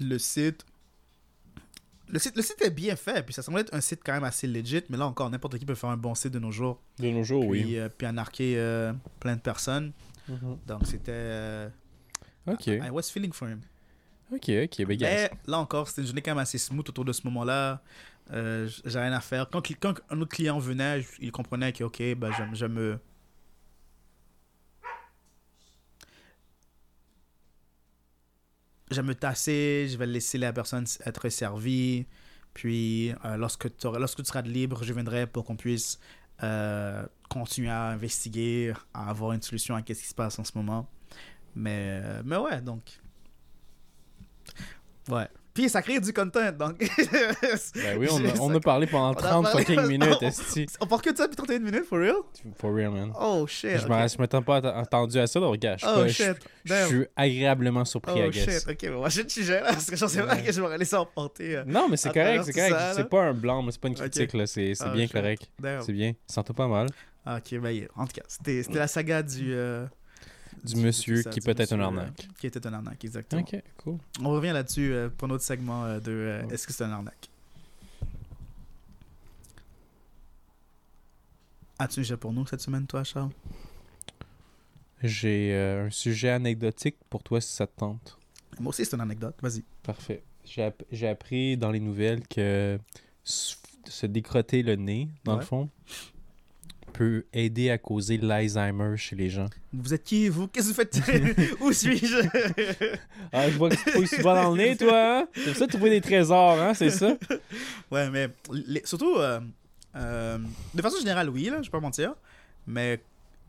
Le 0.00 0.18
site. 0.18 0.64
Le 2.08 2.20
site, 2.20 2.36
le 2.36 2.42
site 2.42 2.62
est 2.62 2.70
bien 2.70 2.94
fait, 2.94 3.24
puis 3.24 3.34
ça 3.34 3.42
semblait 3.42 3.62
être 3.62 3.74
un 3.74 3.80
site 3.80 4.00
quand 4.04 4.12
même 4.12 4.22
assez 4.22 4.46
legit, 4.46 4.82
mais 4.88 4.96
là 4.96 5.06
encore, 5.06 5.28
n'importe 5.28 5.58
qui 5.58 5.64
peut 5.66 5.74
faire 5.74 5.90
un 5.90 5.96
bon 5.96 6.14
site 6.14 6.32
de 6.32 6.38
nos 6.38 6.52
jours. 6.52 6.80
De 7.00 7.10
nos 7.10 7.24
jours, 7.24 7.40
Puis, 7.50 7.64
oui. 7.64 7.78
euh, 7.78 7.88
puis 7.88 8.06
anarquer 8.06 8.54
euh, 8.58 8.92
plein 9.18 9.34
de 9.34 9.40
personnes. 9.40 9.92
Mhm. 10.28 10.58
Donc 10.66 10.86
c'était. 10.86 11.10
euh, 11.12 11.68
Ok, 12.46 12.66
I 12.68 12.90
was 12.92 13.02
feeling 13.12 13.32
for 13.32 13.48
him. 13.48 13.60
ok, 14.32 14.50
ok. 14.64 14.84
Ben, 14.86 14.98
Mais 15.00 15.30
là 15.48 15.58
encore, 15.58 15.88
c'était 15.88 16.02
une 16.02 16.06
journée 16.06 16.22
quand 16.22 16.30
même 16.30 16.38
assez 16.38 16.58
smooth 16.58 16.88
autour 16.88 17.04
de 17.04 17.12
ce 17.12 17.22
moment-là. 17.24 17.82
Euh, 18.32 18.68
J'ai 18.84 18.98
rien 18.98 19.12
à 19.12 19.20
faire. 19.20 19.48
Quand, 19.50 19.62
quand 19.80 19.94
un 20.10 20.20
autre 20.20 20.34
client 20.34 20.58
venait, 20.58 21.04
il 21.20 21.32
comprenait 21.32 21.72
que, 21.72 21.84
ok, 21.84 22.02
ben, 22.16 22.30
je, 22.54 22.66
me. 22.66 22.98
Je 28.90 29.00
me 29.00 29.14
tasser, 29.14 29.88
je 29.90 29.96
vais 29.98 30.06
laisser 30.06 30.38
la 30.38 30.52
personne 30.52 30.84
être 31.04 31.28
servie. 31.28 32.06
Puis, 32.54 33.10
euh, 33.24 33.36
lorsque, 33.36 33.68
lorsque 33.84 34.18
tu 34.18 34.24
seras 34.24 34.42
libre, 34.42 34.82
je 34.84 34.92
viendrai 34.92 35.26
pour 35.26 35.44
qu'on 35.44 35.56
puisse 35.56 35.98
euh, 36.42 37.04
continuer 37.28 37.70
à 37.70 37.88
investiguer, 37.88 38.72
à 38.94 39.10
avoir 39.10 39.32
une 39.32 39.42
solution 39.42 39.74
à 39.76 39.80
ce 39.80 39.84
qui 39.84 39.94
se 39.94 40.14
passe 40.14 40.38
en 40.38 40.44
ce 40.44 40.52
moment. 40.56 40.88
Mais, 41.54 42.02
mais 42.24 42.36
ouais, 42.36 42.60
donc. 42.60 43.00
Ouais. 45.08 45.28
Puis 45.56 45.68
ça 45.70 45.80
crée 45.80 45.98
du 45.98 46.12
content, 46.12 46.52
donc. 46.52 46.78
ben 47.74 47.98
oui, 47.98 48.08
on 48.12 48.16
a, 48.24 48.34
Je- 48.34 48.40
on 48.40 48.54
a 48.54 48.60
parlé 48.60 48.86
pendant 48.86 49.08
On 49.08 49.12
a 49.12 49.14
30 49.14 49.44
parlé- 49.44 49.64
fucking 49.64 49.86
minutes, 49.88 50.22
esti. 50.22 50.66
On 50.80 50.86
part 50.86 51.00
que 51.00 51.10
de 51.10 51.16
ça 51.16 51.24
depuis 51.26 51.36
31 51.36 51.58
minutes, 51.60 51.86
for 51.88 51.98
real? 51.98 52.16
For 52.58 52.72
real, 52.74 52.90
man. 52.92 53.12
Oh 53.18 53.46
shit. 53.48 53.78
Je 53.78 53.84
ok. 53.86 53.88
me 53.90 54.06
je 54.08 54.18
m'attends 54.18 54.42
pas 54.42 54.56
attendu 54.58 55.18
à 55.18 55.26
ça, 55.26 55.40
donc 55.40 55.56
gars, 55.56 55.76
je 55.78 55.86
Oh 55.86 55.94
pas- 55.94 56.06
je- 56.08 56.12
shit. 56.12 56.36
je 56.64 56.68
Damn. 56.74 56.88
suis 56.88 57.04
agréablement 57.16 57.84
surpris, 57.86 58.12
Oh 58.16 58.26
I 58.28 58.30
guess. 58.30 58.44
shit. 58.64 58.68
Ok, 58.70 58.90
on 58.94 59.00
va 59.00 59.08
changer 59.08 59.24
de 59.24 59.30
sujet 59.30 59.60
là, 59.62 59.68
parce 59.72 59.86
que 59.90 59.96
je 59.96 60.06
sais 60.06 60.22
pas 60.22 60.36
que 60.36 60.52
je 60.52 60.60
vais 60.60 60.78
laisser 60.78 60.96
emporter. 60.96 61.56
euh. 61.56 61.64
Non, 61.66 61.88
mais 61.88 61.96
c'est 61.96 62.12
correct, 62.12 62.42
c'est 62.44 62.52
correct. 62.52 62.76
C'est 62.94 63.08
pas 63.08 63.22
un 63.24 63.32
blanc, 63.32 63.62
mais 63.62 63.72
c'est 63.72 63.80
pas 63.80 63.88
une 63.88 63.94
critique, 63.94 64.34
là. 64.34 64.46
C'est 64.46 64.74
Ah, 64.80 64.90
bien 64.90 65.04
shit. 65.06 65.12
correct. 65.12 65.50
C'est 65.80 65.92
bien. 65.92 66.12
Sens-toi 66.26 66.54
pas 66.54 66.68
mal. 66.68 66.88
Ok, 67.26 67.58
ben, 67.60 67.88
en 67.96 68.06
tout 68.06 68.12
cas, 68.12 68.22
c'était 68.28 68.62
c'était 68.62 68.78
la 68.78 68.86
saga 68.88 69.22
du. 69.22 69.52
euh, 69.54 69.86
Du 70.64 70.76
monsieur 70.76 71.22
ça, 71.22 71.30
qui 71.30 71.40
peut 71.40 71.54
être 71.56 71.72
un 71.72 71.80
euh, 71.80 71.84
arnaque. 71.84 72.28
Qui 72.38 72.46
était 72.46 72.66
un 72.66 72.72
arnaque, 72.72 73.04
exactement. 73.04 73.42
Ok, 73.42 73.62
cool. 73.78 73.98
On 74.20 74.30
revient 74.30 74.52
là-dessus 74.52 74.92
euh, 74.92 75.08
pour 75.08 75.28
notre 75.28 75.44
segment 75.44 75.84
euh, 75.84 76.00
de 76.00 76.10
euh. 76.12 76.48
Est-ce 76.48 76.66
que 76.66 76.72
c'est 76.72 76.84
un 76.84 76.90
arnaque? 76.90 77.28
As-tu 81.78 82.00
un 82.00 82.02
sujet 82.02 82.16
pour 82.16 82.32
nous 82.32 82.46
cette 82.46 82.60
semaine, 82.62 82.86
toi, 82.86 83.04
Charles? 83.04 83.30
J'ai 85.02 85.54
un 85.54 85.90
sujet 85.90 86.30
anecdotique 86.30 86.96
pour 87.10 87.22
toi 87.22 87.40
si 87.40 87.52
ça 87.52 87.66
te 87.66 87.78
tente. 87.78 88.18
Moi 88.58 88.70
aussi, 88.70 88.84
c'est 88.84 88.96
une 88.96 89.02
anecdote. 89.02 89.36
Vas-y. 89.42 89.62
Parfait. 89.82 90.22
J'ai 90.44 90.62
app- 90.64 90.82
appris 91.02 91.56
dans 91.58 91.70
les 91.70 91.80
nouvelles 91.80 92.26
que 92.26 92.78
se 93.24 94.06
décrotter 94.06 94.62
le 94.62 94.76
nez, 94.76 95.08
dans 95.24 95.36
le 95.36 95.42
fond, 95.42 95.68
peut 96.96 97.24
aider 97.32 97.70
à 97.70 97.76
causer 97.78 98.16
l'Alzheimer 98.16 98.96
chez 98.96 99.16
les 99.16 99.28
gens. 99.28 99.46
Vous 99.72 99.92
êtes 99.92 100.02
qui, 100.04 100.28
vous? 100.28 100.48
Qu'est-ce 100.48 100.72
que 100.72 100.72
vous 100.72 100.74
faites? 100.74 101.56
Où 101.60 101.72
suis-je? 101.72 102.16
Ah, 103.32 103.50
je 103.50 103.56
vois 103.58 103.68
que 103.70 103.76
tu 103.76 103.84
te 103.84 103.90
fouilles 103.90 104.06
souvent 104.06 104.34
dans 104.34 104.50
le 104.54 104.56
nez, 104.56 104.76
toi, 104.76 105.20
hein? 105.20 105.28
T'aimes 105.34 105.54
ça 105.54 105.66
trouver 105.66 105.90
des 105.90 106.00
trésors, 106.00 106.58
hein? 106.60 106.72
C'est 106.74 106.90
ça? 106.90 107.16
Ouais, 107.90 108.08
mais 108.10 108.28
les- 108.66 108.84
surtout, 108.86 109.14
euh, 109.16 109.40
euh, 109.94 110.38
de 110.74 110.82
façon 110.82 110.98
générale, 110.98 111.28
oui, 111.30 111.44
là, 111.50 111.58
je 111.58 111.66
vais 111.66 111.70
pas 111.70 111.80
mentir. 111.80 112.14
Mais. 112.66 113.00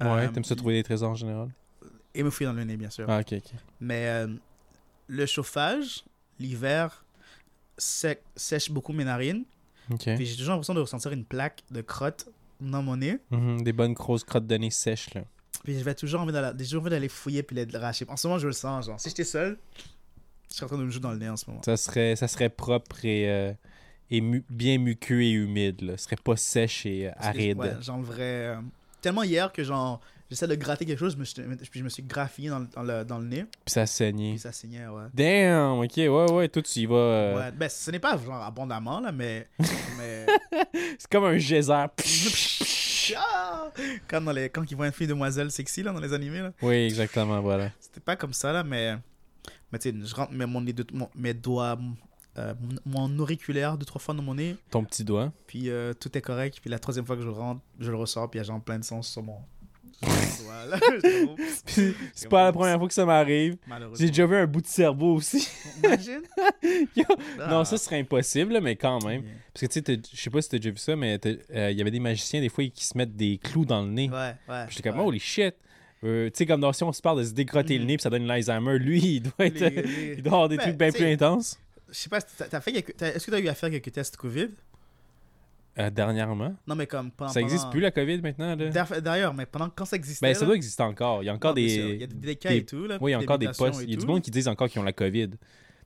Ouais, 0.02 0.08
euh, 0.08 0.28
t'aimes 0.30 0.44
ça 0.44 0.56
trouver 0.56 0.74
des 0.76 0.84
trésors 0.84 1.12
en 1.12 1.16
général? 1.16 1.50
Et 2.14 2.24
me 2.24 2.30
fouiller 2.30 2.50
dans 2.50 2.56
le 2.56 2.64
nez, 2.64 2.78
bien 2.78 2.90
sûr. 2.90 3.06
Ah, 3.10 3.20
ok, 3.20 3.34
ok. 3.34 3.52
Mais 3.80 4.08
euh, 4.08 4.28
le 5.08 5.26
chauffage, 5.26 6.04
l'hiver, 6.40 7.04
sec- 7.78 8.24
sèche 8.36 8.70
beaucoup 8.72 8.94
mes 8.94 9.06
narines. 9.06 9.44
Ok. 9.92 10.04
Puis 10.16 10.26
j'ai 10.26 10.36
toujours 10.36 10.52
l'impression 10.52 10.74
de 10.74 10.82
ressentir 10.82 11.12
une 11.14 11.24
plaque 11.26 11.64
de 11.72 11.82
crotte 11.82 12.28
dans 12.60 12.82
mon 12.84 12.98
nez. 12.98 13.18
Mhm, 13.32 13.62
des 13.64 13.74
bonnes 13.74 13.94
grosses 13.94 14.24
crottes 14.24 14.48
de 14.48 14.56
nez 14.58 14.72
sèches, 14.72 15.14
là. 15.14 15.22
Puis 15.64 15.78
j'avais 15.78 15.96
toujours 15.96 16.22
envie 16.22 16.32
d'aller, 16.32 17.10
fouiller 17.10 17.44
puis 17.44 17.56
les 17.56 17.76
arracher. 17.76 18.06
En 18.08 18.16
ce 18.16 18.28
moment, 18.28 18.40
je 18.40 18.48
le 18.48 18.54
sens. 18.54 18.86
Genre, 18.86 19.00
si 19.00 19.10
j'étais 19.10 19.24
seul, 19.24 19.58
Je 20.50 20.56
suis 20.56 20.64
en 20.64 20.68
train 20.68 20.78
de 20.78 20.84
me 20.84 20.90
jouer 20.90 21.02
dans 21.02 21.12
le 21.12 21.18
nez 21.18 21.28
en 21.30 21.36
ce 21.36 21.50
moment. 21.50 21.62
Ça 21.64 21.76
serait, 21.76 22.16
ça 22.16 22.28
serait 22.30 22.50
propre 22.50 23.04
et, 23.04 23.30
euh, 23.30 23.52
et 24.10 24.22
mu- 24.22 24.46
bien 24.50 24.78
muqueux 24.78 25.22
et 25.24 25.32
humide. 25.32 25.82
Là. 25.82 25.98
Ce 25.98 26.06
serait 26.06 26.16
pas 26.16 26.38
sèche 26.38 26.86
et 26.86 27.08
euh, 27.08 27.12
aride. 27.18 27.58
ouais, 27.58 27.74
j'enlèverais, 27.82 28.22
euh, 28.56 28.62
tellement 29.02 29.24
hier 29.24 29.52
que 29.52 29.64
genre, 29.64 30.00
j'essaie 30.30 30.48
de 30.48 30.56
gratter 30.56 30.86
quelque 30.86 31.00
chose, 31.00 31.14
je 31.14 31.18
me 31.18 31.26
suis- 31.26 31.42
puis 31.70 31.80
je 31.80 31.84
me 31.84 31.90
suis 31.90 32.04
graffiné 32.04 32.50
dans, 32.50 32.60
le- 32.60 32.68
dans 32.74 32.84
le, 32.84 33.06
dans 33.06 33.18
le 33.20 33.26
nez, 33.26 33.44
Puis 33.66 33.74
ça 33.74 33.86
saignait. 33.86 34.32
puis 34.32 34.40
ça 34.40 34.52
saignait, 34.52 34.88
ouais. 34.88 35.06
Damn, 35.14 35.80
ok, 35.80 35.94
ouais, 35.98 36.32
ouais, 36.32 36.48
toi 36.50 36.62
tu 36.62 36.80
y 36.80 36.86
vas. 36.86 36.96
euh, 36.96 37.38
Ouais, 37.38 37.52
ben, 37.52 37.70
ce 37.70 37.92
n'est 37.92 38.00
pas 38.00 38.18
genre 38.18 38.42
abondamment, 38.44 39.00
là, 39.00 39.12
mais. 39.12 39.48
mais... 39.98 40.26
C'est 41.00 41.10
comme 41.10 41.26
un 41.26 41.38
geyser. 41.38 41.86
Ah! 43.16 43.72
Comme 44.08 44.26
dans 44.26 44.32
les... 44.32 44.50
quand 44.50 44.70
ils 44.70 44.76
voient 44.76 44.88
une 44.88 44.92
fille 44.92 45.08
demoiselle 45.08 45.50
sexy, 45.52 45.82
là, 45.84 45.94
dans 45.94 46.00
les 46.00 46.14
animés, 46.14 46.42
là. 46.42 46.52
oui, 46.62 46.76
exactement, 46.76 47.40
voilà. 47.42 47.72
C'était 47.80 48.00
pas 48.02 48.16
comme 48.16 48.34
ça, 48.34 48.52
là, 48.52 48.64
mais. 48.64 48.96
Mais 49.72 49.80
tu 49.80 49.90
sais, 49.92 49.96
je 50.06 50.16
rentre 50.16 50.32
mes, 50.34 50.46
mon 50.46 50.62
mes 51.16 51.34
doigts, 51.34 51.78
euh, 52.38 52.54
mon, 52.86 53.08
mon 53.10 53.20
auriculaire 53.20 53.78
deux, 53.78 53.86
trois 53.86 54.00
fois 54.02 54.14
dans 54.14 54.24
mon 54.24 54.36
nez, 54.36 54.56
Ton 54.72 54.84
petit 54.84 55.04
doigt. 55.04 55.32
puis 55.46 55.70
euh, 55.70 55.94
tout 55.94 56.16
est 56.18 56.22
correct. 56.22 56.58
Puis 56.62 56.70
la 56.70 56.80
troisième 56.80 57.06
fois 57.06 57.16
que 57.16 57.22
je 57.22 57.28
rentre, 57.30 57.62
je 57.80 57.92
le 57.92 57.98
ressors, 57.98 58.30
puis 58.30 58.40
il 58.40 58.42
y 58.42 58.46
a 58.46 58.48
genre 58.48 58.62
plein 58.62 58.80
de 58.80 58.84
sang 58.84 59.02
sur 59.02 59.24
mon. 59.24 59.38
c'est 62.14 62.30
pas 62.30 62.46
la 62.46 62.52
première 62.52 62.78
fois 62.78 62.88
que 62.88 62.94
ça 62.94 63.06
m'arrive. 63.06 63.58
J'ai 63.98 64.08
déjà 64.08 64.26
vu 64.26 64.36
un 64.36 64.46
bout 64.46 64.62
de 64.62 64.68
cerveau 64.68 65.16
aussi. 65.16 65.48
Imagine. 65.84 66.22
Yo, 66.96 67.04
Ah. 67.40 67.48
Non, 67.50 67.66
ça 67.66 67.78
serait 67.78 68.00
impossible, 68.00 68.54
là, 68.54 68.62
mais 68.62 68.76
quand 68.76 69.04
même. 69.06 69.24
Yeah. 69.24 69.32
Parce 69.54 69.62
que 69.62 69.66
tu 69.68 69.74
sais, 69.74 69.82
t'as- 69.82 70.10
je 70.14 70.22
sais 70.22 70.30
pas 70.30 70.42
si 70.42 70.50
t'as 70.50 70.58
déjà 70.58 70.70
vu 70.72 70.78
ça, 70.78 70.96
mais 70.96 71.18
t'as- 71.20 71.30
euh, 71.54 71.72
il 71.72 71.78
y 71.78 71.82
avait 71.82 71.92
des 71.92 72.00
magiciens 72.00 72.42
des 72.42 72.50
fois 72.50 72.64
qui 72.66 72.86
se 72.86 72.98
mettent 72.98 73.16
des 73.16 73.38
clous 73.38 73.66
dans 73.66 73.82
le 73.82 73.90
nez. 73.90 74.10
Ouais, 74.10 74.34
ouais. 74.50 74.66
Puis 74.68 74.76
J'étais 74.78 74.90
comme, 74.90 75.00
ouais. 75.00 75.06
holy 75.06 75.20
shit. 75.20 75.56
Euh, 76.04 76.28
tu 76.30 76.38
sais, 76.38 76.46
comme 76.46 76.62
dans, 76.62 76.74
si 76.74 76.84
on 76.84 76.92
se 76.94 77.02
parle 77.02 77.20
de 77.20 77.24
se 77.24 77.32
dégrotter 77.34 77.78
le 77.78 77.86
nez, 77.86 77.98
puis 77.98 78.04
ça 78.04 78.10
donne 78.12 78.28
l'Alzheimer, 78.28 78.78
lui, 78.78 79.00
il 79.16 79.22
doit 79.22 79.46
être. 79.48 79.60
Les- 79.60 79.70
les- 79.82 80.14
il 80.18 80.22
doit 80.24 80.34
avoir 80.34 80.50
des 80.50 80.58
Ben, 80.58 80.64
trucs 80.64 80.78
bien 80.78 80.92
plus 80.92 81.06
intenses. 81.06 81.58
Je 81.90 81.94
sais 81.96 82.10
pas, 82.10 82.20
si 82.20 82.28
t'as- 82.38 82.46
t'as 82.46 82.62
fait 82.62 82.84
t'as- 82.96 83.08
est-ce 83.14 83.26
que 83.26 83.32
tu 83.32 83.38
as 83.38 83.40
eu 83.40 83.48
à 83.48 83.56
faire 83.56 83.72
quelques 83.72 83.92
tests 83.92 84.16
Covid? 84.18 84.50
Euh, 85.80 85.90
dernièrement. 85.92 86.56
Non, 86.66 86.76
mais 86.76 86.88
comme 86.88 87.12
pendant. 87.12 87.32
Ça 87.32 87.40
existe 87.40 87.62
pendant- 87.64 87.72
plus, 87.72 87.82
la 87.82 87.92
COVID, 87.92 88.22
maintenant, 88.22 88.56
là? 88.56 89.00
D'ailleurs- 89.02 89.34
mais 89.34 89.46
pendant 89.46 89.70
quand 89.70 89.86
ça 89.86 89.96
existait. 89.96 90.26
Ben, 90.26 90.34
ça 90.34 90.46
doit 90.46 90.56
exister 90.56 90.82
encore. 90.84 91.22
Il 91.24 91.28
y 91.28 91.30
a 91.30 91.34
encore 91.34 91.52
Non, 91.52 91.56
des. 91.56 91.76
Il 91.76 92.00
y 92.00 92.04
a 92.04 92.08
des, 92.08 92.36
cas 92.36 92.50
des- 92.50 92.58
et 92.58 92.66
tout. 92.66 92.86
Là, 92.88 92.98
Oui, 93.00 93.12
il 93.12 93.14
y 93.14 93.16
a 93.16 93.20
encore 93.20 93.38
des 93.38 93.48
postes. 93.48 93.82
Il 93.84 93.92
y 93.92 93.94
a 93.94 93.98
du 93.98 94.06
monde 94.06 94.22
qui 94.22 94.32
disent 94.32 94.48
encore 94.48 94.70
qu'ils 94.70 94.82
ont 94.82 94.86
la 94.86 94.94
COVID. 94.94 95.28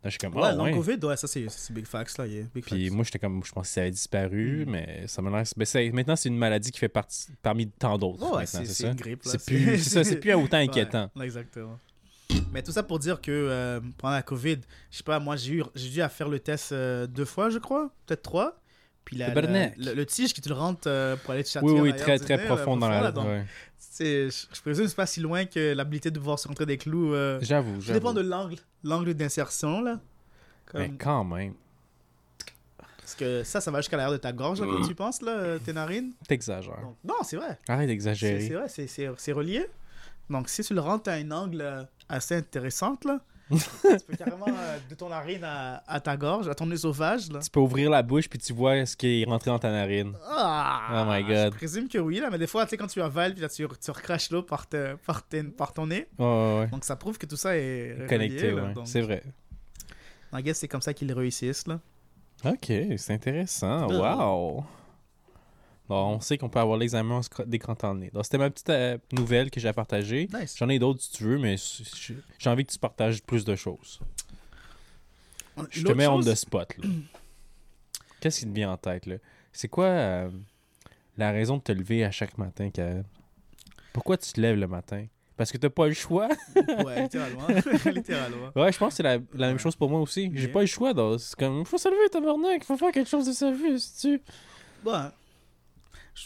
Là, 0.03 0.09
je 0.09 0.09
suis 0.11 0.17
comme, 0.17 0.35
Ouais, 0.35 0.51
ouais. 0.55 0.71
Covid, 0.71 0.97
ouais, 1.05 1.15
ça 1.15 1.27
c'est 1.27 1.45
Big 1.71 1.85
Facts 1.85 2.17
là. 2.17 2.25
yeah, 2.25 2.41
Big 2.55 2.63
Puis 2.65 2.85
facts. 2.85 2.95
moi, 2.95 3.03
j'étais 3.05 3.19
comme, 3.19 3.43
je 3.45 3.51
pensais 3.51 3.67
que 3.69 3.73
ça 3.75 3.81
avait 3.81 3.91
disparu, 3.91 4.63
Mhm. 4.65 4.71
mais 4.71 5.03
ça 5.05 5.21
m'a 5.21 5.29
l'air. 5.29 5.43
ben, 5.55 5.93
maintenant, 5.93 6.15
c'est 6.15 6.29
une 6.29 6.37
maladie 6.39 6.71
qui 6.71 6.79
fait 6.79 6.89
partie 6.89 7.27
parmi 7.43 7.67
tant 7.69 7.99
d'autres. 7.99 8.35
Ouais, 8.35 8.47
c'est 8.47 8.65
ça? 8.65 8.87
une 8.87 8.95
grippe. 8.95 9.23
là, 9.23 9.31
C'est 9.31 9.45
plus, 9.45 9.77
c'est 9.77 9.89
ça, 9.91 10.03
c'est 10.03 10.15
plus 10.15 10.33
autant 10.33 10.57
inquiétant. 10.57 11.11
Ouais, 11.15 11.25
exactement. 11.25 11.77
Mais 12.51 12.63
tout 12.63 12.71
ça 12.71 12.81
pour 12.81 12.97
dire 12.97 13.21
que 13.21 13.29
euh, 13.29 13.79
pendant 13.99 14.13
la 14.15 14.21
Covid, 14.23 14.57
je 14.89 14.97
sais 14.97 15.03
pas, 15.03 15.19
moi 15.19 15.35
j'ai 15.35 15.55
eu 15.55 15.63
j'ai 15.75 15.89
dû 15.89 16.01
à 16.01 16.09
faire 16.09 16.29
le 16.29 16.39
test 16.39 16.71
euh, 16.71 17.05
deux 17.05 17.25
fois, 17.25 17.49
je 17.49 17.59
crois, 17.59 17.91
peut-être 18.07 18.23
trois. 18.23 18.60
Puis 19.05 19.17
la, 19.17 19.33
le, 19.33 19.93
le 19.93 20.05
tige 20.05 20.33
qui 20.33 20.41
te 20.41 20.47
le 20.49 20.55
rentre 20.55 20.83
euh, 20.87 21.15
pour 21.17 21.31
aller 21.31 21.43
te 21.43 21.49
châtier. 21.49 21.69
Oui, 21.71 21.79
oui, 21.91 21.95
très, 21.95 22.17
très 22.19 22.45
profond 22.45 22.75
là, 22.77 22.87
dans 22.87 23.01
la. 23.03 23.11
donc, 23.11 23.25
ouais. 23.25 23.45
je, 23.99 24.29
je 24.53 24.61
présume 24.61 24.83
que 24.85 24.89
c'est 24.89 24.95
pas 24.95 25.05
si 25.05 25.19
loin 25.19 25.45
que 25.45 25.73
l'habilité 25.73 26.11
de 26.11 26.19
pouvoir 26.19 26.39
se 26.39 26.47
rentrer 26.47 26.65
des 26.65 26.77
clous. 26.77 27.13
euh, 27.13 27.39
J'avoue, 27.41 27.81
ça 27.81 27.93
dépend 27.93 28.13
de 28.13 28.21
l'angle, 28.21 28.55
l'angle 28.83 29.13
d'insertion 29.13 29.81
là. 29.81 29.99
Comme- 30.67 30.81
Mais 30.81 30.91
quand 30.97 31.23
même, 31.25 31.53
Parce 32.99 33.15
que 33.15 33.43
ça, 33.43 33.59
ça 33.59 33.71
va 33.71 33.79
jusqu'à 33.81 33.97
l'arrière 33.97 34.13
de 34.13 34.17
ta 34.21 34.31
gorge, 34.31 34.61
là, 34.61 34.67
quand 34.71 34.87
tu 34.87 34.95
penses, 34.95 35.21
là, 35.21 35.31
euh, 35.31 35.59
tes 35.59 35.73
narines. 35.73 36.13
t'exagères. 36.27 36.79
Donc, 36.81 36.95
non, 37.03 37.15
c'est 37.23 37.35
vrai. 37.35 37.57
Arrête 37.67 37.87
d'exagérer. 37.87 38.47
c'est 38.47 38.53
vrai, 39.03 39.17
c'est- 39.17 39.31
relié. 39.33 39.67
Donc, 40.29 40.47
si 40.47 40.63
tu 40.63 40.73
le 40.73 40.79
rentres 40.79 41.09
à 41.09 41.13
un 41.13 41.29
angle 41.31 41.59
euh, 41.61 41.83
assez 42.07 42.35
intéressant, 42.35 42.97
là, 43.03 43.19
tu 43.81 44.05
peux 44.07 44.15
carrément 44.17 44.47
euh, 44.47 44.77
de 44.89 44.95
ton 44.95 45.09
narine 45.09 45.43
à, 45.43 45.83
à 45.87 45.99
ta 45.99 46.15
gorge, 46.17 46.47
à 46.47 46.55
ton 46.55 46.69
œsophage, 46.71 47.31
là. 47.31 47.39
Tu 47.39 47.49
peux 47.49 47.59
ouvrir 47.59 47.89
la 47.89 48.01
bouche 48.03 48.29
puis 48.29 48.39
tu 48.39 48.53
vois 48.53 48.85
ce 48.85 48.95
qui 48.95 49.21
est 49.21 49.25
rentré 49.25 49.51
dans 49.51 49.59
ta 49.59 49.71
narine. 49.71 50.13
Ah, 50.29 51.03
Oh 51.05 51.11
my 51.11 51.23
God. 51.23 51.51
Je 51.53 51.57
présume 51.57 51.87
que 51.89 51.97
oui, 51.97 52.19
là, 52.19 52.29
mais 52.31 52.37
des 52.37 52.47
fois, 52.47 52.63
tu 52.65 52.71
sais, 52.71 52.77
quand 52.77 52.87
tu 52.87 53.01
avales, 53.01 53.33
puis 53.33 53.41
là, 53.41 53.49
tu, 53.49 53.67
tu 53.83 53.91
recraches 53.91 54.29
l'eau 54.31 54.43
par, 54.43 54.67
te- 54.67 54.95
par, 55.05 55.23
tes- 55.27 55.43
par 55.43 55.73
ton 55.73 55.87
nez. 55.87 56.07
Ouais, 56.19 56.25
ouais. 56.59 56.67
Donc, 56.67 56.83
ça 56.85 56.95
prouve 56.95 57.17
que 57.17 57.25
tout 57.25 57.35
ça 57.37 57.55
est 57.57 57.93
relié, 57.95 58.07
Connecté, 58.07 58.53
ouais. 58.53 58.73
C'est 58.85 59.01
vrai. 59.01 59.23
I 60.33 60.41
guess 60.41 60.57
c'est 60.59 60.67
comme 60.67 60.81
ça 60.81 60.93
qu'ils 60.93 61.11
réussissent, 61.11 61.67
là. 61.67 61.79
Ok, 62.45 62.71
c'est 62.97 63.11
intéressant. 63.13 63.87
Wow. 63.87 64.63
Bon, 65.91 66.05
on 66.15 66.19
sait 66.21 66.37
qu'on 66.37 66.47
peut 66.47 66.59
avoir 66.59 66.77
l'examen 66.77 67.15
en 67.15 67.19
scro- 67.19 67.45
d'écran 67.45 67.75
dans 67.77 67.91
le 67.93 67.99
nez. 67.99 68.11
Donc, 68.13 68.23
c'était 68.23 68.37
ma 68.37 68.49
petite 68.49 68.69
euh, 68.69 68.97
nouvelle 69.11 69.51
que 69.51 69.59
j'ai 69.59 69.67
à 69.67 69.73
partager. 69.73 70.29
Nice. 70.33 70.55
J'en 70.57 70.69
ai 70.69 70.79
d'autres 70.79 71.01
si 71.01 71.11
tu 71.11 71.25
veux, 71.25 71.37
mais 71.37 71.57
j'ai 72.39 72.49
envie 72.49 72.65
que 72.65 72.71
tu 72.71 72.79
partages 72.79 73.21
plus 73.21 73.43
de 73.43 73.57
choses. 73.57 73.99
Je 75.69 75.83
te 75.83 75.91
mets 75.91 76.07
on 76.07 76.15
chose- 76.21 76.31
the 76.31 76.35
spot. 76.35 76.73
Qu'est-ce 78.21 78.39
qui 78.39 78.45
te 78.47 78.53
vient 78.53 78.71
en 78.71 78.77
tête, 78.77 79.05
là? 79.05 79.15
C'est 79.51 79.67
quoi 79.67 79.85
euh, 79.85 80.29
la 81.17 81.31
raison 81.31 81.57
de 81.57 81.61
te 81.61 81.73
lever 81.73 82.05
à 82.05 82.11
chaque 82.11 82.37
matin, 82.37 82.69
Karen? 82.69 83.03
Pourquoi 83.91 84.15
tu 84.17 84.31
te 84.31 84.39
lèves 84.39 84.57
le 84.57 84.67
matin? 84.67 85.05
Parce 85.35 85.51
que 85.51 85.57
t'as 85.57 85.69
pas 85.69 85.87
le 85.87 85.93
choix? 85.93 86.29
Ouais, 86.85 87.01
littéralement. 87.03 87.47
littéralement. 87.93 88.51
Ouais, 88.55 88.71
je 88.71 88.77
pense 88.77 88.89
que 88.89 88.95
c'est 88.95 89.03
la, 89.03 89.17
la 89.33 89.47
même 89.47 89.57
chose 89.59 89.75
pour 89.75 89.89
moi 89.89 89.99
aussi. 89.99 90.31
J'ai 90.33 90.43
Yeah. 90.43 90.53
pas 90.53 90.61
le 90.61 90.67
choix, 90.67 90.93
c'est 91.19 91.35
comme, 91.35 91.65
faut 91.65 91.77
se 91.77 91.89
lever, 91.89 92.09
tabarnak, 92.09 92.63
faut 92.63 92.77
faire 92.77 92.91
quelque 92.93 93.09
chose 93.09 93.25
de 93.27 93.33
sa 93.33 93.51
vie, 93.51 93.77
si 93.77 93.99
tu... 93.99 94.21
Je- 94.85 95.11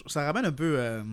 ça 0.08 0.26
ramène 0.26 0.46
un 0.46 0.52
peu 0.52 0.76
euh, 0.80 1.04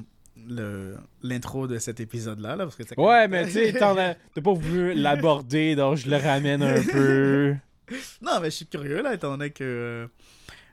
le 0.48 0.96
l'intro 1.22 1.66
de 1.66 1.78
cet 1.78 2.00
épisode-là, 2.00 2.56
là, 2.56 2.64
parce 2.64 2.76
que 2.76 3.00
Ouais, 3.00 3.28
mais 3.28 3.44
tu 3.46 3.52
sais, 3.52 3.72
t'as 3.78 4.14
pas 4.42 4.52
voulu 4.52 4.94
l'aborder, 4.94 5.74
donc 5.76 5.96
je 5.96 6.08
le 6.10 6.16
ramène 6.16 6.62
un 6.62 6.82
peu. 6.82 7.54
non, 8.22 8.40
mais 8.40 8.50
je 8.50 8.56
suis 8.56 8.66
curieux, 8.66 9.02
là, 9.02 9.14
étant 9.14 9.30
donné 9.36 9.50
que... 9.50 9.64
euh, 9.64 10.06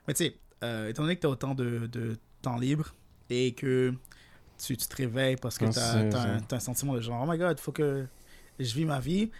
Mais 0.08 0.14
tu 0.14 0.24
sais, 0.24 0.36
euh, 0.64 0.88
étant 0.88 1.02
donné 1.02 1.16
que 1.16 1.20
t'as 1.20 1.28
autant 1.28 1.54
de, 1.54 1.86
de 1.86 2.16
temps 2.42 2.56
libre 2.58 2.94
et 3.28 3.52
que 3.52 3.92
tu, 4.62 4.76
tu 4.76 4.86
te 4.86 4.96
réveilles 4.96 5.36
parce 5.36 5.56
que 5.58 5.66
Ah, 5.66 5.70
t'as 5.72 5.92
c'est 5.92 6.08
t'as 6.10 6.18
un, 6.22 6.38
ça. 6.38 6.44
t'as 6.48 6.56
un 6.56 6.60
sentiment 6.60 6.94
de 6.94 7.00
genre, 7.00 7.24
oh 7.26 7.30
my 7.30 7.38
god, 7.38 7.58
faut 7.60 7.72
que 7.72 8.06
je 8.58 8.74
vis 8.74 8.84
ma 8.84 9.00
vie. 9.00 9.30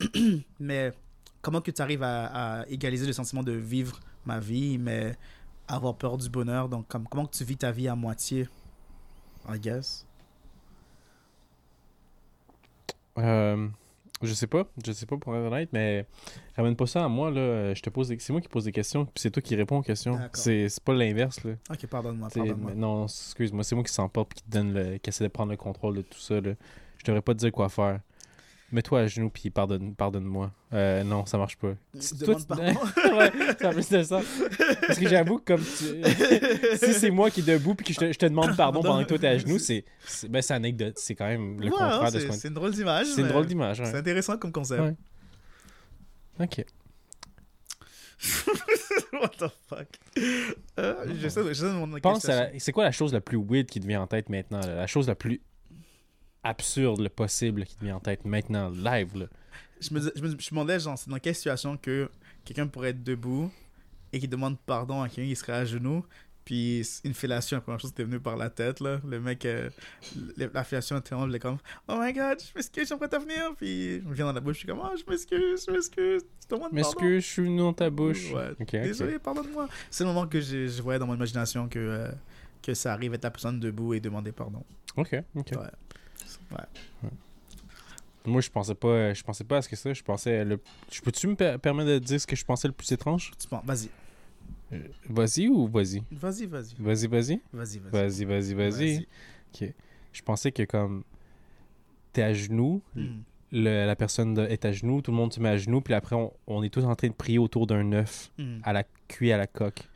mais 0.60 0.92
comment 1.42 1.60
que 1.60 1.70
tu 1.70 1.80
arrives 1.82 2.02
à, 2.02 2.60
à 2.60 2.66
égaliser 2.68 3.06
le 3.06 3.12
sentiment 3.12 3.42
de 3.42 3.52
vivre 3.52 4.00
ma 4.26 4.38
vie, 4.40 4.78
mais 4.78 5.16
avoir 5.68 5.94
peur 5.96 6.16
du 6.18 6.28
bonheur? 6.28 6.68
Donc, 6.68 6.86
comme, 6.88 7.06
comment 7.08 7.26
tu 7.26 7.44
vis 7.44 7.56
ta 7.56 7.70
vie 7.72 7.88
à 7.88 7.94
moitié, 7.96 8.48
I 9.48 9.58
guess? 9.58 10.06
Euh, 13.18 13.68
je 14.22 14.32
sais 14.32 14.46
pas, 14.46 14.64
je 14.84 14.92
sais 14.92 15.06
pas 15.06 15.16
pour 15.16 15.36
être 15.36 15.44
honnête, 15.52 15.68
mais 15.72 16.06
ramène 16.56 16.74
pas 16.76 16.86
ça 16.86 17.04
à 17.04 17.08
moi, 17.08 17.30
là. 17.30 17.74
Je 17.74 17.80
te 17.82 17.90
pose 17.90 18.08
des- 18.08 18.18
C'est 18.18 18.32
moi 18.32 18.40
qui 18.40 18.48
pose 18.48 18.64
des 18.64 18.72
questions, 18.72 19.04
puis 19.04 19.14
c'est 19.16 19.30
toi 19.30 19.42
qui 19.42 19.54
réponds 19.54 19.78
aux 19.78 19.82
questions. 19.82 20.18
C'est 20.32 20.68
pas 20.84 20.94
l'inverse, 20.94 21.44
là. 21.44 21.52
Ok, 21.70 21.86
pardonne-moi, 21.86 22.28
pardonne-moi. 22.34 22.74
non, 22.74 23.04
excuse-moi, 23.04 23.62
c'est 23.64 23.74
moi 23.74 23.84
qui 23.84 23.92
s'emporte 23.92 24.34
qui 24.34 24.42
te 24.42 24.50
donne 24.50 24.72
le... 24.72 24.98
qui 24.98 25.10
essaie 25.10 25.24
de 25.24 25.28
prendre 25.28 25.50
le 25.50 25.56
contrôle 25.56 25.96
de 25.96 26.02
tout 26.02 26.18
ça. 26.18 26.40
Là. 26.40 26.54
Je 26.98 27.04
devrais 27.04 27.22
pas 27.22 27.34
te 27.34 27.38
dire 27.40 27.52
quoi 27.52 27.68
faire. 27.68 28.00
Mets-toi 28.72 29.00
à 29.00 29.06
genoux 29.06 29.30
puis 29.30 29.50
pardonne, 29.50 29.94
pardonne-moi. 29.94 30.50
Euh, 30.72 31.04
non, 31.04 31.26
ça 31.26 31.38
marche 31.38 31.56
pas. 31.56 31.74
Si 31.98 32.18
toi, 32.18 32.34
tu- 32.34 32.44
pardon? 32.44 32.64
ouais, 33.16 33.30
ça 33.60 33.70
plus 33.70 33.88
de 33.88 34.02
ça. 34.02 34.20
Parce 34.86 34.98
que 34.98 35.08
j'avoue 35.08 35.38
que 35.38 35.52
comme 35.54 35.62
tu... 35.62 36.02
si 36.78 36.92
c'est 36.94 37.10
moi 37.10 37.30
qui 37.30 37.40
est 37.40 37.44
debout 37.44 37.74
puis 37.76 37.86
que 37.86 37.92
je 37.92 37.98
te, 38.00 38.12
je 38.12 38.18
te 38.18 38.26
demande 38.26 38.56
pardon 38.56 38.82
pendant 38.82 39.02
que 39.04 39.08
toi 39.08 39.18
t'es 39.18 39.28
à 39.28 39.38
genoux, 39.38 39.58
c'est 39.60 39.84
c'est- 40.06 40.28
ben, 40.28 40.42
c'est 40.42 40.54
anecdote. 40.54 40.94
C'est 40.98 41.14
quand 41.14 41.26
même 41.28 41.58
le 41.60 41.66
Ouais, 41.66 41.70
contraire 41.70 42.02
hein, 42.02 42.10
de 42.10 42.18
ce 42.18 42.26
qu'on 42.26 42.32
c'est 42.32 42.48
une 42.48 42.54
drôle 42.54 42.72
d'image. 42.72 43.06
C'est 43.14 43.20
une 43.20 43.28
drôle 43.28 43.46
d'image. 43.46 43.76
C'est 43.84 43.96
intéressant 43.96 44.38
comme 44.38 44.50
concept. 44.52 44.80
Ouais. 44.80 44.94
Ok. 46.40 46.64
What 49.12 49.28
the 49.38 49.50
fuck? 49.68 49.86
Euh, 50.78 50.94
J'essaie 51.20 51.42
de, 51.44 51.48
j'essaie 51.52 51.66
de 51.66 52.00
Pense 52.00 52.28
à 52.28 52.44
la- 52.50 52.58
C'est 52.58 52.72
quoi 52.72 52.84
la 52.84 52.92
chose 52.92 53.12
la 53.12 53.20
plus 53.20 53.36
weird 53.38 53.66
qui 53.66 53.78
te 53.80 53.86
vient 53.86 54.00
en 54.00 54.06
tête 54.06 54.28
maintenant? 54.28 54.60
là? 54.60 54.74
La 54.74 54.86
chose 54.86 55.06
la 55.06 55.14
plus 55.14 55.40
absurde 56.44 57.00
le 57.00 57.08
possible 57.08 57.64
qui 57.64 57.74
te 57.76 57.84
vient 57.84 57.96
en 57.96 58.00
tête 58.00 58.24
maintenant, 58.24 58.70
live. 58.70 59.16
Là. 59.16 59.26
Je 59.80 59.92
me, 59.92 60.00
je 60.00 60.22
me, 60.22 60.28
je 60.28 60.34
me 60.34 60.50
demandais, 60.50 60.78
genre, 60.78 60.96
c'est 60.96 61.10
dans 61.10 61.18
quelle 61.18 61.34
situation 61.34 61.76
que 61.76 62.08
quelqu'un 62.44 62.66
pourrait 62.66 62.90
être 62.90 63.02
debout 63.02 63.50
et 64.12 64.20
qui 64.20 64.28
demande 64.28 64.58
pardon 64.60 65.02
à 65.02 65.08
quelqu'un 65.08 65.30
qui 65.30 65.36
serait 65.36 65.54
à 65.54 65.64
genoux, 65.64 66.04
puis 66.44 66.86
une 67.04 67.14
fellation, 67.14 67.56
la 67.56 67.60
première 67.62 67.80
chose 67.80 67.92
qui 67.92 68.02
est 68.02 68.04
venue 68.04 68.20
par 68.20 68.36
la 68.36 68.50
tête, 68.50 68.80
là. 68.80 69.00
Le 69.08 69.18
mec, 69.18 69.46
euh, 69.46 69.70
la 70.36 70.62
fellation 70.62 70.98
était 70.98 71.14
il 71.26 71.34
est 71.34 71.38
comme 71.38 71.56
Oh 71.88 71.96
my 71.98 72.12
god, 72.12 72.38
je 72.38 72.52
m'excuse, 72.54 72.86
j'aimerais 72.86 73.08
t'avenir. 73.08 73.54
Puis 73.56 74.00
je 74.00 74.06
me 74.06 74.14
viens 74.14 74.26
dans 74.26 74.32
la 74.32 74.40
bouche, 74.40 74.56
je 74.56 74.58
suis 74.58 74.68
comme 74.68 74.80
Oh, 74.82 74.94
je 74.94 75.10
m'excuse, 75.10 75.64
je 75.66 75.72
m'excuse, 75.72 76.22
je 76.42 76.46
te 76.46 76.98
que 76.98 77.18
je 77.18 77.26
suis 77.26 77.42
venu 77.42 77.58
dans 77.58 77.72
ta 77.72 77.88
bouche? 77.88 78.30
Ouais. 78.32 78.54
Désolé, 78.82 79.18
pardonne-moi. 79.18 79.68
C'est 79.90 80.04
le 80.04 80.08
moment 80.08 80.26
que 80.26 80.40
je, 80.40 80.68
je 80.68 80.82
voyais 80.82 80.98
dans 80.98 81.06
mon 81.06 81.14
imagination 81.14 81.66
que, 81.66 81.78
euh, 81.78 82.08
que 82.62 82.74
ça 82.74 82.92
arrive 82.92 83.14
être 83.14 83.24
la 83.24 83.30
personne 83.30 83.58
debout 83.58 83.94
et 83.94 84.00
demander 84.00 84.32
pardon. 84.32 84.62
Ok, 84.96 85.16
ok. 85.34 85.52
Ouais. 85.52 85.93
Ouais. 86.54 87.10
Moi, 88.26 88.40
je 88.40 88.48
pensais 88.50 88.74
pas, 88.74 89.12
je 89.12 89.22
pensais 89.22 89.44
pas 89.44 89.58
à 89.58 89.62
ce 89.62 89.68
que 89.68 89.76
ça. 89.76 89.92
Je 89.92 90.02
pensais. 90.02 90.44
Le... 90.44 90.58
Je 90.90 91.00
peux-tu 91.02 91.26
me 91.26 91.34
per- 91.34 91.56
permettre 91.60 91.90
de 91.90 91.98
dire 91.98 92.20
ce 92.20 92.26
que 92.26 92.36
je 92.36 92.44
pensais 92.44 92.66
le 92.68 92.72
plus 92.72 92.90
étrange? 92.92 93.32
Tu 93.38 93.46
penses, 93.48 93.64
vas-y. 93.64 93.90
Euh, 94.72 94.80
Vas-y 95.10 95.48
ou 95.48 95.66
vas-y? 95.68 96.02
Vas-y, 96.10 96.46
vas-y. 96.46 96.74
Vas-y, 96.78 97.06
vas-y? 97.06 97.40
Vas-y, 97.52 97.78
vas-y. 97.78 97.90
Vas-y, 97.90 98.24
vas-y, 98.24 98.54
vas-y. 98.54 99.06
Ok. 99.54 99.74
Je 100.12 100.22
pensais 100.22 100.52
que 100.52 100.62
comme 100.62 101.04
t'es 102.14 102.22
à 102.22 102.32
genoux, 102.32 102.80
Hmm. 102.94 103.20
le- 103.52 103.84
la 103.86 103.96
personne 103.96 104.38
est 104.38 104.64
à 104.64 104.72
genoux, 104.72 105.02
tout 105.02 105.10
le 105.10 105.16
monde 105.18 105.32
se 105.32 105.40
met 105.40 105.50
à 105.50 105.56
genoux, 105.58 105.80
puis 105.82 105.92
après, 105.94 106.16
on, 106.16 106.32
on 106.46 106.62
est 106.62 106.70
tous 106.70 106.84
en 106.84 106.94
train 106.94 107.08
de 107.08 107.12
prier 107.12 107.38
autour 107.38 107.66
d'un 107.66 107.92
œuf 107.92 108.30
Hmm. 108.38 108.60
à 108.62 108.72
la 108.72 108.84
cuit 109.06 109.32
à 109.32 109.36
la 109.36 109.46
coque. 109.46 109.86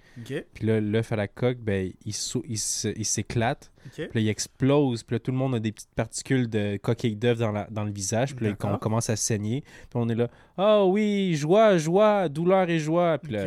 Puis 0.55 0.67
là, 0.67 0.81
l'œuf 0.81 1.13
à 1.13 1.17
la 1.17 1.29
coque, 1.29 1.59
ben, 1.59 1.93
il, 2.05 2.13
sau- 2.13 2.45
il 2.47 2.59
s'éclate, 2.59 3.71
puis 4.09 4.21
là, 4.21 4.21
il 4.21 4.29
explose, 4.29 5.03
puis 5.03 5.15
là, 5.17 5.21
tout 5.21 5.31
le 5.31 5.37
monde 5.37 5.55
a 5.55 5.61
des 5.61 5.73
petites 5.73 5.95
particules 5.95 6.49
de 6.49 6.77
coquille 6.77 7.17
d'œuf 7.17 7.39
dans, 7.39 7.85
le 7.85 7.91
visage, 7.91 8.35
puis 8.35 8.47
là, 8.47 8.57
on 8.65 8.79
commence 8.79 9.11
à 9.11 9.17
saigner, 9.17 9.63
puis 9.63 9.97
on 9.97 10.09
est 10.09 10.15
là, 10.15 10.29
«Oh 10.59 10.89
oui, 10.93 11.35
joie, 11.35 11.79
joie, 11.79 12.29
douleur 12.29 12.69
et 12.69 12.79
joie», 12.79 13.19
puis 13.23 13.33
là, 13.33 13.45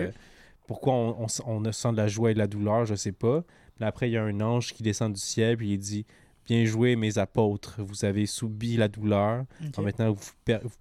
pourquoi 0.68 0.94
on, 0.94 1.28
on, 1.46 1.72
sent 1.72 1.92
de 1.92 1.98
la 1.98 2.08
joie 2.08 2.32
et 2.32 2.34
de 2.34 2.40
la 2.40 2.48
douleur, 2.48 2.86
je 2.86 2.96
sais 2.96 3.12
pas. 3.12 3.44
Puis 3.76 3.86
après, 3.86 4.10
il 4.10 4.14
y 4.14 4.18
a 4.18 4.24
un 4.24 4.40
ange 4.42 4.74
qui 4.74 4.84
descend 4.84 5.12
du 5.14 5.20
ciel, 5.20 5.58
puis 5.58 5.74
il 5.74 5.78
dit, 5.78 6.06
«Bien 6.48 6.66
joué, 6.66 6.96
mes 6.96 7.18
apôtres, 7.18 7.82
vous 7.84 8.04
avez 8.04 8.26
subi 8.26 8.78
la 8.78 8.88
douleur, 8.88 9.46
alors 9.62 9.86
maintenant, 9.86 10.12
vous, 10.12 10.32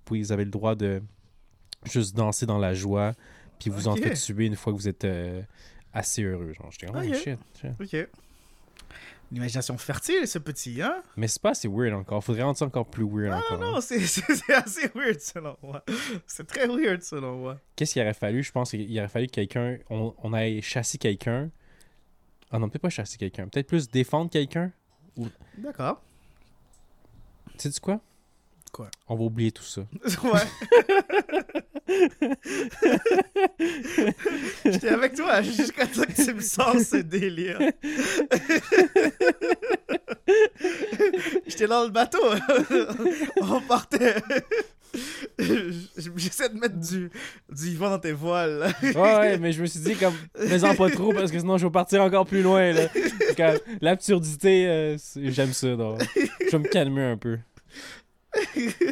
pouvez, 0.04 0.22
vous 0.22 0.32
avez 0.32 0.44
le 0.44 0.50
droit 0.50 0.74
de 0.74 1.02
juste 1.84 2.16
danser 2.16 2.46
dans 2.46 2.58
la 2.58 2.74
joie, 2.74 3.12
puis 3.58 3.70
vous 3.70 3.88
en 3.88 3.92
Ok. 3.92 4.00
faites 4.02 4.16
subir 4.16 4.46
une 4.46 4.56
fois 4.56 4.72
que 4.72 4.78
vous 4.78 4.88
êtes 4.88 5.04
euh, 5.04 5.42
assez 5.92 6.22
heureux. 6.22 6.52
Genre, 6.52 6.70
j'étais 6.70 6.86
comme, 6.86 6.96
oh, 6.96 7.08
Ok. 7.08 7.14
shit, 7.16 7.38
shit. 7.60 7.70
Ok. 7.80 8.08
L'imagination 9.32 9.78
fertile, 9.78 10.26
ce 10.26 10.40
petit, 10.40 10.82
hein? 10.82 11.04
Mais 11.16 11.28
c'est 11.28 11.40
pas 11.40 11.50
assez 11.50 11.68
weird 11.68 11.94
encore. 11.94 12.22
Faudrait 12.24 12.42
rendre 12.42 12.58
ça 12.58 12.64
encore 12.64 12.86
plus 12.86 13.04
weird 13.08 13.32
Ah 13.32 13.38
encore. 13.54 13.58
non, 13.74 13.80
c'est 13.80 14.00
c'est- 14.00 14.34
c'est 14.34 14.52
assez 14.54 14.88
weird 14.94 15.20
selon 15.20 15.56
moi. 15.62 15.84
C'est 16.26 16.46
très 16.48 16.66
weird 16.66 17.00
selon 17.02 17.36
moi. 17.38 17.60
Qu'est-ce 17.76 17.92
qu'il 17.92 18.02
aurait 18.02 18.12
fallu? 18.14 18.42
Je 18.42 18.50
pense 18.50 18.70
qu'il 18.72 18.98
aurait 18.98 19.08
fallu 19.08 19.26
que 19.28 19.32
quelqu'un. 19.32 19.78
On, 19.88 20.14
on 20.18 20.34
ait 20.34 20.60
chassé 20.62 20.98
quelqu'un. 20.98 21.48
Ah 22.50 22.58
non, 22.58 22.68
peut-être 22.68 22.82
pas 22.82 22.90
chasser 22.90 23.18
quelqu'un. 23.18 23.46
Peut-être 23.46 23.68
plus 23.68 23.88
défendre 23.88 24.30
quelqu'un? 24.30 24.72
D'accord. 25.58 26.02
Tu 27.56 27.70
sais 27.70 27.80
quoi? 27.80 28.00
Quoi? 28.72 28.88
On 29.08 29.16
va 29.16 29.24
oublier 29.24 29.52
tout 29.52 29.62
ça. 29.64 29.82
Ouais. 30.24 30.40
J'étais 34.64 34.88
avec 34.88 35.14
toi 35.14 35.42
jusqu'à 35.42 35.86
temps 35.86 36.02
que 36.02 36.24
tu 36.24 36.34
me 36.34 36.40
sors 36.40 36.78
ce 36.78 36.98
délire. 36.98 37.58
J'étais 41.46 41.66
dans 41.66 41.84
le 41.84 41.90
bateau. 41.90 42.22
On 43.40 43.60
partait. 43.62 44.16
J'essaie 46.16 46.48
de 46.48 46.58
mettre 46.58 46.76
du, 46.76 47.10
du 47.50 47.76
vent 47.76 47.90
dans 47.90 47.98
tes 47.98 48.12
voiles. 48.12 48.72
Ouais, 48.82 48.94
ouais, 48.94 49.38
mais 49.38 49.52
je 49.52 49.62
me 49.62 49.66
suis 49.66 49.80
dit, 49.80 49.94
comme, 49.96 50.14
fais-en 50.36 50.74
pas 50.74 50.90
trop 50.90 51.12
parce 51.12 51.30
que 51.32 51.38
sinon 51.38 51.58
je 51.58 51.66
vais 51.66 51.72
partir 51.72 52.02
encore 52.02 52.26
plus 52.26 52.42
loin. 52.42 52.72
L'absurdité, 53.80 54.66
euh, 54.68 54.96
j'aime 55.16 55.52
ça. 55.52 55.74
donc. 55.76 56.02
Je 56.14 56.50
vais 56.50 56.58
me 56.58 56.68
calmer 56.68 57.02
un 57.04 57.16
peu. 57.16 57.38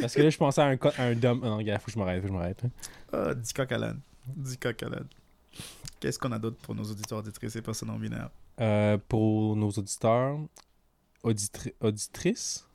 Parce 0.01 0.13
que 0.13 0.21
là, 0.21 0.29
je 0.29 0.37
pensais 0.37 0.61
à 0.61 0.65
un, 0.65 0.77
à 0.97 1.03
un 1.03 1.15
dom. 1.15 1.39
Non, 1.41 1.61
gars, 1.61 1.79
faut 1.79 1.85
que 1.85 1.91
je 1.91 1.97
m'arrête, 1.99 2.21
faut 2.21 2.27
que 2.27 2.33
je 2.33 2.37
m'arrête. 2.37 2.61
hein. 2.65 2.69
Ah, 3.13 3.33
dis 3.33 3.53
coq 3.53 3.71
à 3.71 3.77
l'âne. 3.77 3.99
Dis 4.35 4.57
coq 4.57 4.83
à. 4.83 4.89
Qu'est-ce 5.99 6.19
qu'on 6.19 6.31
a 6.31 6.39
d'autre 6.39 6.57
pour 6.61 6.75
nos 6.75 6.83
auditeurs, 6.83 7.19
auditrices 7.19 7.55
et 7.55 7.61
personnes 7.61 7.89
non 7.89 7.97
binaires? 7.99 8.29
Euh, 8.61 8.97
pour 9.07 9.55
nos 9.55 9.69
auditeurs, 9.69 10.37
auditri- 11.23 11.73
auditrices 11.81 12.67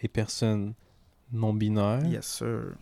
et 0.00 0.08
personnes 0.08 0.74
non 1.32 1.52
binaires, 1.54 2.04
Yes, 2.06 2.26
sir. 2.26 2.72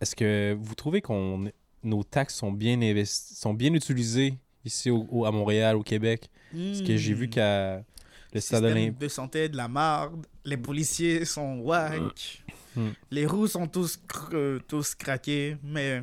est-ce 0.00 0.14
que 0.16 0.56
vous 0.60 0.74
trouvez 0.74 1.00
qu'on 1.00 1.44
nos 1.82 2.02
taxes 2.04 2.34
sont 2.36 2.52
bien 2.52 2.78
sont 3.06 3.54
bien 3.54 3.72
utilisées 3.74 4.38
ici 4.64 4.90
au- 4.90 5.06
au- 5.10 5.24
à 5.24 5.30
Montréal, 5.30 5.76
au 5.76 5.82
Québec? 5.82 6.30
Parce 6.52 6.82
que 6.82 6.96
j'ai 6.96 7.14
vu 7.14 7.28
qu'à 7.28 7.82
le 8.32 8.40
stade 8.40 8.62
Hmm. 8.62 8.66
système 8.66 8.72
olympique. 8.82 8.98
de 8.98 9.08
santé 9.08 9.48
de 9.48 9.56
la 9.56 9.68
marde, 9.68 10.26
les 10.44 10.56
policiers 10.56 11.24
sont 11.24 11.58
whack, 11.60 12.42
Hmm. 12.76 12.90
les 13.12 13.24
roues 13.24 13.46
sont 13.46 13.68
tous, 13.68 14.00
cr- 14.08 14.34
euh, 14.34 14.58
tous 14.66 14.96
craqués, 14.96 15.56
mais 15.62 16.02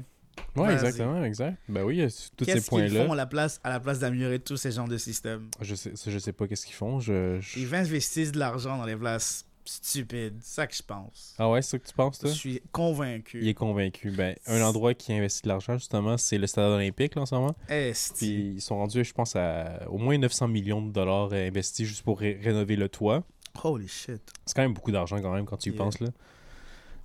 Ouais, 0.55 0.71
exactement, 0.73 1.21
exact. 1.25 1.57
Ben 1.67 1.83
oui, 1.83 1.97
tous 2.37 2.45
ces 2.45 2.53
qu'est-ce 2.53 2.69
qu'ils 2.69 2.69
points-là. 2.69 3.05
font 3.05 3.11
à 3.11 3.15
la 3.17 3.25
place, 3.25 3.59
à 3.63 3.69
la 3.69 3.79
place 3.81 3.99
d'améliorer 3.99 4.39
tous 4.39 4.55
ces 4.57 4.71
genres 4.71 4.87
de 4.87 4.97
systèmes? 4.97 5.49
Je 5.59 5.75
sais, 5.75 5.91
je 6.07 6.17
sais 6.17 6.31
pas 6.31 6.47
qu'est-ce 6.47 6.65
qu'ils 6.65 6.75
font. 6.75 6.99
Je, 7.01 7.39
je- 7.41 7.59
Ils 7.59 7.75
investissent 7.75 8.31
de 8.31 8.39
l'argent 8.39 8.77
dans 8.77 8.85
les 8.85 8.95
places 8.95 9.45
stupides, 9.65 10.35
c'est 10.41 10.55
ça 10.55 10.67
que 10.67 10.73
je 10.75 10.81
pense. 10.81 11.35
Ah 11.37 11.49
ouais, 11.49 11.61
c'est 11.61 11.71
ça 11.71 11.79
que 11.79 11.87
tu 11.87 11.93
penses, 11.93 12.15
Je 12.17 12.21
toi? 12.21 12.31
suis 12.31 12.61
convaincu. 12.71 13.39
Il 13.41 13.47
est 13.49 13.53
convaincu. 13.53 14.09
Ben, 14.11 14.35
un 14.47 14.61
endroit 14.61 14.93
qui 14.93 15.11
investit 15.13 15.43
de 15.43 15.49
l'argent, 15.49 15.77
justement, 15.77 16.17
c'est 16.17 16.37
le 16.37 16.47
stade 16.47 16.71
olympique, 16.71 17.15
là, 17.15 17.21
en 17.23 17.25
ce 17.25 17.35
moment. 17.35 17.55
Esti. 17.69 18.13
Puis 18.17 18.53
ils 18.55 18.61
sont 18.61 18.77
rendus, 18.77 19.03
je 19.03 19.13
pense, 19.13 19.35
à 19.35 19.87
au 19.89 19.97
moins 19.97 20.17
900 20.17 20.47
millions 20.47 20.81
de 20.81 20.91
dollars 20.91 21.33
investis 21.33 21.85
juste 21.87 22.03
pour 22.03 22.19
ré- 22.19 22.39
rénover 22.41 22.75
le 22.77 22.87
toit. 22.89 23.23
Holy 23.63 23.87
shit. 23.87 24.21
C'est 24.45 24.55
quand 24.55 24.61
même 24.63 24.73
beaucoup 24.73 24.91
d'argent, 24.91 25.21
quand 25.21 25.33
même, 25.33 25.45
quand 25.45 25.57
tu 25.57 25.69
y 25.69 25.71
Yeah. 25.73 25.77
penses, 25.83 25.99
là. 25.99 26.07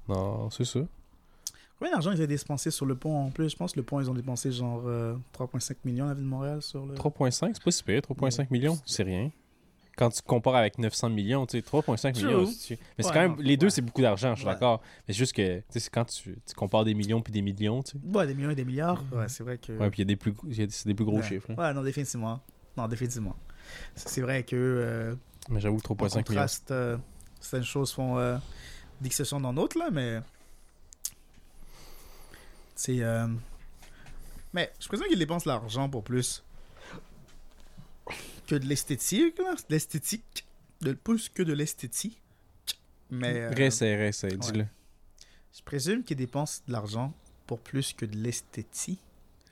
Non, 0.09 0.51
c'est 0.51 0.65
ça. 0.65 0.81
Combien 1.79 1.93
d'argent 1.93 2.13
ils 2.13 2.23
ont 2.23 2.27
dépensé 2.27 2.71
sur 2.71 2.87
le 2.87 2.95
pont 2.95 3.27
en 3.27 3.31
plus? 3.31 3.51
Je 3.51 3.57
pense 3.57 3.73
que 3.73 3.79
le 3.81 3.83
pont, 3.85 4.01
ils 4.01 4.11
ont 4.11 4.15
dépensé 4.15 4.51
genre 4.51 4.83
euh, 4.87 5.15
3,5 5.35 5.77
millions 5.85 6.07
à 6.07 6.09
la 6.09 6.15
ville 6.15 6.25
de 6.25 6.29
Montréal 6.29 6.63
sur 6.63 6.87
le... 6.87 6.95
3,5, 6.95 7.51
c'est 7.53 7.63
pas 7.63 7.71
si 7.71 7.83
pire. 7.83 8.01
3,5 8.01 8.47
millions, 8.51 8.79
c'est 8.87 9.03
rien. 9.03 9.31
Quand 9.99 10.11
tu 10.11 10.21
compares 10.23 10.57
avec 10.57 10.79
900 10.79 11.11
millions, 11.11 11.47
tu 11.47 11.59
sais, 11.59 11.65
3,5 11.65 12.13
True. 12.13 12.23
millions. 12.27 12.41
Mais 12.41 12.77
c'est 13.05 13.13
quand 13.13 13.15
même, 13.15 13.33
non, 13.33 13.37
les 13.41 13.57
deux, 13.57 13.69
c'est 13.71 13.83
beaucoup 13.83 14.01
d'argent, 14.03 14.35
je 14.35 14.41
suis 14.41 14.47
d'accord. 14.47 14.81
Mais 15.07 15.13
c'est 15.15 15.19
juste 15.19 15.33
que, 15.35 15.59
tu 15.59 15.65
sais, 15.71 15.81
c'est 15.81 15.91
quand 15.91 16.05
tu, 16.05 16.39
tu 16.47 16.55
compares 16.55 16.85
des 16.85 16.95
millions 16.95 17.21
puis 17.21 17.33
des 17.33 17.43
millions, 17.43 17.83
tu 17.83 17.93
sais. 17.93 17.99
Ouais, 18.17 18.27
des 18.27 18.35
millions 18.35 18.51
et 18.51 18.55
des 18.55 18.65
milliards. 18.65 19.03
Ouais, 19.13 19.29
c'est 19.29 19.43
vrai 19.43 19.59
que... 19.59 19.73
Ouais, 19.73 19.91
puis 19.91 20.01
il 20.03 20.05
y 20.05 20.07
a 20.07 20.07
des 20.07 20.17
plus, 20.17 20.35
y 20.49 20.63
a- 20.63 20.67
des 20.85 20.95
plus 20.95 21.05
gros 21.05 21.21
chiffres. 21.23 21.51
Ouais, 21.57 21.73
non, 21.75 21.83
définitivement. 21.83 22.41
Non, 22.77 22.89
définitivement. 22.89 23.37
C'est 23.95 24.09
c'est 24.09 24.21
vrai 24.23 24.43
que... 24.45 24.55
euh, 24.57 25.15
Mais 25.49 25.61
j'avoue, 25.61 25.79
que 25.79 25.89
en 25.93 25.95
3,5 25.97 26.31
millions. 26.31 26.47
euh, 26.71 26.97
certaines 27.41 27.65
choses 27.65 27.93
font 27.93 28.19
euh, 28.19 28.37
discussion 29.01 29.41
dans 29.41 29.53
d'autres, 29.53 29.79
là, 29.79 29.91
mais... 29.91 30.21
C'est... 32.75 33.01
euh, 33.03 33.29
Mais 34.53 34.73
je 34.81 34.89
présume 34.89 35.07
qu'ils 35.09 35.19
dépensent 35.19 35.49
l'argent 35.49 35.89
pour 35.89 36.03
plus 36.05 36.43
que 38.47 38.55
de 38.55 38.67
l'esthétique, 38.67 39.39
là. 39.39 39.55
De 39.55 39.63
L'esthétique. 39.71 40.47
De 40.81 40.93
plus 40.93 41.29
que 41.29 41.43
de 41.43 41.53
l'esthétique. 41.53 42.21
Mais... 43.11 43.41
euh, 43.41 43.51
Réessaye, 43.51 43.95
réessaye, 43.97 44.37
dis-le. 44.37 44.67
Je 45.57 45.63
présume 45.63 46.05
qu'ils 46.05 46.19
dépensent 46.19 46.63
de 46.67 46.73
l'argent 46.73 47.15
pour 47.47 47.61
plus 47.61 47.93
que 47.95 48.05
de 48.05 48.17
l'esthétique. 48.17 49.01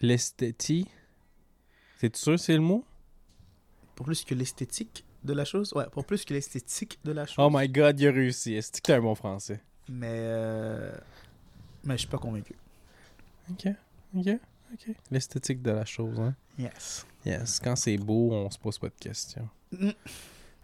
L'esthétique? 0.01 0.91
C'est 1.99 2.15
sûr 2.17 2.39
c'est 2.39 2.55
le 2.55 2.61
mot? 2.61 2.85
Pour 3.95 4.05
plus 4.07 4.25
que 4.25 4.35
l'esthétique? 4.35 5.05
De 5.25 5.33
la 5.33 5.45
chose? 5.45 5.73
Ouais, 5.75 5.87
pour 5.91 6.05
plus 6.05 6.25
que 6.25 6.33
l'esthétique 6.35 6.99
de 7.05 7.13
la 7.13 7.27
chose. 7.27 7.37
Oh 7.39 7.49
my 7.53 7.69
god, 7.69 7.99
il 8.01 8.09
a 8.09 8.13
réussi. 8.13 8.55
Est-ce 8.55 8.71
que 8.73 8.79
t'es 8.81 8.93
un 8.93 9.01
bon 9.01 9.15
français? 9.15 9.61
Mais... 9.89 10.09
euh, 10.11 10.93
Mais 11.85 11.95
je 11.95 12.01
suis 12.01 12.09
pas 12.09 12.19
convaincu. 12.19 12.55
Ok, 13.51 13.67
ok, 14.17 14.29
ok. 14.73 14.95
L'esthétique 15.11 15.63
de 15.63 15.71
la 15.71 15.85
chose, 15.85 16.19
hein? 16.21 16.35
Yes. 16.59 17.07
Yes. 17.27 17.61
Quand 17.61 17.77
c'est 17.77 17.97
beau, 17.97 18.33
on 18.33 18.51
se 18.51 18.59
pose 18.59 18.79
pas 18.79 18.89
de 18.89 18.95
questions. 18.99 19.49
Mm. 19.73 19.91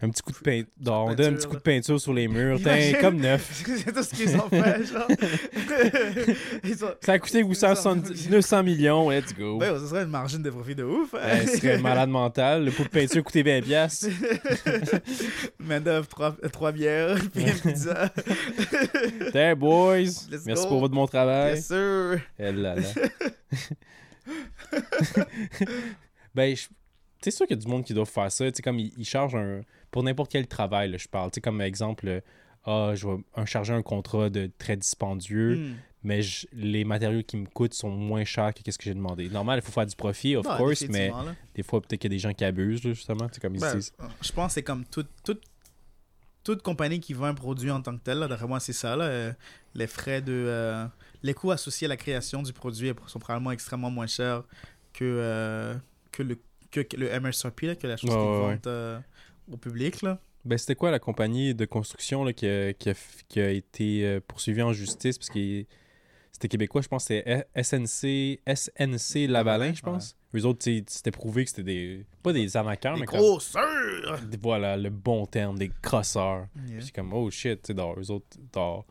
Un 0.02 0.08
petit 0.08 0.22
coup 0.22 0.32
de 0.32 0.38
peinture. 0.38 0.70
On 0.86 1.14
donne 1.14 1.34
un 1.34 1.36
petit 1.36 1.46
coup 1.46 1.56
de 1.56 1.60
peinture 1.60 2.00
sur 2.00 2.14
les 2.14 2.26
murs. 2.26 2.58
Imagine. 2.58 2.96
comme 3.00 3.16
neuf. 3.16 3.62
c'est 3.84 3.92
tout 3.92 4.02
ce 4.02 4.14
qu'ils 4.14 4.34
ont 4.36 4.48
fait, 4.48 4.84
genre. 4.86 5.06
Ça 7.02 7.12
a 7.12 7.18
coûté 7.18 7.42
870 7.44 8.30
900 8.30 8.62
millions. 8.62 9.10
Let's 9.10 9.34
go. 9.36 9.58
Ouais, 9.58 9.68
ce 9.78 9.86
serait 9.88 10.04
une 10.04 10.08
margine 10.10 10.42
de 10.42 10.48
profit 10.50 10.74
de 10.74 10.84
ouf. 10.84 11.12
Ouais, 11.12 11.46
ce 11.46 11.58
serait 11.58 11.78
malade 11.82 12.08
mental. 12.08 12.64
Le 12.64 12.70
pot 12.70 12.84
de 12.84 12.88
peinture 12.88 13.22
coûtait 13.22 13.42
20 13.42 13.60
piastres. 13.62 14.06
Main 15.58 15.80
d'œuvre, 15.80 16.08
trois, 16.08 16.34
trois 16.50 16.72
bières, 16.72 17.18
puis 17.34 17.42
une 17.44 17.52
pizza. 17.60 18.10
Hey 19.34 19.54
boys. 19.54 19.98
Let's 20.30 20.46
Merci 20.46 20.62
go. 20.64 20.68
pour 20.70 20.80
votre 20.80 20.94
bon 20.94 21.06
travail. 21.06 21.56
Yes, 21.56 21.66
sir. 21.66 22.20
Eh 22.38 22.52
là 22.52 22.74
là. 22.74 22.82
ben, 26.34 26.56
je- 26.56 26.68
c'est 27.20 27.30
sûr 27.30 27.46
qu'il 27.46 27.56
y 27.56 27.60
a 27.60 27.62
du 27.62 27.68
monde 27.68 27.84
qui 27.84 27.94
doit 27.94 28.06
faire 28.06 28.30
ça? 28.32 28.50
Tu 28.50 28.56
sais, 28.56 28.62
comme 28.62 28.78
ils, 28.78 28.92
ils 28.96 29.04
chargent 29.04 29.36
un. 29.36 29.60
Pour 29.90 30.02
n'importe 30.02 30.30
quel 30.30 30.46
travail, 30.46 30.90
là, 30.90 30.98
je 30.98 31.08
parle. 31.08 31.30
Tu 31.30 31.36
sais, 31.36 31.40
comme 31.40 31.60
exemple, 31.60 32.06
euh, 32.08 32.20
ah, 32.64 32.92
je 32.94 33.06
vais 33.08 33.16
un, 33.36 33.44
charger 33.46 33.72
un 33.72 33.82
contrat 33.82 34.30
de 34.30 34.50
très 34.58 34.76
dispendieux, 34.76 35.56
Hmm. 35.56 35.74
mais 36.04 36.22
je- 36.22 36.46
les 36.52 36.84
matériaux 36.84 37.22
qui 37.22 37.36
me 37.38 37.46
coûtent 37.46 37.74
sont 37.74 37.90
moins 37.90 38.24
chers 38.24 38.52
que 38.54 38.60
ce 38.70 38.78
que 38.78 38.84
j'ai 38.84 38.94
demandé. 38.94 39.28
Normal, 39.28 39.58
il 39.58 39.66
faut 39.66 39.72
faire 39.72 39.86
du 39.86 39.96
profit, 39.96 40.36
of 40.36 40.46
Ouais, 40.46 40.56
course, 40.56 40.84
mais 40.90 41.08
là. 41.08 41.34
des 41.54 41.62
fois, 41.62 41.80
peut-être 41.80 42.00
qu'il 42.00 42.10
y 42.12 42.14
a 42.14 42.16
des 42.16 42.20
gens 42.20 42.32
qui 42.32 42.44
abusent, 42.44 42.80
justement. 42.82 43.26
C'est 43.32 43.40
comme 43.40 43.54
ils 43.54 43.60
Ben, 43.60 43.74
disent. 43.76 43.92
je 44.22 44.32
pense 44.32 44.48
que 44.48 44.52
c'est 44.54 44.62
comme 44.62 44.84
toute, 44.84 45.08
toute, 45.24 45.42
toute 46.44 46.62
compagnie 46.62 47.00
qui 47.00 47.12
vend 47.12 47.26
un 47.26 47.34
produit 47.34 47.70
en 47.70 47.82
tant 47.82 47.96
que 47.96 48.02
tel. 48.02 48.18
D'après 48.20 48.46
moi, 48.46 48.60
c'est 48.60 48.72
ça. 48.72 48.96
Là, 48.96 49.04
euh, 49.04 49.32
les 49.74 49.86
frais 49.86 50.22
de. 50.22 50.32
euh, 50.32 50.86
les 51.22 51.34
coûts 51.34 51.50
associés 51.50 51.84
à 51.86 51.88
la 51.88 51.96
création 51.98 52.42
du 52.42 52.52
produit 52.52 52.92
sont 53.06 53.18
probablement 53.18 53.50
extrêmement 53.52 53.90
moins 53.90 54.06
chers 54.06 54.42
que, 54.94 55.04
euh, 55.04 55.74
que, 56.12 56.22
le, 56.22 56.38
que, 56.70 56.96
le 56.96 57.08
MSRP, 57.20 57.62
là, 57.62 57.74
que 57.76 57.86
la 57.86 57.96
chose 57.96 58.10
Ouais, 58.10 58.16
qu'ils 58.16 58.24
ouais, 58.28 58.40
vendent 58.54 58.66
euh, 58.66 58.98
au 59.50 59.56
public. 59.56 60.02
Là. 60.02 60.18
Ben, 60.44 60.56
c'était 60.56 60.74
quoi 60.74 60.90
la 60.90 60.98
compagnie 60.98 61.54
de 61.54 61.64
construction 61.66 62.24
là, 62.24 62.32
qui, 62.32 62.46
a, 62.46 62.72
qui 62.72 62.88
a 62.88 62.92
f- 62.92 63.20
qui 63.28 63.40
a 63.40 63.50
été 63.50 64.06
euh, 64.06 64.20
poursuivie 64.26 64.62
en 64.62 64.72
justice? 64.72 65.18
Parce 65.18 65.28
que 65.28 65.64
c'était 66.32 66.48
québécois, 66.48 66.80
je 66.80 66.88
pense 66.88 67.06
que 67.06 67.14
c'était 67.14 67.46
SNC, 67.62 68.40
SNC 68.46 69.26
Lavalin, 69.28 69.74
je 69.74 69.82
pense. 69.82 70.16
Eux 70.34 70.44
autres, 70.46 70.64
c'était 70.86 71.10
prouvé 71.10 71.44
que 71.44 71.50
c'était 71.50 71.62
des. 71.64 72.06
Pas 72.22 72.32
des 72.32 72.56
arnaqueurs, 72.56 72.94
Des 72.94 73.00
mais 73.00 73.06
comme. 73.06 73.18
grosseurs! 73.18 74.20
Voilà, 74.40 74.76
le 74.76 74.88
bon 74.90 75.26
terme, 75.26 75.58
des 75.58 75.70
crosseurs. 75.82 76.46
Yeah. 76.56 76.76
Puis 76.76 76.86
c'est 76.86 76.94
comme, 76.94 77.12
oh 77.12 77.30
shit, 77.30 77.60
tu 77.62 77.66
sais, 77.68 77.74
dans 77.74 77.94
eux 77.98 78.10
autres, 78.10 78.38
dans- 78.52 78.84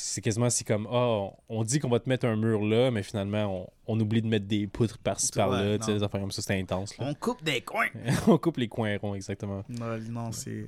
c'est 0.00 0.20
quasiment 0.20 0.48
si 0.48 0.64
comme, 0.64 0.86
ah, 0.90 1.28
on 1.48 1.64
dit 1.64 1.80
qu'on 1.80 1.88
va 1.88 1.98
te 2.00 2.08
mettre 2.08 2.26
un 2.26 2.36
mur 2.36 2.62
là, 2.64 2.90
mais 2.90 3.02
finalement, 3.02 3.68
on, 3.86 3.94
on 3.94 4.00
oublie 4.00 4.22
de 4.22 4.28
mettre 4.28 4.46
des 4.46 4.66
poutres 4.66 4.98
par-ci 4.98 5.26
Ouais, 5.34 5.36
par-là, 5.42 5.78
tu 5.78 5.84
sais, 5.84 5.90
non. 5.92 5.96
des 5.98 6.02
affaires 6.04 6.20
comme 6.20 6.30
ça, 6.30 6.40
c'était 6.42 6.58
intense. 6.58 6.96
Là. 6.98 7.06
On 7.08 7.14
coupe 7.14 7.42
des 7.42 7.60
coins! 7.60 7.88
on 8.28 8.38
coupe 8.38 8.56
les 8.58 8.68
coins 8.68 8.96
ronds, 8.98 9.14
exactement. 9.14 9.64
Non, 9.68 9.98
non, 10.08 10.32
c'est. 10.32 10.66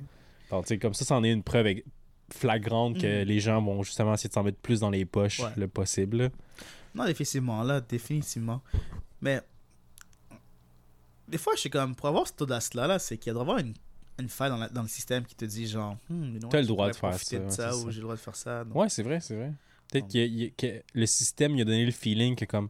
Donc, 0.49 0.65
tu 0.65 0.69
sais, 0.73 0.79
comme 0.79 0.93
ça, 0.93 1.05
c'en 1.05 1.23
est 1.23 1.31
une 1.31 1.43
preuve 1.43 1.67
flagrante 2.29 2.99
que 2.99 3.21
Mhm. 3.21 3.27
les 3.27 3.39
gens 3.39 3.61
vont 3.61 3.83
justement 3.83 4.13
essayer 4.13 4.27
de 4.29 4.33
s'en 4.33 4.43
mettre 4.43 4.59
plus 4.59 4.79
dans 4.81 4.89
les 4.89 5.05
poches 5.05 5.39
Ouais. 5.39 5.49
le 5.57 5.67
possible. 5.67 6.31
Non, 6.93 7.05
définitivement, 7.05 7.63
là, 7.63 7.79
définitivement. 7.81 8.61
Mais. 9.21 9.41
Des 11.27 11.37
fois, 11.37 11.53
je 11.55 11.61
suis 11.61 11.69
comme. 11.69 11.95
Pour 11.95 12.07
avoir 12.09 12.27
cette 12.27 12.41
audace-là, 12.41 12.87
là, 12.87 12.99
c'est 12.99 13.17
qu'il 13.17 13.31
doit 13.33 13.41
y 13.41 13.43
avoir 13.43 13.57
une, 13.59 13.73
une 14.21 14.29
faille 14.29 14.49
dans, 14.49 14.57
la- 14.57 14.69
dans 14.69 14.81
le 14.83 14.87
système 14.87 15.25
qui 15.25 15.35
te 15.35 15.45
dit, 15.45 15.67
genre. 15.67 15.97
Hmm, 16.09 16.37
non, 16.39 16.49
T'as 16.49 16.61
le 16.61 16.67
droit 16.67 16.89
de 16.89 16.95
faire 16.95 17.13
ça, 17.17 17.37
de 17.71 17.75
ou 17.85 17.91
j'ai 17.91 17.97
le 17.97 18.03
droit 18.03 18.15
de 18.15 18.19
faire 18.19 18.35
ça. 18.35 18.63
donc- 18.63 18.75
Ouais, 18.75 18.89
c'est 18.89 19.03
vrai, 19.03 19.19
c'est 19.19 19.35
vrai. 19.35 19.51
Peut-être 19.91 20.07
Donc- 20.07 20.55
que 20.57 20.81
le 20.93 21.05
système 21.05 21.55
il 21.55 21.61
a 21.61 21.65
donné 21.65 21.85
le 21.85 21.91
feeling 21.91 22.35
que 22.35 22.45
comme 22.45 22.69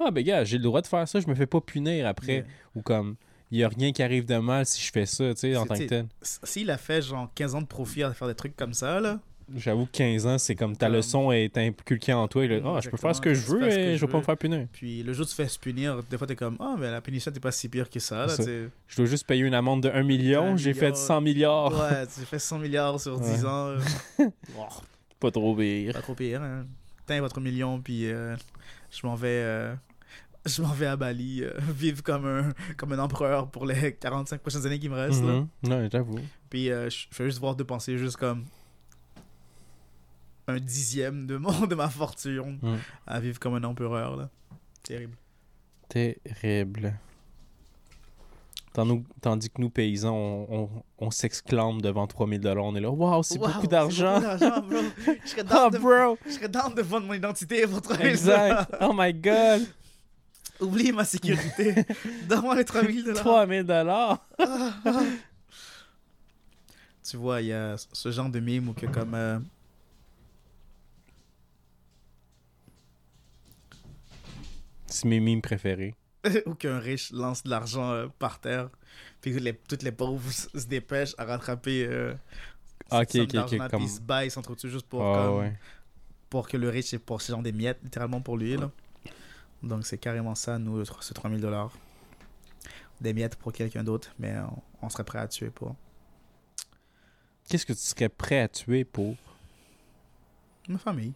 ah 0.00 0.10
ben 0.10 0.24
gars, 0.24 0.42
j'ai 0.44 0.56
le 0.56 0.62
droit 0.64 0.80
de 0.80 0.86
faire 0.86 1.06
ça, 1.06 1.20
je 1.20 1.28
me 1.28 1.34
fais 1.34 1.46
pas 1.46 1.60
punir 1.60 2.06
après 2.06 2.32
Yeah. 2.36 2.44
ou 2.74 2.82
comme 2.82 3.16
il 3.50 3.58
y 3.58 3.64
a 3.64 3.68
rien 3.68 3.92
qui 3.92 4.02
arrive 4.02 4.24
de 4.24 4.36
mal 4.38 4.64
si 4.64 4.80
je 4.80 4.90
fais 4.90 5.04
ça, 5.04 5.34
tu 5.34 5.40
sais 5.40 5.56
en 5.56 5.66
tant 5.66 5.74
que 5.76 5.84
tel. 5.84 6.06
S'il 6.22 6.70
a 6.70 6.78
fait 6.78 7.02
genre 7.02 7.30
15 7.34 7.54
ans 7.54 7.60
de 7.60 7.66
profit 7.66 8.02
à 8.02 8.14
faire 8.14 8.26
des 8.26 8.34
trucs 8.34 8.56
comme 8.56 8.72
ça, 8.72 8.98
là. 9.00 9.20
J'avoue 9.56 9.86
que 9.86 9.90
15 9.92 10.26
ans, 10.26 10.38
c'est 10.38 10.54
comme 10.54 10.76
ta 10.76 10.86
Comme- 10.86 10.96
leçon 10.96 11.32
est 11.32 11.56
inculquée 11.58 12.12
en 12.12 12.26
toi, 12.28 12.44
et 12.44 12.62
ah, 12.64 12.80
je 12.82 12.90
peux 12.90 12.96
faire 12.96 13.14
ce 13.14 13.20
que 13.20 13.34
je 13.34 13.46
veux 13.46 13.62
et 13.66 13.68
que 13.68 13.92
je 13.92 13.96
je 13.96 14.00
vais 14.06 14.06
pas 14.10 14.18
me 14.18 14.22
veux. 14.22 14.26
faire 14.26 14.36
punir. 14.36 14.66
Puis 14.72 15.02
le 15.02 15.12
jour 15.12 15.24
où 15.24 15.28
tu 15.28 15.34
te 15.36 15.42
fais 15.42 15.48
se 15.48 15.58
punir, 15.58 16.02
des 16.04 16.16
fois 16.18 16.26
t'es 16.26 16.36
comme, 16.36 16.56
ah, 16.60 16.74
mais 16.78 16.90
la 16.90 17.00
punition 17.00 17.30
t'es 17.32 17.40
pas 17.40 17.52
si 17.52 17.68
pire 17.68 17.88
que 17.90 18.00
ça, 18.00 18.26
là. 18.26 18.28
Ça. 18.28 18.42
Je 18.44 18.96
dois 18.96 19.06
juste 19.06 19.26
payer 19.26 19.42
une 19.42 19.54
amende 19.54 19.82
de 19.82 19.88
1 19.90 20.02
million, 20.02 20.56
j'ai 20.56 20.74
fait 20.74 20.90
million. 20.90 20.94
100 20.96 21.20
milliards. 21.20 21.72
Ouais, 21.72 22.06
tu 22.06 22.20
fais 22.22 22.38
100 22.38 22.58
milliards 22.58 23.00
sur 23.00 23.20
Ouais. 23.20 23.34
10 23.34 23.44
ans. 23.44 23.74
Pas 25.20 25.30
trop 25.30 25.54
pire. 25.54 25.92
pas 25.92 26.02
trop 26.02 26.14
pire, 26.14 26.42
hein. 26.42 26.66
Tiens 27.06 27.20
votre 27.20 27.40
million, 27.40 27.80
puis 27.80 28.10
euh, 28.10 28.34
je 28.90 29.06
m'en 29.06 29.14
vais. 29.14 29.28
euh, 29.28 29.74
Je 30.46 30.60
m'en 30.60 30.72
vais 30.72 30.86
à 30.86 30.96
Bali, 30.96 31.42
euh, 31.44 31.52
vivre 31.72 32.02
comme 32.02 32.26
un, 32.26 32.48
comme 32.76 32.92
un 32.92 32.98
empereur 32.98 33.48
pour 33.48 33.64
les 33.64 33.92
45 33.94 34.40
prochaines 34.40 34.66
années 34.66 34.80
qui 34.80 34.88
me 34.88 34.96
restent. 34.96 35.22
là. 35.24 35.44
Mhm. 35.62 35.72
Ouais, 35.72 35.88
j'avoue. 35.92 36.18
Puis 36.50 36.68
euh, 36.70 36.90
je 36.90 37.06
vais 37.16 37.26
juste 37.26 37.38
voir 37.38 37.54
dépenser 37.54 37.96
juste 37.96 38.16
comme 38.16 38.44
un 40.48 40.58
dixième 40.58 41.26
de, 41.26 41.36
mon, 41.36 41.66
de 41.66 41.74
ma 41.74 41.88
fortune 41.88 42.58
Mm. 42.62 42.76
à 43.06 43.20
vivre 43.20 43.38
comme 43.38 43.54
un 43.54 43.64
empereur. 43.64 44.16
Là. 44.16 44.30
Terrible. 44.82 45.16
Terrible. 45.88 46.94
Tandis, 49.20 49.50
que 49.50 49.60
nous, 49.60 49.68
paysans, 49.68 50.14
on, 50.16 50.46
on, 50.50 50.70
on 50.98 51.10
s'exclame 51.10 51.82
devant 51.82 52.06
3000 52.06 52.40
On 52.56 52.74
est 52.74 52.80
là, 52.80 52.90
waouh, 52.90 53.22
c'est 53.22 53.38
Wow, 53.38 53.48
beaucoup 53.48 53.66
d'argent. 53.66 54.14
beaucoup 54.18 54.38
d'argent, 54.38 54.62
bro. 54.62 54.78
Je 55.24 55.28
serais 55.28 55.42
Ah, 55.50 55.54
down 55.68 55.70
de- 55.72 55.78
bro! 55.78 56.18
je 56.26 56.30
serais 56.32 56.48
de 56.48 56.82
vendre 56.82 57.06
mon 57.06 57.12
identité 57.12 57.66
pour 57.66 57.82
trouver 57.82 58.06
Exact. 58.08 58.74
Oh 58.80 58.92
my 58.96 59.12
god! 59.12 59.66
Oublie 60.60 60.90
ma 60.92 61.04
sécurité. 61.04 61.84
Donne-moi 62.28 62.54
les 62.56 62.64
3000 62.64 63.04
dollars. 63.04 63.22
3000 63.22 63.62
dollars. 63.64 64.26
Tu 67.08 67.16
vois, 67.16 67.40
il 67.42 67.48
y 67.48 67.52
a 67.52 67.76
ce 67.92 68.10
genre 68.10 68.28
de 68.30 68.40
mime 68.40 68.68
où 68.70 68.72
que 68.72 68.86
comme... 68.86 69.14
euh, 69.14 69.38
C'est 74.92 75.06
mes 75.08 75.20
mimes 75.20 75.42
préférés. 75.42 75.94
ou 76.46 76.54
qu'un 76.54 76.78
riche 76.78 77.10
lance 77.12 77.42
de 77.42 77.50
l'argent 77.50 77.90
euh, 77.90 78.06
par 78.18 78.40
terre, 78.40 78.68
puis 79.20 79.32
que 79.32 79.38
les, 79.38 79.54
toutes 79.56 79.82
les 79.82 79.92
pauvres 79.92 80.30
se 80.32 80.66
dépêchent 80.66 81.14
à 81.18 81.24
rattraper 81.24 81.84
euh, 81.86 82.14
Ah, 82.90 83.00
ok, 83.00 83.08
ok, 83.14 83.20
ok, 83.22 83.32
d'argent-là, 83.32 83.68
comme- 83.68 83.78
puis 83.80 83.86
ils 83.88 83.96
se 83.96 84.00
baillent, 84.00 84.28
ils 84.28 84.30
s'entretuent 84.30 84.68
juste 84.70 84.86
pour, 84.86 85.02
Ah, 85.02 85.14
comme- 85.26 85.38
ouais. 85.38 85.54
pour 86.30 86.46
que 86.48 86.56
le 86.56 86.68
riche 86.68 86.92
ait 86.94 86.98
pour 86.98 87.20
ce 87.22 87.32
genre 87.32 87.42
des 87.42 87.52
miettes, 87.52 87.78
littéralement 87.82 88.20
pour 88.20 88.36
lui. 88.36 88.56
Là. 88.56 88.70
Donc 89.62 89.86
c'est 89.86 89.98
carrément 89.98 90.34
ça, 90.34 90.58
nous, 90.58 90.84
ce 90.84 91.12
3000 91.14 91.40
dollars. 91.40 91.72
Des 93.00 93.12
miettes 93.12 93.36
pour 93.36 93.52
quelqu'un 93.52 93.82
d'autre, 93.82 94.12
mais 94.18 94.36
on, 94.38 94.86
on 94.86 94.88
serait 94.90 95.04
prêt 95.04 95.18
à 95.18 95.26
tuer 95.28 95.50
pour 95.50 95.74
Qu'est-ce 97.48 97.66
que 97.66 97.72
tu 97.72 97.80
serais 97.80 98.08
prêt 98.08 98.38
à 98.40 98.48
tuer 98.48 98.84
pour? 98.84 99.16
ma 100.68 100.78
famille. 100.78 101.12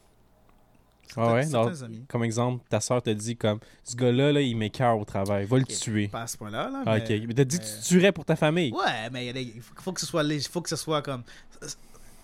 Ah 1.17 1.35
ouais? 1.35 1.55
Amis. 1.55 2.05
comme 2.09 2.25
exemple, 2.25 2.65
ta 2.69 2.81
soeur 2.81 3.03
te 3.03 3.11
dit 3.11 3.37
comme 3.37 3.59
ce 3.85 3.97
gars-là, 3.97 4.33
là, 4.33 4.41
il 4.41 4.57
m'écœure 4.57 4.99
au 4.99 5.05
travail, 5.05 5.45
va 5.47 5.59
le 5.59 5.65
tuer. 5.65 6.09
Pas 6.09 6.23
à 6.23 6.27
ce 6.27 6.37
point-là, 6.37 6.71
là. 6.71 6.83
Ah, 6.87 6.97
mais- 6.97 7.19
ok. 7.21 7.25
Mais 7.29 7.35
t'as 7.35 7.45
dit 7.45 7.59
que 7.59 7.65
tu 7.65 7.89
tuerais 7.89 8.13
pour 8.13 8.25
ta 8.25 8.37
famille. 8.37 8.73
Ouais, 8.73 9.11
mais 9.13 9.27
il 9.29 9.63
faut, 9.63 9.75
faut 9.81 9.93
que 9.93 10.01
ce 10.01 10.07
soit 10.07 10.23
lég- 10.23 10.45
il 10.47 10.49
faut 10.51 10.61
que 10.61 10.69
ce 10.69 10.77
soit 10.77 11.03
comme 11.03 11.23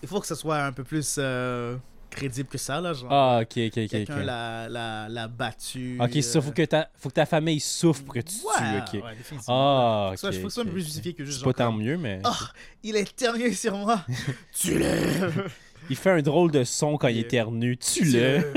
il 0.01 0.07
faut 0.09 0.19
que 0.19 0.27
ce 0.27 0.35
soit 0.35 0.61
un 0.63 0.73
peu 0.73 0.83
plus 0.83 1.15
euh, 1.17 1.77
crédible 2.09 2.49
que 2.49 2.57
ça 2.57 2.81
là, 2.81 2.93
genre 2.93 3.11
Ah, 3.11 3.39
ok, 3.41 3.51
ok, 3.57 3.77
ok. 3.77 3.87
quelqu'un 3.89 4.19
ok. 4.19 4.25
l'a, 4.25 4.69
l'a, 4.69 5.09
l'a 5.09 5.27
battu. 5.27 5.97
Ok, 5.99 6.21
ça, 6.21 6.37
euh, 6.37 6.41
faut 6.41 6.51
que, 6.51 6.65
ta... 6.65 6.89
faut 6.95 7.09
que 7.09 7.13
ta 7.15 7.25
famille 7.25 7.59
souffre 7.59 8.03
pour 8.03 8.13
que 8.13 8.19
tu 8.19 8.35
ouais, 8.35 8.81
tues, 8.91 8.97
ok. 8.99 9.03
ouais. 9.05 9.15
Ah, 9.47 10.09
ok. 10.11 10.17
ça- 10.19 10.29
que 10.29 10.35
ce 10.35 10.49
soit 10.49 10.63
un 10.63 10.65
peu 10.65 10.71
plus 10.73 10.83
justifié 10.83 11.13
que 11.13 11.23
juste 11.25 11.39
C'est 11.39 11.45
pas 11.45 11.53
tant 11.53 11.71
comme, 11.71 11.81
mieux, 11.81 11.97
mais. 11.97 12.19
Ah, 12.23 12.37
il 12.83 12.95
a 12.95 12.99
éternué 12.99 13.53
sur 13.53 13.75
moi. 13.77 14.05
Tue-le. 14.53 15.45
Il 15.89 15.95
fait 15.95 16.11
un 16.11 16.21
drôle 16.21 16.51
de 16.51 16.63
son 16.63 16.97
quand 16.97 17.07
il 17.07 17.19
éternue. 17.19 17.77
Tue-le. 17.77 18.53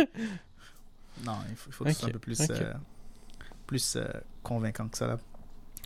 non, 1.24 1.32
il 1.50 1.56
faut, 1.56 1.70
il 1.70 1.72
faut 1.72 1.84
que 1.84 1.92
ce 1.92 1.98
soit 1.98 2.08
un 2.08 2.12
peu 2.12 2.18
plus 2.18 2.40
euh, 2.50 2.72
plus 3.66 3.96
euh, 3.96 4.06
convaincant 4.42 4.88
que 4.88 4.96
ça 4.96 5.06
là. 5.06 5.18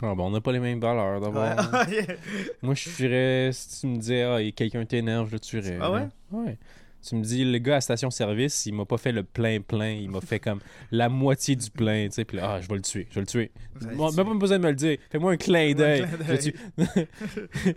Ah, 0.03 0.15
bon, 0.15 0.29
on 0.29 0.31
n'a 0.31 0.41
pas 0.41 0.53
les 0.53 0.61
mêmes 0.61 0.81
valeurs 0.81 1.21
d'abord. 1.21 1.43
Ouais. 1.43 2.07
Moi, 2.63 2.75
je 2.75 2.89
tuerais. 2.89 3.51
Si 3.53 3.81
tu 3.81 3.87
me 3.87 3.97
disais, 3.99 4.23
ah, 4.23 4.41
et 4.41 4.53
quelqu'un 4.53 4.85
t'énerve, 4.87 5.29
je 5.29 5.33
le 5.35 5.41
tuerais. 5.41 5.79
Ah 5.81 5.93
ouais? 5.93 6.09
Ouais. 6.31 6.59
Tu 7.03 7.15
me 7.15 7.23
dis, 7.23 7.45
le 7.45 7.57
gars 7.59 7.77
à 7.77 7.81
station-service, 7.81 8.67
il 8.67 8.75
m'a 8.75 8.85
pas 8.85 8.99
fait 8.99 9.13
le 9.13 9.23
plein-plein. 9.23 9.93
Il 9.93 10.11
m'a 10.11 10.21
fait 10.21 10.39
comme 10.39 10.61
la 10.91 11.09
moitié 11.09 11.57
du 11.57 11.71
plein, 11.71 12.09
tu 12.09 12.17
sais. 12.17 12.27
Puis 12.27 12.37
là, 12.37 12.57
ah, 12.57 12.61
je 12.61 12.69
vais 12.69 12.75
le 12.75 12.83
tuer. 12.83 13.07
Je 13.09 13.15
vais 13.15 13.21
le 13.23 13.27
tuer. 13.27 13.51
Même 13.81 13.97
pas 13.97 14.11
besoin 14.35 14.59
de 14.59 14.65
me 14.65 14.69
le 14.69 14.75
dire. 14.77 14.99
Fais-moi 15.11 15.33
un 15.33 15.37
clin 15.39 15.73
d'œil. 15.73 16.01
clin 16.03 16.11
Je 16.27 16.33
le 16.33 16.39
d'œil. 16.39 16.53
tue. 16.53 16.55
Fais 17.65 17.77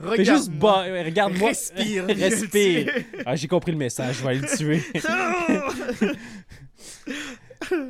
Regarde 0.00 0.38
juste 0.38 0.50
bas. 0.52 0.84
Regarde-moi. 1.04 1.48
Respire. 1.48 2.06
Respire. 2.06 2.92
Ah, 3.26 3.34
j'ai 3.34 3.48
compris 3.48 3.72
le 3.72 3.78
message. 3.78 4.18
Je 4.18 4.24
vais 4.26 4.34
le 4.36 4.56
tuer. 4.56 4.80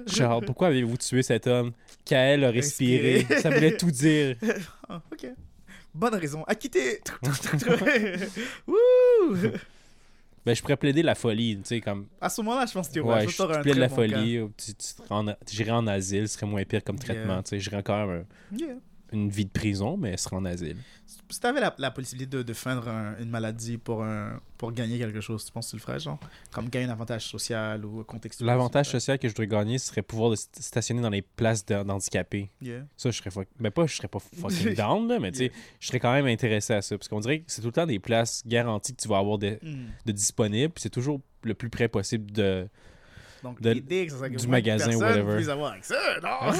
Charles, 0.06 0.44
pourquoi 0.44 0.68
avez-vous 0.68 0.96
tué 0.96 1.22
cet 1.22 1.46
homme? 1.46 1.72
Kael 2.04 2.44
a 2.44 2.50
respiré. 2.50 3.18
Respiré. 3.18 3.40
Ça 3.40 3.50
voulait 3.50 3.76
tout 3.76 3.90
dire. 3.90 4.36
Ah, 4.88 5.02
ok. 5.12 5.26
Bonne 5.94 6.14
raison. 6.14 6.42
À 6.44 6.54
quitter. 6.54 7.00
Wouh! 8.66 9.36
Ben, 10.44 10.54
je 10.56 10.60
pourrais 10.60 10.76
plaider 10.76 11.02
la 11.02 11.14
folie, 11.14 11.56
tu 11.58 11.62
sais, 11.64 11.80
comme... 11.80 12.06
À 12.20 12.28
ce 12.28 12.40
moment-là, 12.42 12.66
je 12.66 12.72
pense 12.72 12.88
que 12.88 12.98
Ouais, 12.98 13.14
ouais, 13.14 13.28
je, 13.28 13.30
je 13.30 13.42
un 13.42 13.62
la 13.74 13.88
bon 13.88 13.94
folie, 13.94 14.40
tu, 14.56 14.74
tu 14.74 15.54
j'irais 15.56 15.70
en 15.70 15.86
asile, 15.86 16.28
ce 16.28 16.34
serait 16.34 16.46
moins 16.46 16.64
pire 16.64 16.82
comme 16.82 16.98
traitement, 16.98 17.34
Yeah. 17.34 17.42
tu 17.44 17.48
sais. 17.50 17.60
J'irais 17.60 17.76
encore 17.76 18.06
même. 18.08 18.24
Yeah. 18.56 18.74
Une 19.12 19.28
vie 19.28 19.44
de 19.44 19.50
prison, 19.50 19.96
mais 19.96 20.16
ce 20.16 20.24
serait 20.24 20.36
en 20.36 20.44
asile. 20.44 20.76
Si 21.28 21.40
t'avais 21.40 21.60
la, 21.60 21.74
la 21.78 21.90
possibilité 21.90 22.36
de, 22.36 22.42
de 22.42 22.52
feindre 22.52 22.88
un- 22.88 23.16
une 23.18 23.30
maladie 23.30 23.78
pour, 23.78 24.02
un, 24.04 24.38
pour 24.58 24.72
gagner 24.72 24.98
quelque 24.98 25.20
chose, 25.20 25.44
tu 25.44 25.52
penses 25.52 25.66
que 25.66 25.70
tu 25.72 25.76
le 25.76 25.82
ferais, 25.82 25.98
genre? 26.00 26.18
Comme 26.50 26.68
gagner 26.68 26.86
un 26.86 26.90
avantage 26.92 27.24
social 27.26 27.84
ou 27.84 28.02
contextuel 28.04 28.46
L'avantage 28.46 28.86
tu 28.86 28.92
social 28.92 29.18
que 29.18 29.28
je 29.28 29.32
voudrais 29.32 29.46
gagner, 29.46 29.78
ce 29.78 29.88
serait 29.88 30.02
pouvoir 30.02 30.36
stationner 30.36 31.00
dans 31.00 31.10
les 31.10 31.22
places 31.22 31.64
d'handicapés. 31.64 32.50
Yeah. 32.60 32.84
Ça, 32.96 33.10
je 33.10 33.16
serais 33.18 33.30
fuck... 33.30 33.48
Ben 33.60 33.70
pas, 33.70 33.86
je 33.86 33.94
serais 33.96 34.08
pas 34.08 34.18
fucking 34.18 34.74
down, 34.76 35.08
là, 35.08 35.18
mais 35.18 35.32
tu 35.32 35.38
sais, 35.38 35.44
Yeah. 35.44 35.52
je 35.80 35.86
serais 35.88 36.00
quand 36.00 36.12
même 36.12 36.26
intéressé 36.26 36.74
à 36.74 36.82
ça. 36.82 36.96
Parce 36.98 37.08
qu'on 37.08 37.20
dirait 37.20 37.40
que 37.40 37.44
c'est 37.52 37.60
tout 37.62 37.68
le 37.68 37.72
temps 37.72 37.86
des 37.86 37.98
places 37.98 38.42
garanties 38.46 38.94
que 38.94 39.00
tu 39.02 39.08
vas 39.08 39.18
avoir 39.18 39.38
de, 39.38 39.58
Hmm. 39.62 39.86
de 40.06 40.12
disponibles, 40.12 40.72
puis 40.72 40.82
c'est 40.82 40.90
toujours 40.90 41.20
le 41.44 41.54
plus 41.54 41.70
près 41.70 41.88
possible 41.88 42.30
de... 42.32 42.68
Donc, 43.42 43.60
De- 43.60 43.70
l'idée, 43.72 44.08
ça 44.08 44.28
que 44.30 44.36
du 44.36 44.46
magasin, 44.46 44.86
personnes 44.98 45.02
whatever. 45.02 45.66
accès, 45.66 45.94
non? 46.22 46.28
Ah. 46.40 46.52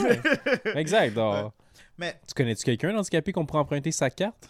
Exact. 0.81 1.17
alors. 1.17 1.53
Mais 1.99 2.19
Tu 2.27 2.35
connais-tu 2.35 2.65
quelqu'un 2.65 2.93
d'handicapé 2.93 3.33
qu'on 3.33 3.47
pourrait 3.47 3.61
emprunter 3.61 3.93
sa 3.93 4.11
carte? 4.11 4.49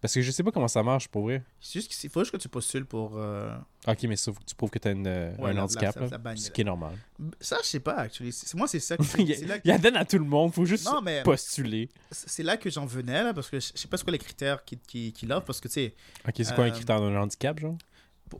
Parce 0.00 0.14
que 0.14 0.22
je 0.22 0.30
sais 0.30 0.44
pas 0.44 0.52
comment 0.52 0.68
ça 0.68 0.84
marche, 0.84 1.08
pour 1.08 1.24
vrai. 1.24 1.42
c'est 1.60 1.80
juste 1.80 1.90
qu'il 1.92 2.08
faut 2.08 2.20
juste 2.20 2.30
que 2.30 2.36
tu 2.36 2.48
postules 2.48 2.84
pour. 2.86 3.16
euh, 3.16 3.52
Ok, 3.88 4.04
mais 4.04 4.14
ça, 4.14 4.32
faut 4.32 4.38
que 4.38 4.44
tu 4.44 4.54
prouves 4.54 4.70
que 4.70 4.78
t'as 4.78 4.92
une, 4.92 5.08
euh, 5.08 5.34
Ouais, 5.38 5.50
un 5.50 5.54
la- 5.54 5.64
handicap, 5.64 5.96
la- 5.96 6.18
la 6.24 6.36
ce 6.36 6.50
qui 6.52 6.60
est 6.60 6.64
normal. 6.64 6.96
Ça, 7.40 7.56
je 7.64 7.66
sais 7.66 7.80
pas, 7.80 7.94
actually. 7.96 8.32
Moi, 8.54 8.68
c'est 8.68 8.78
ça 8.78 8.96
que. 8.96 9.02
il, 9.18 9.28
y 9.28 9.50
a- 9.50 9.58
que- 9.58 9.68
y 9.68 9.78
donne 9.80 9.96
à 9.96 10.04
tout 10.04 10.18
le 10.18 10.24
monde, 10.24 10.54
faut 10.54 10.64
juste 10.64 10.84
Non, 10.84 11.00
mais 11.02 11.24
postuler. 11.24 11.88
c'est 12.12 12.44
là 12.44 12.56
que 12.56 12.70
j'en 12.70 12.86
venais, 12.86 13.24
là, 13.24 13.34
parce 13.34 13.50
que 13.50 13.58
je 13.58 13.72
sais 13.74 13.88
pas 13.88 13.96
ce 13.96 14.04
que 14.04 14.12
les 14.12 14.18
critères 14.18 14.64
qui, 14.64 14.78
qui, 14.78 15.12
qui 15.12 15.26
l'offrent, 15.26 15.46
parce 15.46 15.60
que, 15.60 15.66
tu 15.66 15.74
sais, 15.74 15.94
Ok, 16.28 16.34
c'est 16.36 16.54
quoi 16.54 16.64
un 16.64 16.68
Euh, 16.68 16.70
critère 16.70 17.00
d'un 17.00 17.16
handicap, 17.16 17.58
genre? 17.58 17.76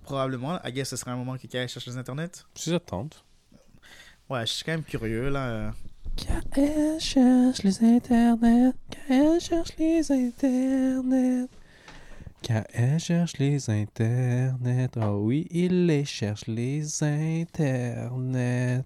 probablement, 0.04 0.60
I 0.64 0.70
guess, 0.72 0.90
ce 0.90 0.96
serait 0.96 1.10
un 1.10 1.16
moment 1.16 1.34
que 1.36 1.42
quelqu'un 1.42 1.66
cherche 1.66 1.86
les 1.86 1.96
internets. 1.96 2.44
Si 2.54 2.70
ça 2.70 2.78
tente. 2.78 3.24
Ouais, 4.30 4.46
je 4.46 4.52
suis 4.52 4.64
quand 4.64 4.72
même 4.72 4.84
curieux, 4.84 5.28
là. 5.30 5.72
Euh. 6.30 6.40
Kael 6.50 7.00
cherche 7.00 7.62
les 7.62 7.84
internets. 7.84 8.72
Kael 8.90 9.40
cherche 9.40 9.76
les 9.78 10.10
internets. 10.10 11.48
Kael 12.42 12.98
cherche 12.98 13.38
les 13.38 13.70
internets. 13.70 14.90
Ah 14.96 15.14
oui, 15.14 15.46
il 15.50 15.86
les 15.86 16.04
cherche, 16.04 16.46
les 16.46 17.02
internets. 17.02 18.84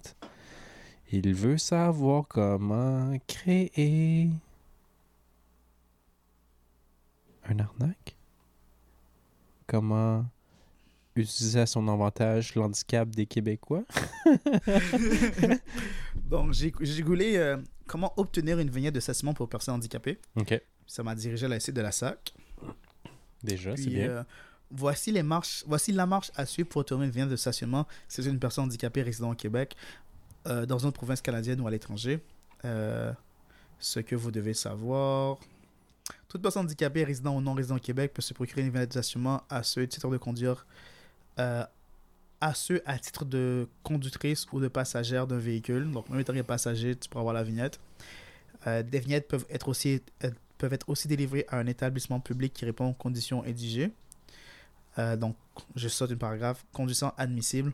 Il 1.10 1.34
veut 1.34 1.58
savoir 1.58 2.26
comment 2.26 3.12
créer 3.26 4.30
un 7.48 7.58
arnaque. 7.58 8.16
Comment 9.66 10.24
utiliser 11.16 11.60
à 11.60 11.66
son 11.66 11.86
avantage 11.88 12.54
l'handicap 12.54 13.08
des 13.08 13.26
Québécois? 13.26 13.84
Donc, 16.30 16.52
j'ai 16.52 16.70
googlé 17.02 17.36
euh, 17.36 17.56
comment 17.86 18.12
obtenir 18.16 18.58
une 18.58 18.70
vignette 18.70 18.94
de 18.94 19.00
stationnement 19.00 19.34
pour 19.34 19.48
personnes 19.48 19.74
handicapées? 19.74 20.18
Ok. 20.36 20.60
Ça 20.86 21.02
m'a 21.02 21.14
dirigé 21.14 21.46
à 21.46 21.48
la 21.48 21.60
site 21.60 21.74
de 21.74 21.80
la 21.82 21.92
SAC. 21.92 22.34
Déjà, 23.42 23.76
c'est 23.76 23.86
bien. 23.86 24.08
euh, 24.08 24.24
voici, 24.70 25.12
les 25.12 25.22
marches, 25.22 25.64
voici 25.66 25.92
la 25.92 26.06
marche 26.06 26.30
à 26.34 26.46
suivre 26.46 26.68
pour 26.68 26.80
obtenir 26.80 27.02
une 27.02 27.10
vignette 27.10 27.28
de 27.28 27.36
stationnement 27.36 27.86
si 28.08 28.20
vous 28.20 28.28
êtes 28.28 28.32
une 28.32 28.40
personne 28.40 28.64
handicapée 28.64 29.02
résidant 29.02 29.30
au 29.32 29.34
Québec, 29.34 29.76
euh, 30.46 30.66
dans 30.66 30.78
une 30.78 30.92
province 30.92 31.20
canadienne 31.20 31.60
ou 31.60 31.66
à 31.66 31.70
l'étranger. 31.70 32.20
Euh, 32.64 33.12
ce 33.78 34.00
que 34.00 34.14
vous 34.14 34.30
devez 34.30 34.54
savoir. 34.54 35.38
Toute 36.28 36.40
personne 36.40 36.64
handicapée 36.64 37.04
résidant 37.04 37.36
ou 37.36 37.40
non 37.40 37.52
résidant 37.52 37.76
au 37.76 37.80
Québec 37.80 38.12
peut 38.14 38.22
se 38.22 38.32
procurer 38.32 38.62
une 38.62 38.70
vignette 38.70 38.88
de 38.88 38.92
stationnement 38.92 39.42
à 39.50 39.62
ce 39.62 39.80
titre 39.80 40.08
de 40.08 40.16
conduire 40.16 40.66
euh, 41.38 41.64
à 42.42 42.54
ceux 42.54 42.82
à 42.86 42.98
titre 42.98 43.24
de 43.24 43.68
conductrice 43.84 44.46
ou 44.52 44.60
de 44.60 44.66
passagère 44.66 45.28
d'un 45.28 45.38
véhicule. 45.38 45.90
Donc, 45.92 46.08
même 46.10 46.18
étant 46.18 46.34
passager, 46.42 46.96
tu 46.96 47.08
pourras 47.08 47.20
avoir 47.20 47.34
la 47.34 47.44
vignette. 47.44 47.78
Euh, 48.66 48.82
des 48.82 48.98
vignettes 48.98 49.28
peuvent 49.28 49.46
être, 49.48 49.68
aussi, 49.68 50.02
euh, 50.24 50.30
peuvent 50.58 50.72
être 50.72 50.88
aussi 50.88 51.06
délivrées 51.06 51.46
à 51.48 51.58
un 51.58 51.66
établissement 51.68 52.18
public 52.18 52.52
qui 52.52 52.64
répond 52.64 52.90
aux 52.90 52.94
conditions 52.94 53.44
exigées. 53.44 53.92
Euh, 54.98 55.16
donc, 55.16 55.36
je 55.76 55.86
saute 55.86 56.10
une 56.10 56.18
paragraphe. 56.18 56.64
Conduisant 56.72 57.14
admissible. 57.16 57.72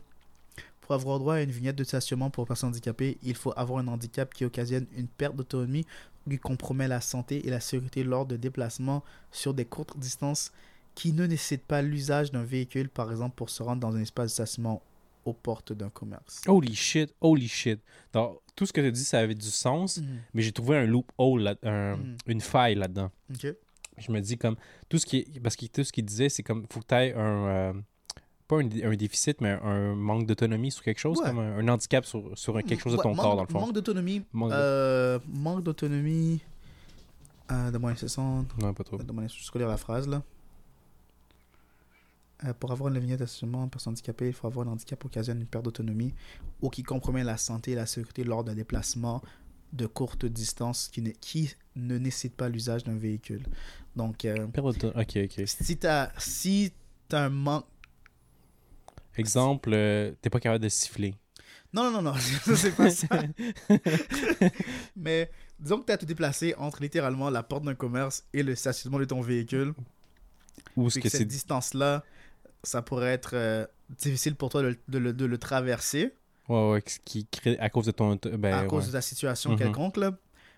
Pour 0.81 0.93
avoir 0.93 1.17
droit 1.17 1.35
à 1.35 1.41
une 1.41 1.51
vignette 1.51 1.75
de 1.75 1.83
stationnement 1.83 2.29
pour 2.29 2.45
personnes 2.45 2.69
handicapées, 2.69 3.17
il 3.23 3.35
faut 3.35 3.53
avoir 3.57 3.79
un 3.79 3.87
handicap 3.87 4.31
qui 4.31 4.45
occasionne 4.45 4.85
une 4.95 5.07
perte 5.07 5.35
d'autonomie 5.35 5.85
ou 6.25 6.29
qui 6.29 6.37
compromet 6.37 6.87
la 6.87 7.01
santé 7.01 7.47
et 7.47 7.49
la 7.49 7.59
sécurité 7.59 8.03
lors 8.03 8.27
de 8.27 8.35
déplacements 8.37 9.03
sur 9.31 9.55
des 9.55 9.65
courtes 9.65 9.97
distances 9.97 10.51
qui 10.95 11.13
ne 11.13 11.25
nécessitent 11.25 11.65
pas 11.65 11.81
l'usage 11.81 12.31
d'un 12.31 12.43
véhicule, 12.43 12.89
par 12.89 13.09
exemple 13.11 13.35
pour 13.35 13.49
se 13.49 13.63
rendre 13.63 13.79
dans 13.81 13.95
un 13.95 14.01
espace 14.01 14.27
de 14.27 14.31
stationnement 14.33 14.81
aux 15.25 15.33
portes 15.33 15.73
d'un 15.73 15.89
commerce. 15.89 16.41
Holy 16.47 16.75
shit, 16.75 17.13
holy 17.21 17.47
shit. 17.47 17.79
Donc, 18.13 18.39
tout 18.55 18.65
ce 18.65 18.73
que 18.73 18.81
tu 18.81 18.87
as 18.87 18.91
dit, 18.91 19.03
ça 19.03 19.19
avait 19.19 19.35
du 19.35 19.47
sens, 19.49 20.01
mais 20.33 20.41
j'ai 20.41 20.51
trouvé 20.51 20.77
un 20.77 20.85
loophole, 20.85 21.41
là- 21.41 21.55
un- 21.63 21.97
Mm. 21.97 22.17
une 22.27 22.41
faille 22.41 22.75
là-dedans. 22.75 23.11
Ok. 23.33 23.53
Je 23.97 24.11
me 24.11 24.19
dis 24.21 24.37
comme, 24.37 24.55
tout 24.87 24.97
ce 24.97 25.05
qui 25.05 25.23
parce 25.43 25.55
que 25.57 25.65
tout 25.67 25.83
ce 25.83 25.91
qu'il 25.91 26.05
disait, 26.05 26.29
c'est 26.29 26.41
comme, 26.43 26.65
faut 26.71 26.79
que 26.79 26.85
tu 26.87 26.95
aies 26.95 27.13
un, 27.13 27.19
euh, 27.47 27.73
pas 28.47 28.55
un, 28.57 28.69
un 28.83 28.95
déficit, 28.95 29.39
mais 29.41 29.49
un 29.61 29.93
manque 29.93 30.25
d'autonomie 30.25 30.71
sur 30.71 30.83
quelque 30.83 30.99
chose, 30.99 31.19
Ouais. 31.19 31.25
comme 31.25 31.39
un, 31.39 31.67
handicap 31.67 32.05
sur, 32.05 32.31
sur 32.37 32.53
quelque 32.63 32.79
chose 32.81 32.93
de 32.93 32.97
Ouais, 32.97 33.03
ton 33.03 33.09
manque- 33.13 33.19
corps, 33.25 33.35
dans 33.35 33.43
le 33.43 33.49
fond. 33.49 33.59
Manque 33.59 33.73
d'autonomie. 33.73 34.23
Manque 34.33 34.51
de- 34.51 34.55
Euh, 34.57 35.19
d'autonomie. 35.61 36.41
Euh, 37.51 37.71
Donne-moi 37.71 37.91
un 37.91 37.93
instant. 37.93 38.45
Non, 38.61 38.73
pas 38.73 38.83
trop. 38.83 38.97
Un 38.99 39.17
instant. 39.19 39.53
Je 39.53 39.59
la 39.59 39.77
phrase 39.77 40.07
là. 40.07 40.23
Euh, 42.45 42.53
pour 42.53 42.71
avoir 42.71 42.93
une 42.93 42.99
vignette 42.99 43.19
d'assurement 43.19 43.67
personne 43.67 43.91
handicapée, 43.91 44.27
il 44.27 44.33
faut 44.33 44.47
avoir 44.47 44.67
un 44.67 44.71
handicap 44.71 44.97
qui 44.99 45.07
occasionne 45.07 45.41
une 45.41 45.45
perte 45.47 45.65
d'autonomie 45.65 46.13
ou 46.61 46.69
qui 46.69 46.83
compromet 46.83 47.23
la 47.23 47.35
santé 47.37 47.71
et 47.71 47.75
la 47.75 47.85
sécurité 47.85 48.23
lors 48.23 48.43
d'un 48.45 48.55
déplacement 48.55 49.21
de 49.73 49.85
courte 49.85 50.25
distance 50.25 50.87
qui, 50.91 51.01
ne- 51.01 51.11
qui 51.11 51.53
ne 51.75 51.97
nécessite 51.97 52.35
pas 52.35 52.47
l'usage 52.49 52.83
d'un 52.85 52.95
véhicule. 52.95 53.43
Donc, 53.95 54.23
euh, 54.25 54.47
Perte 54.47 54.65
d'auto- 54.79 54.97
Ok, 54.99 55.17
ok. 55.25 55.43
si 55.45 55.77
tu 55.77 55.85
as, 55.87 56.11
si 56.17 56.71
as 57.11 57.25
un 57.25 57.29
manque. 57.29 57.65
Exemple, 59.17 59.71
euh, 59.73 60.13
t'es 60.21 60.29
pas 60.29 60.39
capable 60.39 60.63
de 60.63 60.69
siffler. 60.69 61.15
Non, 61.73 61.91
non, 61.91 62.01
non, 62.01 62.13
non, 62.13 62.15
c'est 62.55 62.71
pas 62.75 62.89
ça. 62.89 63.07
Mais 64.95 65.29
disons 65.59 65.79
que 65.79 65.85
tu 65.85 65.91
as 65.91 65.95
à 65.95 65.97
te 65.97 66.05
déplacer 66.05 66.55
entre 66.57 66.81
littéralement 66.81 67.29
la 67.29 67.43
porte 67.43 67.63
d'un 67.63 67.75
commerce 67.75 68.23
et 68.33 68.43
le 68.43 68.55
stationnement 68.55 68.99
de 68.99 69.05
ton 69.05 69.21
véhicule. 69.21 69.73
Ou 70.75 70.89
ce 70.89 70.99
que 70.99 71.03
que 71.03 71.09
c'est. 71.09 71.19
cette 71.19 71.27
distance-là, 71.27 72.03
ça 72.63 72.81
pourrait 72.81 73.11
être 73.13 73.31
euh, 73.33 73.65
difficile 73.97 74.35
pour 74.35 74.49
toi 74.49 74.61
de, 74.63 74.77
de 74.87 74.97
le- 74.97 75.13
de 75.13 75.25
le 75.25 75.37
traverser 75.37 76.13
Ouais, 76.47 76.71
ouais, 76.71 76.83
qui 77.05 77.25
crée 77.27 77.57
à 77.59 77.69
cause 77.69 77.85
de 77.85 77.91
ton. 77.91 78.17
Ben, 78.37 78.53
à 78.53 78.63
cause 78.65 78.87
de 78.87 78.91
ta 78.93 79.01
situation 79.01 79.51
Mhm. 79.51 79.57
quelconque. 79.57 79.97
Là. 79.97 80.11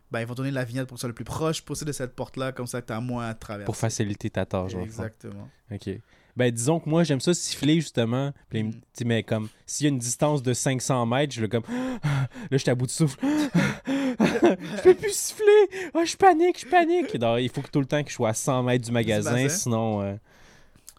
Ben, 0.10 0.22
ils 0.22 0.26
vont 0.26 0.34
donner 0.36 0.52
la 0.52 0.64
vignette 0.64 0.88
pour 0.88 0.96
que 0.96 1.00
tu 1.00 1.02
sois 1.02 1.10
le 1.10 1.14
plus 1.16 1.26
proche 1.26 1.62
possible 1.64 1.88
de 1.88 1.94
cette 1.94 2.16
porte-là, 2.16 2.52
comme 2.54 2.68
ça 2.68 2.82
que 2.82 2.88
tu 2.88 2.94
as 2.94 3.00
moins 3.02 3.28
à 3.28 3.34
traverser. 3.34 3.66
Pour 3.66 3.76
faciliter 3.78 4.30
ta 4.30 4.46
tâche. 4.46 4.74
Exactement. 4.76 5.50
Ok. 5.72 5.90
Ben, 6.38 6.50
disons 6.50 6.80
que 6.80 6.90
moi, 6.90 7.04
j'aime 7.04 7.20
ça 7.20 7.34
siffler, 7.34 7.76
justement. 7.82 8.32
Puis, 8.50 8.60
il 8.60 8.66
me- 8.66 8.70
Mm. 8.70 8.74
tu 8.76 8.80
sais, 8.94 9.04
mais 9.06 9.24
comme, 9.24 9.50
s'il 9.66 9.86
y 9.86 9.88
a 9.88 9.92
une 9.92 9.98
distance 10.00 10.42
de 10.42 10.54
500 10.54 11.06
mètres, 11.06 11.34
je 11.34 11.42
le 11.42 11.50
comme. 11.50 11.64
Là, 12.52 12.58
j'étais 12.58 12.72
à 12.72 12.76
bout 12.76 12.86
de 12.86 12.92
souffle. 12.92 13.20
je 13.86 14.82
peux 14.84 14.94
plus 14.96 15.14
siffler. 15.14 15.92
Ah, 15.94 16.06
je 16.06 16.16
panique, 16.16 16.60
je 16.62 16.68
panique. 16.68 17.08
Il 17.14 17.50
faut 17.50 17.62
que 17.62 17.70
tout 17.70 17.80
le 17.80 17.86
temps 17.86 18.02
que 18.04 18.10
je 18.10 18.16
sois 18.16 18.30
à 18.30 18.34
100 18.34 18.64
mètres 18.64 18.86
du 18.86 18.92
magasin, 18.92 19.32
magasin. 19.32 19.56
sinon. 19.58 20.02
euh, 20.02 20.16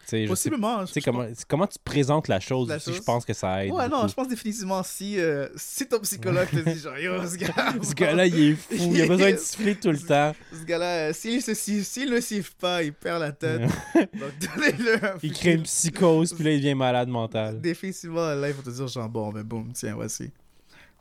tu 0.03 0.09
sais, 0.09 0.19
je 0.21 0.23
sais 0.25 0.29
Possiblement. 0.29 0.85
sais 0.87 1.01
je- 1.01 1.05
comment, 1.05 1.27
comment 1.49 1.67
tu 1.67 1.79
présentes 1.85 2.29
la 2.29 2.41
chose 2.41 2.69
La 2.69 2.77
aussi, 2.77 2.91
je 2.91 2.97
chose. 2.97 3.05
pense 3.05 3.25
que 3.25 3.33
ça 3.33 3.65
aide. 3.65 3.73
Ouais, 3.73 3.89
non, 3.89 4.07
je 4.09 4.15
pense 4.15 4.27
définitivement 4.29 4.83
si, 4.83 5.19
euh, 5.21 5.49
si 5.57 5.87
ton 5.87 6.01
psychologue 6.01 6.49
te 6.51 6.57
dit 6.71 6.79
genre, 6.81 6.99
yo, 6.99 7.25
ce 7.27 7.37
gars 7.37 7.55
Ce 7.83 7.95
gars-là, 7.95 8.27
il 8.27 8.41
est 8.51 8.55
fou. 8.55 8.91
Il 8.93 9.01
a 9.03 9.07
besoin 9.07 9.31
de 9.33 9.37
siffler 9.39 9.75
tout 9.77 9.91
le 9.93 9.99
temps. 10.01 10.33
ce 10.53 10.65
gars-là, 10.65 11.09
euh, 11.09 11.13
s'il 11.13 12.11
ne 12.11 12.21
siffle 12.21 12.53
pas, 12.59 12.83
il 12.83 12.93
perd 12.93 13.21
la 13.21 13.33
tête. 13.33 13.61
Donc, 13.95 14.33
donnez-le 14.41 15.05
un 15.05 15.15
Il 15.23 15.33
crée 15.33 15.53
une 15.55 15.63
psychose, 15.63 16.33
puis 16.35 16.45
là, 16.45 16.51
il 16.53 16.61
devient 16.61 16.75
malade 16.75 17.09
mental. 17.09 17.61
Définitivement, 17.61 18.35
là, 18.35 18.49
il 18.49 18.55
faut 18.55 18.63
te 18.63 18.71
dire, 18.71 18.89
genre, 18.89 19.09
bon, 19.09 19.31
ben, 19.33 19.43
boum, 19.45 19.73
tiens, 19.73 19.95
voici. 19.95 20.31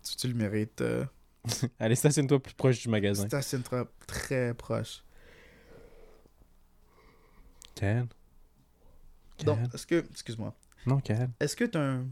Tu, 0.07 0.15
tu 0.15 0.27
le 0.27 0.33
mérites. 0.35 0.81
euh, 0.81 1.03
Allez, 1.79 1.95
stationne-toi 1.95 2.39
plus 2.39 2.53
proche 2.53 2.79
du 2.83 2.89
magasin. 2.89 3.25
Stationne-toi 3.27 3.87
très 4.05 4.53
proche. 4.53 5.03
Ken? 7.75 8.07
Donc, 9.45 9.59
est-ce 9.73 9.87
que, 9.87 10.03
excuse-moi, 10.11 10.53
Non, 10.85 10.99
Ken. 10.99 11.31
est-ce 11.39 11.55
que 11.55 11.65
tu 11.65 11.77
as 11.77 11.81
un, 11.81 12.05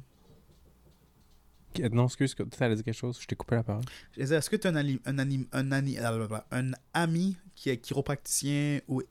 Non, 1.92 2.06
excuse, 2.06 2.36
tu 2.36 2.44
allais 2.64 2.76
dire 2.76 2.84
quelque 2.84 2.94
chose, 2.96 3.20
je 3.22 3.28
t'ai 3.28 3.36
coupé 3.36 3.56
la 3.56 3.64
parole. 3.64 3.84
je 4.16 4.22
disais, 4.22 4.36
est-ce 4.36 4.50
que 4.50 4.56
tu 4.56 4.68
as 4.68 4.72
un, 4.72 4.76
ali- 4.76 5.00
un, 5.06 5.18
ah, 5.20 6.46
un 6.52 6.72
ami 6.94 7.38
qui 7.56 7.70
est 7.70 7.78
chiropracticien 7.78 8.80
ou 8.88 9.02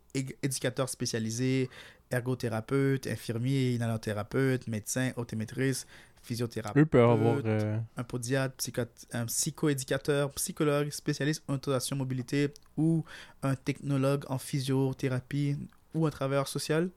éducateur 0.42 0.88
spécialisé, 0.88 1.70
ergothérapeute, 2.10 3.06
infirmier, 3.06 3.74
inhalothérapeute, 3.74 4.66
médecin, 4.66 5.12
optométriste, 5.16 5.86
physiothérapeute, 6.22 6.82
Eux 6.82 6.86
peuvent 6.86 7.10
avoir. 7.10 7.40
euh, 7.44 7.78
un 7.96 8.04
podiatre, 8.04 8.56
psycho- 8.56 8.86
un 9.12 9.26
psychoéducateur, 9.26 10.30
psychologue, 10.32 10.90
spécialiste 10.90 11.42
en 11.48 11.54
autorisation 11.54 11.96
mobilité 11.96 12.52
ou 12.76 13.04
un 13.42 13.54
technologue 13.54 14.24
en 14.28 14.38
physiothérapie 14.38 15.56
ou 15.94 16.06
un 16.06 16.10
travailleur 16.10 16.48
social? 16.48 16.90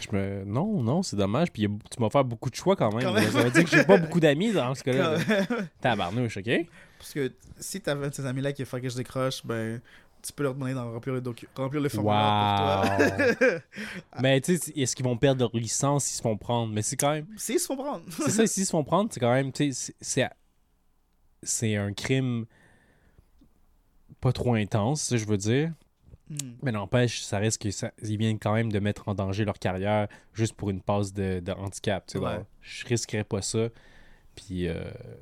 Je 0.00 0.16
me... 0.16 0.44
Non, 0.44 0.82
non, 0.82 1.02
c'est 1.02 1.16
dommage. 1.16 1.50
Puis 1.52 1.62
tu 1.90 2.00
m'as 2.00 2.10
fait 2.10 2.22
beaucoup 2.24 2.50
de 2.50 2.54
choix 2.54 2.76
quand 2.76 2.92
même. 2.94 3.02
Quand 3.02 3.12
même. 3.12 3.30
Ça 3.30 3.42
veut 3.42 3.50
dire 3.50 3.64
que 3.64 3.70
j'ai 3.70 3.84
pas 3.84 3.96
beaucoup 3.98 4.20
d'amis 4.20 4.52
dans 4.52 4.74
ce 4.74 4.82
cas-là. 4.84 5.16
Tabarnouche, 5.80 6.36
ok? 6.38 6.50
Parce 6.98 7.12
que 7.12 7.32
si 7.58 7.80
tu 7.80 7.88
as 7.90 7.92
un 7.94 8.08
de 8.08 8.14
ces 8.14 8.26
amis-là 8.26 8.52
qui 8.52 8.64
fait 8.64 8.80
que 8.80 8.88
je 8.88 8.96
décroche, 8.96 9.44
ben, 9.44 9.80
tu 10.22 10.32
peux 10.32 10.42
leur 10.42 10.54
demander 10.54 10.74
d'en 10.74 10.90
remplir 10.92 11.14
le, 11.14 11.20
docu- 11.20 11.46
remplir 11.54 11.80
le 11.80 11.88
formulaire 11.88 12.88
pour 13.38 13.46
toi. 13.48 13.60
Mais 14.20 14.40
tu 14.40 14.56
sais, 14.56 14.72
est-ce 14.76 14.96
qu'ils 14.96 15.04
vont 15.04 15.16
perdre 15.16 15.40
leur 15.42 15.54
licence 15.54 16.04
s'ils 16.06 16.16
se 16.16 16.22
font 16.22 16.36
prendre? 16.36 16.72
Mais 16.72 16.82
c'est 16.82 16.96
quand 16.96 17.12
même. 17.12 17.26
S'ils 17.36 17.60
se 17.60 17.66
font 17.66 17.76
prendre. 17.76 18.02
C'est 18.10 18.30
ça, 18.30 18.46
s'ils 18.46 18.66
se 18.66 18.70
font 18.70 18.82
prendre, 18.84 19.10
c'est 19.12 19.20
quand 19.20 19.32
même. 19.32 19.52
C'est- 19.54 19.94
c'est. 20.00 21.76
Un 21.76 21.92
crime 21.92 22.46
pas 24.20 24.32
trop 24.32 24.54
intense, 24.54 25.14
je 25.16 25.24
veux 25.24 25.36
dire. 25.36 25.72
Hmm. 26.30 26.36
Mais 26.62 26.72
n'empêche, 26.72 27.22
ça 27.22 27.38
risque 27.38 27.62
que 27.62 27.70
ça, 27.70 27.90
ils 28.02 28.18
viennent 28.18 28.38
quand 28.38 28.54
même 28.54 28.70
de 28.70 28.78
mettre 28.78 29.08
en 29.08 29.14
danger 29.14 29.44
leur 29.44 29.58
carrière 29.58 30.08
juste 30.34 30.54
pour 30.54 30.70
une 30.70 30.80
passe 30.82 31.12
de, 31.12 31.40
de 31.40 31.52
handicap. 31.52 32.04
tu 32.06 32.18
sais, 32.18 32.24
Ouais. 32.24 32.36
donc, 32.36 32.46
je 32.62 32.86
risquerais 32.86 33.24
pas 33.24 33.40
ça. 33.42 33.68
Puis 34.36 34.68
euh, 34.68 34.74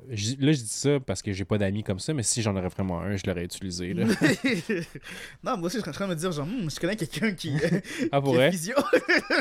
là, 0.09 0.15
je 0.51 0.57
dis 0.61 0.67
ça 0.67 0.99
parce 0.99 1.23
que 1.23 1.33
j'ai 1.33 1.43
pas 1.45 1.57
d'amis 1.57 1.83
comme 1.83 1.97
ça, 1.97 2.13
mais 2.13 2.21
si 2.21 2.43
j'en 2.43 2.55
aurais 2.55 2.67
vraiment 2.69 2.99
un, 3.01 3.15
je 3.15 3.23
l'aurais 3.25 3.45
utilisé. 3.45 3.93
Là. 3.95 4.05
non, 5.43 5.57
moi 5.57 5.67
aussi, 5.67 5.77
je 5.77 5.81
suis 5.81 5.89
en 5.89 5.93
train 5.93 6.05
de 6.07 6.11
me 6.13 6.15
dire, 6.15 6.31
genre, 6.31 6.45
Hmm, 6.45 6.69
je 6.69 6.79
connais 6.79 6.95
quelqu'un 6.95 7.31
qui, 7.33 7.53
ah, 8.11 8.17
qui 8.17 8.23
pour 8.23 8.33
vrai? 8.35 8.51
physio. 8.51 8.75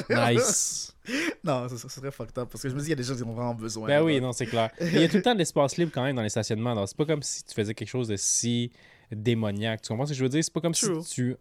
Nice. 0.09 0.95
non, 1.45 1.69
ça, 1.69 1.77
ça 1.77 1.89
serait 1.89 2.11
fucked 2.11 2.39
up 2.39 2.49
parce 2.51 2.63
que 2.63 2.69
je 2.69 2.75
me 2.75 2.81
dis, 2.81 2.87
il 2.87 2.91
y 2.91 2.93
a 2.93 2.97
des 2.97 3.03
gens 3.03 3.15
qui 3.17 3.23
ont 3.23 3.33
vraiment 3.35 3.55
besoin. 3.55 3.87
Ben 3.87 3.95
là. 3.97 4.05
oui, 4.05 4.21
non, 4.21 4.33
c'est 4.33 4.47
clair. 4.47 4.71
Il 4.81 4.99
y 4.99 5.05
a 5.05 5.09
tout 5.09 5.17
le 5.17 5.23
temps 5.23 5.35
de 5.35 5.39
l'espace 5.39 5.77
libre 5.77 5.91
quand 5.95 6.05
même 6.05 6.17
dans 6.17 6.23
les 6.23 6.29
stationnements. 6.31 6.75
Donc, 6.75 6.89
c'est 6.89 6.97
pas 6.97 7.05
comme 7.05 7.23
si 7.23 7.45
tu 7.45 7.55
faisais 7.55 7.75
quelque 7.75 7.89
chose 7.89 8.09
de 8.09 8.17
si 8.17 8.73
démoniaque. 9.13 9.83
Tu 9.83 9.89
comprends 9.89 10.07
ce 10.07 10.13
que 10.13 10.17
je 10.19 10.23
veux 10.23 10.29
dire? 10.31 10.43
C'est 10.43 10.53
pas 10.53 10.61
comme 10.61 10.73
True. 10.75 11.03
si 11.03 11.11
tu 11.15 11.37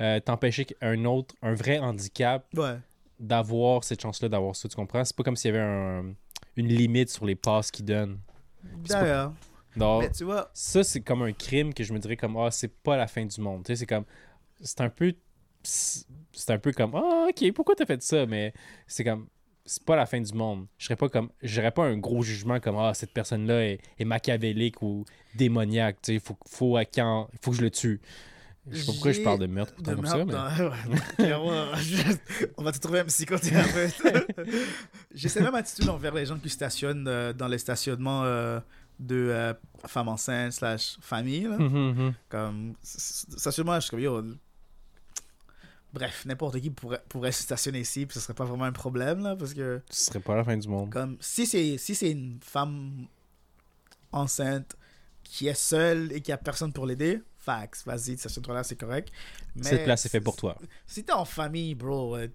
euh, 0.00 0.20
t'empêchais 0.20 0.66
un 0.80 1.04
autre, 1.04 1.34
un 1.42 1.54
vrai 1.54 1.78
handicap 1.78 2.46
Ouais. 2.56 2.76
d'avoir 3.20 3.84
cette 3.84 4.00
chance-là 4.02 4.28
d'avoir 4.28 4.56
ça. 4.56 4.68
Tu 4.68 4.76
comprends? 4.76 5.04
C'est 5.04 5.16
pas 5.16 5.22
comme 5.22 5.36
s'il 5.36 5.52
y 5.52 5.56
avait 5.56 5.64
un- 5.64 6.14
une 6.56 6.68
limite 6.68 7.10
sur 7.10 7.24
les 7.24 7.34
passes 7.34 7.70
c'est 8.84 8.94
pas- 8.94 9.00
D'ailleurs. 9.00 9.32
Donc, 9.76 10.12
tu 10.12 10.24
vois, 10.24 10.50
ça, 10.52 10.84
c'est 10.84 11.00
comme 11.00 11.22
un 11.22 11.32
crime 11.32 11.72
que 11.72 11.82
je 11.82 11.92
me 11.94 11.98
dirais 11.98 12.16
comme, 12.16 12.36
ah, 12.36 12.50
c'est 12.50 12.68
pas 12.82 12.96
la 12.96 13.06
fin 13.06 13.24
du 13.24 13.40
monde. 13.40 13.64
Tu 13.64 13.68
sais, 13.72 13.76
c'est 13.76 13.86
comme, 13.86 14.04
c'est 14.60 14.80
un 14.82 14.90
peu, 14.90 15.14
c'est 15.62 16.50
un 16.50 16.58
peu 16.58 16.72
comme, 16.72 16.94
ah, 16.94 17.28
ok, 17.30 17.52
pourquoi 17.52 17.74
t'as 17.74 17.86
fait 17.86 18.02
ça? 18.02 18.26
Mais 18.26 18.52
c'est 18.86 19.04
comme, 19.04 19.28
c'est 19.64 19.84
pas 19.84 19.96
la 19.96 20.06
fin 20.06 20.20
du 20.20 20.32
monde. 20.34 20.66
Je 20.76 20.84
serais 20.86 20.96
pas 20.96 21.08
comme. 21.08 21.30
J'aurais 21.42 21.70
pas 21.70 21.84
un 21.84 21.96
gros 21.96 22.22
jugement 22.22 22.58
comme 22.60 22.76
Ah, 22.78 22.92
cette 22.94 23.12
personne-là 23.12 23.64
est, 23.64 23.78
est 23.98 24.04
machiavélique 24.04 24.82
ou 24.82 25.04
démoniaque. 25.36 25.98
Tu 26.02 26.14
sais, 26.14 26.18
faut, 26.18 26.36
faut, 26.46 26.76
à 26.76 26.84
quand, 26.84 27.28
faut 27.40 27.52
que 27.52 27.56
je 27.56 27.62
le 27.62 27.70
tue. 27.70 28.00
Je 28.70 28.76
sais 28.76 28.86
pas 28.86 28.92
pourquoi 28.92 29.12
je 29.12 29.22
parle 29.22 29.38
de 29.40 29.46
meurtre 29.46 29.82
De 29.82 29.94
comme 29.94 30.06
ça, 30.06 30.24
mais. 30.24 30.34
on 32.56 32.62
va 32.62 32.72
te 32.72 32.78
trouver 32.78 33.00
un 33.00 33.04
psychothérapeute. 33.06 33.94
J'ai 35.12 35.28
cette 35.28 35.42
même 35.46 35.54
attitude 35.54 35.88
envers 35.88 36.14
les 36.14 36.26
gens 36.26 36.38
qui 36.38 36.48
stationnent 36.48 37.08
euh, 37.08 37.32
dans 37.32 37.48
les 37.48 37.58
stationnements 37.58 38.22
euh, 38.24 38.60
de 39.00 39.16
euh, 39.16 39.54
femmes 39.86 40.08
enceintes 40.08 40.52
slash 40.52 40.96
famille. 41.00 41.42
là. 41.42 41.56
Hum, 41.56 41.74
hum. 41.74 42.14
Comme, 42.28 42.74
stationnement, 42.82 43.74
je 43.76 43.80
suis 43.80 43.90
comme, 43.90 44.00
yo, 44.00 44.22
Bref, 45.92 46.24
n'importe 46.24 46.58
qui 46.60 46.70
pourrait, 46.70 47.02
pourrait 47.08 47.32
se 47.32 47.42
stationner 47.42 47.80
ici, 47.80 48.06
puis 48.06 48.14
ce 48.14 48.20
serait 48.20 48.32
pas 48.32 48.44
vraiment 48.44 48.64
un 48.64 48.72
problème, 48.72 49.22
là, 49.22 49.36
parce 49.36 49.52
que, 49.52 49.82
Ce 49.90 50.06
serait 50.06 50.20
pas 50.20 50.36
la 50.36 50.44
fin 50.44 50.56
du 50.56 50.68
monde. 50.68 50.90
comme, 50.90 51.18
si 51.20 51.46
c'est 51.46 51.76
si 51.76 51.94
c'est 51.94 52.12
une 52.12 52.38
femme 52.40 53.06
enceinte 54.10 54.76
qui 55.22 55.48
est 55.48 55.54
seule 55.54 56.12
et 56.12 56.20
qui 56.20 56.32
a 56.32 56.38
personne 56.38 56.72
pour 56.72 56.86
l'aider, 56.86 57.20
fax, 57.44 57.84
vas-y, 57.84 58.16
stationne-toi 58.16 58.54
là, 58.54 58.62
c'est 58.64 58.76
correct. 58.76 59.12
Mais 59.56 59.64
Cette 59.64 59.84
place 59.84 60.06
est 60.06 60.08
faite 60.08 60.24
pour 60.24 60.36
toi. 60.36 60.56
Si 60.86 61.04
t'es 61.04 61.12
en 61.12 61.24
famille, 61.24 61.74
bro, 61.74 62.16
euh, 62.16 62.28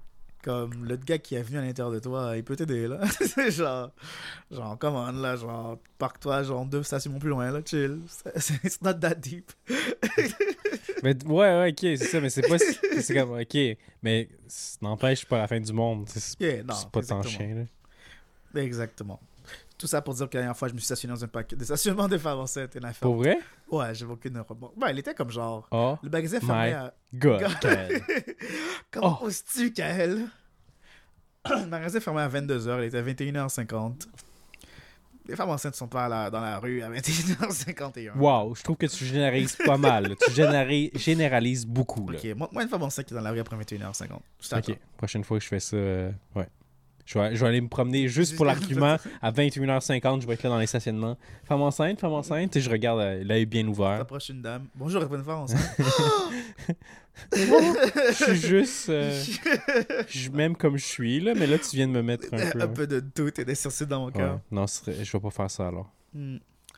comme 0.43 0.85
le 0.85 0.95
gars 0.97 1.17
qui 1.17 1.35
est 1.35 1.41
venu 1.41 1.57
à 1.57 1.61
l'intérieur 1.61 1.91
de 1.93 1.99
toi, 1.99 2.33
il 2.37 2.43
peut 2.43 2.55
t'aider, 2.55 2.87
là. 2.87 2.99
C'est 3.21 3.51
genre, 3.51 3.91
genre, 4.51 4.77
come 4.77 4.95
on, 4.95 5.11
là, 5.13 5.35
genre, 5.35 5.77
parque-toi, 5.97 6.43
genre, 6.43 6.65
deux 6.65 6.83
stations 6.83 7.17
plus 7.19 7.29
loin, 7.29 7.51
là, 7.51 7.59
chill. 7.65 7.99
C'est- 8.37 8.63
It's 8.63 8.81
not 8.81 8.93
that 8.95 9.15
deep. 9.15 9.51
Mais 11.03 11.15
ouais, 11.25 11.33
ouais, 11.59 11.69
ok, 11.71 11.79
c'est 11.79 11.97
ça, 12.05 12.19
mais 12.19 12.29
c'est 12.29 12.47
pas. 12.47 12.57
C'est 12.57 13.13
comme, 13.13 13.39
ok, 13.39 13.57
mais 14.01 14.29
n'empêche 14.81 15.25
pas 15.25 15.37
la 15.37 15.47
fin 15.47 15.59
du 15.59 15.71
monde. 15.71 16.07
C'est 16.09 16.39
Yeah, 16.39 16.63
pas 16.91 17.01
tant 17.01 17.21
chien, 17.21 17.67
là. 18.53 18.61
Exactement. 18.61 19.19
Tout 19.77 19.85
ça 19.87 20.01
pour 20.01 20.15
dire 20.15 20.27
que 20.27 20.35
la 20.37 20.41
dernière 20.43 20.57
fois, 20.57 20.67
je 20.69 20.73
me 20.73 20.79
suis 20.79 20.85
stationné 20.85 21.13
dans 21.13 21.23
un 21.23 21.27
paquet 21.27 21.55
de 21.55 21.63
stationnement 21.63 22.07
de 22.07 22.17
femmes 22.17 22.39
enceintes 22.39 22.75
et 22.75 22.79
la 22.79 22.93
femme. 22.93 23.09
Pour 23.09 23.17
vrai? 23.17 23.37
Ouais, 23.69 23.93
j'avais 23.93 24.13
aucune 24.13 24.37
remorque. 24.39 24.73
Ben, 24.77 24.89
il 24.89 24.97
était 24.99 25.13
comme 25.13 25.29
genre. 25.29 25.67
Oh, 25.71 25.97
Le 26.01 26.09
magasin 26.09 26.39
fermé 26.39 26.73
à. 26.73 26.93
God. 27.13 27.41
God. 27.41 28.01
Comment 28.91 29.19
Oh. 29.21 29.25
oses-tu, 29.27 29.71
Kael? 29.73 30.25
Le 31.49 31.65
magasin 31.67 31.99
fermé 31.99 32.21
à 32.21 32.29
22h, 32.29 32.79
il 32.79 32.85
était 32.85 32.97
à 32.97 33.03
21h50. 33.03 34.07
Les 35.27 35.35
femmes 35.35 35.49
enceintes 35.49 35.75
sont 35.75 35.87
pas 35.89 36.07
là, 36.07 36.29
dans 36.31 36.39
la 36.41 36.57
rue 36.57 36.81
à 36.81 36.89
21h51. 36.89 38.17
Wow, 38.17 38.55
je 38.55 38.63
trouve 38.63 38.77
que 38.77 38.85
tu 38.85 39.03
généralises 39.05 39.57
pas 39.57 39.77
mal. 39.77 40.15
Tu 40.25 40.31
généralises 40.97 41.65
beaucoup, 41.65 42.09
là. 42.09 42.17
Ok, 42.17 42.35
moi, 42.35 42.49
moi, 42.51 42.63
une 42.63 42.69
femme 42.69 42.83
enceinte 42.83 43.05
qui 43.05 43.13
est 43.13 43.17
dans 43.17 43.21
la 43.23 43.31
rue 43.31 43.39
après 43.39 43.57
21h50. 43.57 44.19
Je 44.41 44.49
t'attends. 44.49 44.71
Ok, 44.71 44.79
prochaine 44.95 45.23
fois 45.25 45.37
que 45.37 45.43
je 45.43 45.49
fais 45.49 45.59
ça, 45.59 45.75
euh, 45.75 46.11
ouais. 46.35 46.47
Je 47.07 47.17
vais, 47.17 47.35
je 47.35 47.41
vais 47.41 47.47
aller 47.47 47.61
me 47.61 47.69
promener 47.69 48.07
juste 48.09 48.35
pour 48.35 48.43
l'argument. 48.45 48.97
À 49.21 49.31
21h50, 49.31 50.21
je 50.21 50.27
vais 50.27 50.33
être 50.33 50.43
là 50.43 50.49
dans 50.49 50.59
les 50.59 50.67
stationnements. 50.67 51.17
Femme 51.45 51.61
enceinte, 51.61 52.01
femme 52.01 52.11
enceinte, 52.11 52.55
et 52.57 52.61
je 52.61 52.69
regarde 52.69 52.99
euh, 52.99 53.23
l'œil 53.23 53.45
bien 53.45 53.65
ouvert. 53.65 53.97
T'approches 53.99 54.27
une 54.29 54.41
dame. 54.41 54.65
Bonjour, 54.75 55.01
une 55.01 55.23
femme 55.23 55.39
enceinte. 55.39 55.77
Je 57.35 58.11
suis 58.13 58.35
juste. 58.35 58.89
euh, 58.89 59.23
je 60.07 60.29
même 60.29 60.55
comme 60.55 60.77
je 60.77 60.85
suis, 60.85 61.19
là, 61.19 61.33
mais 61.33 61.47
là, 61.47 61.57
tu 61.57 61.75
viens 61.75 61.87
de 61.87 61.93
me 61.93 62.03
mettre 62.03 62.25
un 62.31 62.51
peu. 62.51 62.61
un 62.61 62.67
peu 62.67 62.85
de 62.85 62.99
doute 62.99 63.39
et 63.39 63.45
d'incertitude 63.45 63.87
dans 63.87 64.01
mon 64.01 64.05
Ouais. 64.07 64.11
cœur. 64.13 64.39
Non, 64.51 64.65
je 64.67 64.91
vais 65.11 65.19
pas 65.19 65.31
faire 65.31 65.49
ça 65.49 65.67
alors. 65.67 65.91
Hmm. 66.13 66.37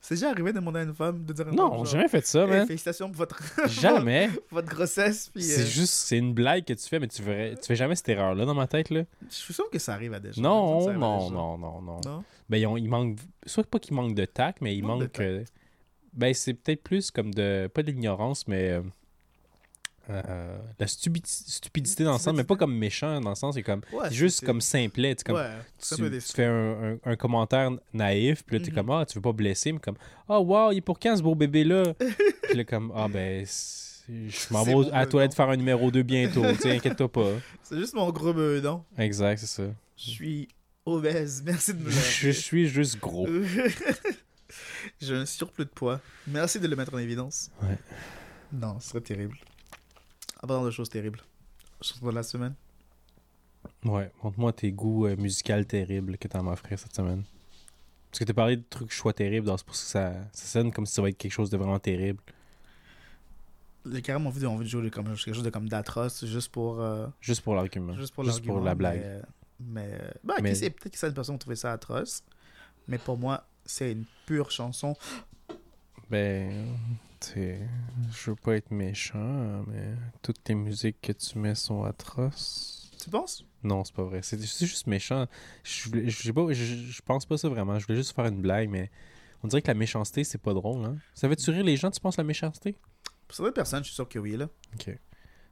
C'est 0.09 0.15
déjà 0.15 0.31
arrivé 0.31 0.51
de 0.51 0.57
demander 0.59 0.79
à 0.79 0.83
une 0.83 0.95
femme 0.95 1.23
de 1.23 1.31
dire 1.33 1.47
un 1.47 1.51
Non, 1.51 1.85
j'ai 1.85 1.91
jamais 1.91 2.07
fait 2.07 2.25
ça, 2.25 2.47
man. 2.47 2.65
félicitations 2.65 3.09
pour 3.09 3.17
votre, 3.17 3.39
Jamais. 3.69 4.27
votre 4.49 4.67
grossesse. 4.67 5.29
Puis, 5.31 5.43
C'est 5.43 5.61
euh, 5.61 5.65
juste, 5.67 5.93
c'est 5.93 6.17
une 6.17 6.33
blague 6.33 6.65
que 6.65 6.73
tu 6.73 6.89
fais, 6.89 6.97
mais 6.97 7.07
tu 7.07 7.21
fais, 7.21 7.53
tu 7.55 7.67
fais 7.67 7.75
jamais 7.75 7.93
cette 7.95 8.09
erreur-là 8.09 8.43
dans 8.45 8.55
ma 8.55 8.65
tête, 8.65 8.89
là. 8.89 9.03
Je 9.29 9.35
suis 9.35 9.53
sûr 9.53 9.69
que 9.69 9.77
ça 9.77 9.93
arrive 9.93 10.15
à 10.15 10.19
des 10.19 10.33
gens. 10.33 10.41
Non, 10.41 10.79
Ça 10.81 10.89
arrive 10.89 10.97
à 11.03 11.05
non, 11.05 11.19
gens. 11.19 11.29
non, 11.29 11.57
non, 11.59 11.81
non. 11.83 12.01
Non? 12.03 12.23
Ben, 12.49 12.57
ils 12.57 12.65
ont- 12.65 12.75
il 12.77 12.89
manque. 12.89 13.17
Soit 13.45 13.63
pas 13.69 13.77
qu'il 13.77 13.93
manque 13.95 14.15
de 14.15 14.25
tact, 14.25 14.61
mais 14.61 14.75
il 14.75 14.83
Manque 14.83 15.01
de 15.01 15.03
manque. 15.05 15.19
euh, 15.19 15.43
ben, 16.13 16.33
c'est 16.33 16.55
peut-être 16.55 16.81
plus 16.81 17.11
comme 17.11 17.31
de. 17.31 17.69
Pas 17.71 17.83
de 17.83 17.91
l'ignorance, 17.91 18.47
mais. 18.47 18.71
euh, 18.71 18.81
euh, 20.09 20.57
la 20.79 20.85
stupidi- 20.87 21.21
stupidité 21.51 22.03
dans 22.03 22.13
le 22.13 22.19
sens, 22.19 22.35
mais 22.35 22.43
pas 22.43 22.55
comme 22.55 22.75
méchant 22.75 23.19
dans 23.21 23.29
le 23.29 23.35
sens, 23.35 23.55
c'est 23.55 23.63
comme. 23.63 23.81
Ouais, 23.93 24.11
juste 24.11 24.45
comme 24.45 24.59
simplet. 24.61 25.15
Comme, 25.25 25.35
Ouais, 25.35 25.49
tu, 25.79 26.19
fais 26.21 26.45
un, 26.45 26.93
un- 26.93 26.97
un 27.05 27.15
commentaire 27.15 27.71
naïf, 27.93 28.43
puis 28.43 28.57
là, 28.57 28.63
t'es 28.65 28.71
Mhm. 28.71 28.75
comme, 28.77 28.89
ah, 28.91 29.05
tu 29.05 29.15
veux 29.15 29.21
pas 29.21 29.33
blesser, 29.33 29.71
mais 29.71 29.79
comme, 29.79 29.97
ah, 30.27 30.39
wow, 30.39 30.71
il 30.71 30.77
est 30.77 30.81
pour 30.81 30.99
quand 30.99 31.15
ce 31.15 31.21
beau 31.21 31.35
bébé-là? 31.35 31.93
puis 32.43 32.57
là, 32.57 32.63
comme, 32.63 32.91
ah, 32.95 33.07
ben, 33.07 33.45
je 33.45 34.53
m'en 34.53 34.63
vais 34.63 34.73
à 34.91 34.99
la 35.01 35.05
toilette 35.05 35.33
faire 35.35 35.49
un 35.49 35.57
numéro 35.57 35.91
2 35.91 36.01
bientôt, 36.01 36.43
tu 36.53 36.61
sais, 36.61 36.71
inquiète-toi 36.75 37.11
pas. 37.11 37.31
C'est 37.63 37.77
juste 37.77 37.93
mon 37.93 38.09
gros 38.11 38.33
meudon. 38.33 38.83
Exact, 38.97 39.37
c'est 39.37 39.45
ça. 39.45 39.63
Je 39.95 40.09
suis 40.09 40.47
obèse. 40.85 41.43
Merci 41.45 41.73
de 41.75 41.79
me 41.79 41.85
le 41.85 41.91
Je 41.91 42.29
suis 42.31 42.67
juste 42.67 42.99
gros. 42.99 43.27
J'ai 45.01 45.13
un 45.15 45.25
surplus 45.25 45.65
de 45.65 45.69
poids. 45.69 46.01
Merci 46.25 46.59
de 46.59 46.67
le 46.67 46.75
mettre 46.75 46.93
en 46.93 46.97
évidence. 46.97 47.51
Ouais. 47.61 47.77
Non, 48.51 48.79
ce 48.79 48.89
serait 48.89 49.01
terrible. 49.01 49.37
Parlant 50.47 50.65
de 50.65 50.71
choses 50.71 50.89
terribles. 50.89 51.19
Chose 51.81 52.01
de 52.01 52.09
la 52.11 52.23
semaine. 52.23 52.55
Ouais, 53.83 54.11
montre-moi 54.23 54.53
tes 54.53 54.71
goûts 54.71 55.05
euh, 55.05 55.15
musicaux 55.15 55.63
terribles 55.63 56.17
que 56.17 56.27
t'as 56.27 56.41
m'offrir 56.41 56.77
cette 56.79 56.95
semaine. 56.95 57.23
Parce 58.09 58.19
que 58.19 58.23
t'as 58.25 58.33
parlé 58.33 58.57
de 58.57 58.63
trucs 58.69 58.91
choix 58.91 59.13
terribles, 59.13 59.45
donc 59.47 59.59
c'est 59.59 59.65
pour 59.65 59.75
ça 59.75 60.09
que 60.09 60.15
ça, 60.15 60.29
ça 60.33 60.45
sonne 60.47 60.71
comme 60.71 60.85
si 60.85 60.93
ça 60.93 61.01
va 61.01 61.09
être 61.09 61.17
quelque 61.17 61.31
chose 61.31 61.49
de 61.49 61.57
vraiment 61.57 61.77
terrible. 61.79 62.21
J'ai 63.89 64.01
carrément 64.01 64.29
envie 64.29 64.41
de, 64.41 64.47
envie 64.47 64.65
de 64.65 64.69
jouer 64.69 64.89
comme, 64.89 65.05
quelque 65.15 65.33
chose 65.33 65.43
de 65.43 65.49
comme 65.49 65.69
d'atroce, 65.69 66.25
juste 66.25 66.51
pour, 66.51 66.81
euh, 66.81 67.07
Juste 67.21 67.41
pour 67.41 67.55
l'argument. 67.55 67.95
juste 67.95 68.13
pour, 68.13 68.23
Juste 68.23 68.43
pour 68.45 68.59
la 68.61 68.75
blague. 68.75 69.21
Mais, 69.59 69.89
mais, 69.89 69.99
bah, 70.23 70.35
Mais- 70.41 70.51
qui 70.51 70.55
sait, 70.57 70.69
peut-être 70.69 70.93
que 70.93 70.99
certaines 70.99 71.15
personnes 71.15 71.35
ont 71.35 71.39
trouvé 71.39 71.55
ça 71.55 71.71
atroce. 71.71 72.23
Mais 72.87 72.97
pour 72.97 73.17
moi, 73.17 73.45
c'est 73.65 73.91
une 73.91 74.05
pure 74.25 74.51
chanson. 74.51 74.95
Ben, 76.09 76.75
sais, 77.27 77.59
je 78.11 78.31
veux 78.31 78.35
pas 78.35 78.55
être 78.55 78.71
méchant, 78.71 79.63
mais 79.67 79.93
toutes 80.21 80.43
tes 80.43 80.55
musiques 80.55 81.01
que 81.01 81.11
tu 81.11 81.37
mets 81.37 81.55
sont 81.55 81.83
atroces. 81.83 82.91
Tu 83.01 83.09
penses? 83.09 83.45
Non, 83.63 83.83
c'est 83.83 83.93
pas 83.95 84.03
vrai. 84.03 84.21
C'est 84.21 84.41
juste 84.41 84.87
méchant. 84.87 85.25
Je, 85.63 85.89
voulais- 85.89 86.09
je 86.09 86.21
sais 86.21 86.33
pas, 86.33 86.45
je, 86.51 86.63
je 86.63 87.01
pense 87.01 87.25
pas 87.25 87.37
ça 87.37 87.47
vraiment. 87.49 87.77
Je 87.79 87.85
voulais 87.85 87.97
juste 87.97 88.13
faire 88.15 88.25
une 88.25 88.41
blague, 88.41 88.69
mais 88.69 88.89
on 89.43 89.47
dirait 89.47 89.61
que 89.61 89.67
la 89.67 89.73
méchanceté, 89.73 90.23
c'est 90.23 90.37
pas 90.37 90.53
drôle, 90.53 90.83
hein? 90.85 90.97
Ça 91.13 91.29
fait-tu 91.29 91.49
rire 91.51 91.63
les 91.63 91.77
gens, 91.77 91.91
tu 91.91 91.99
penses, 91.99 92.17
la 92.17 92.23
méchanceté? 92.23 92.75
Pour 93.27 93.35
certaines 93.37 93.53
personnes, 93.53 93.83
je 93.83 93.87
suis 93.89 93.95
sûr 93.95 94.07
que 94.09 94.19
oui. 94.19 94.35
Là. 94.35 94.49
Ok. 94.73 94.97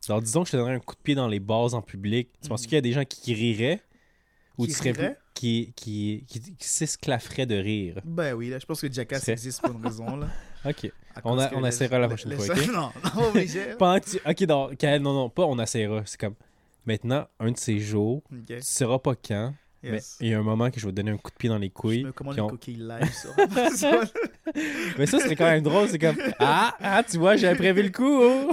Alors, 0.10 0.22
disons 0.22 0.42
que 0.44 0.48
je 0.48 0.52
te 0.54 0.58
donnerais 0.58 0.76
un 0.76 0.80
coup 0.80 0.96
de 0.96 1.02
pied 1.02 1.16
dans 1.16 1.28
les 1.28 1.40
bases 1.40 1.74
en 1.74 1.82
public. 1.82 2.30
Tu 2.42 2.50
penses 2.50 2.62
Mhm. 2.62 2.66
qu'il 2.68 2.76
y 2.76 2.78
a 2.78 2.82
des 2.82 2.92
gens 2.94 3.06
qui 3.06 3.34
riraient? 3.34 3.82
Ou 4.58 4.66
Qui 4.66 4.72
tu 4.72 4.78
serais 4.78 4.92
riraient? 4.92 5.14
plus- 5.16 5.24
qui, 5.36 5.74
qui, 5.76 6.26
qui, 6.28 6.40
qui 6.56 6.68
s'esclafferaient 6.68 7.46
de 7.46 7.56
rire? 7.56 8.02
Ben 8.04 8.34
oui, 8.34 8.50
là, 8.50 8.58
je 8.60 8.66
pense 8.66 8.82
que 8.82 8.92
Jackass 8.92 9.28
existe 9.30 9.62
pour 9.62 9.72
une 9.72 9.84
raison. 9.86 10.16
Là, 10.18 10.28
Ok. 10.68 10.92
On 11.24 11.40
a- 11.40 11.50
on 11.56 11.66
essaiera 11.66 11.98
la 12.00 12.08
prochaine 12.08 12.34
fois, 12.38 12.46
ok? 12.56 12.68
Non, 12.74 12.92
non, 13.16 13.30
obligé. 13.30 13.66
Pendant 13.80 14.00
que 14.00 14.10
tu- 14.10 14.20
Ok, 14.26 14.44
donc, 14.46 14.78
Kael, 14.78 15.02
non, 15.02 15.14
non, 15.14 15.30
pas 15.30 15.44
on 15.46 15.58
essaiera. 15.60 16.02
C'est 16.06 16.20
comme 16.20 16.36
maintenant, 16.86 17.28
un 17.40 17.52
de 17.52 17.58
ces 17.58 17.80
jours, 17.80 18.22
Ok, 18.32 18.46
tu 18.48 18.62
sauras 18.62 19.00
pas 19.00 19.14
quand, 19.16 19.54
yes. 19.84 20.18
mais 20.20 20.28
il 20.28 20.32
y 20.32 20.34
a 20.34 20.40
un 20.40 20.44
moment 20.44 20.70
que 20.72 20.80
je 20.80 20.86
vais 20.86 20.92
donner 20.92 21.12
un 21.12 21.18
coup 21.18 21.32
de 21.32 21.36
pied 21.38 21.50
dans 21.50 21.58
les 21.58 21.68
Je 21.68 21.72
couilles. 21.74 22.04
me 22.04 22.12
commande 22.12 22.34
puis 22.34 22.42
une 22.42 22.46
on- 22.48 22.50
coquille 22.50 22.78
live 22.78 23.14
sur. 23.14 23.32
Mais 24.98 25.06
ça 25.06 25.20
serait 25.20 25.36
quand 25.36 25.46
même 25.46 25.62
drôle. 25.64 25.88
C'est 25.90 26.00
comme 26.00 26.16
Ah, 26.40 26.74
ah, 26.82 27.04
tu 27.04 27.18
vois, 27.18 27.36
j'avais 27.36 27.56
prévu 27.58 27.84
le 27.84 27.90
coup. 27.90 28.22
oh. 28.22 28.52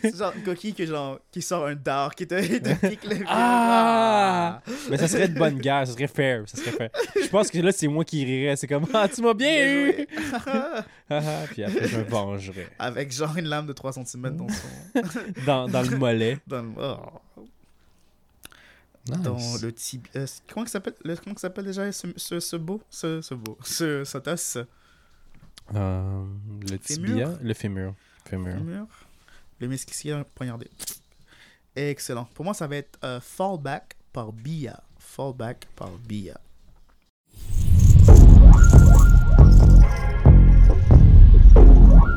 C'est 0.00 0.16
genre 0.16 0.32
une 0.36 0.42
coquille 0.44 0.72
que, 0.74 0.86
genre, 0.86 1.18
qui 1.32 1.42
sort 1.42 1.66
un 1.66 1.74
dard 1.74 2.14
qui 2.14 2.26
te, 2.26 2.34
pique 2.88 3.04
le 3.04 3.16
Ah! 3.26 4.62
Mais 4.90 4.96
ça 4.98 5.08
serait 5.08 5.28
de 5.28 5.38
bonne 5.38 5.58
guerre, 5.58 5.86
ça 5.86 5.92
serait 5.94 6.06
fair. 6.06 6.44
Ça 6.46 6.56
serait 6.58 6.70
fair. 6.72 6.90
Je 7.20 7.28
pense 7.28 7.50
que 7.50 7.58
là, 7.58 7.72
c'est 7.72 7.88
moi 7.88 8.04
qui 8.04 8.24
rirais. 8.24 8.56
C'est 8.56 8.66
comme 8.68 8.86
Ah, 8.94 9.08
tu 9.08 9.20
m'as 9.22 9.34
bien 9.34 9.48
Bien 9.50 9.86
eu. 9.88 10.06
Ah, 10.46 10.84
ah, 11.10 11.20
Puis 11.50 11.64
après, 11.64 11.88
je 11.88 11.98
me 11.98 12.04
vengerais. 12.04 12.68
Avec 12.78 13.12
genre 13.12 13.36
une 13.36 13.46
lame 13.48 13.66
de 13.66 13.72
3 13.72 13.92
cm 13.94 14.36
dans 14.36 14.46
son. 14.48 15.02
Dans, 15.44 15.68
dans 15.68 15.82
le 15.82 15.96
mollet. 15.96 16.38
Dans 16.46 16.62
le, 16.62 16.68
oh, 16.80 16.96
dans 19.06 19.36
le 19.62 19.72
tibia. 19.72 20.10
euh, 20.16 20.26
comment 20.52 20.66
s'appelle? 20.66 20.94
Le- 21.04 21.16
Comment 21.16 21.36
s'appelle 21.36 21.64
déjà 21.64 21.90
ce, 21.92 22.06
ce, 22.16 22.38
ce 22.40 22.56
beau? 22.56 22.80
Ce, 22.90 23.20
ce 23.20 23.34
beau. 23.34 23.58
Ce, 23.64 24.04
cet 24.04 24.28
os 24.28 24.58
Euh, 25.74 26.24
le 26.70 26.78
Fémur? 26.78 26.80
tibia, 26.82 27.38
le 27.42 27.54
fémur. 27.54 27.94
Fémur. 28.24 28.54
Fémur. 28.54 28.86
Le 29.60 29.68
mesquicier 29.68 30.20
poignardé. 30.34 30.68
Excellent. 31.74 32.26
Pour 32.34 32.44
moi, 32.44 32.54
ça 32.54 32.66
va 32.66 32.76
être 32.76 32.98
euh, 33.04 33.20
Fallback 33.20 33.96
par 34.12 34.32
Bia. 34.32 34.82
Fallback 34.98 35.66
par 35.76 35.90
Bia. 35.98 36.38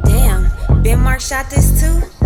Damn, 0.03 0.49
Ben 0.83 0.99
Mark 1.01 1.19
shot 1.21 1.45
this 1.49 1.79
too? 1.81 2.24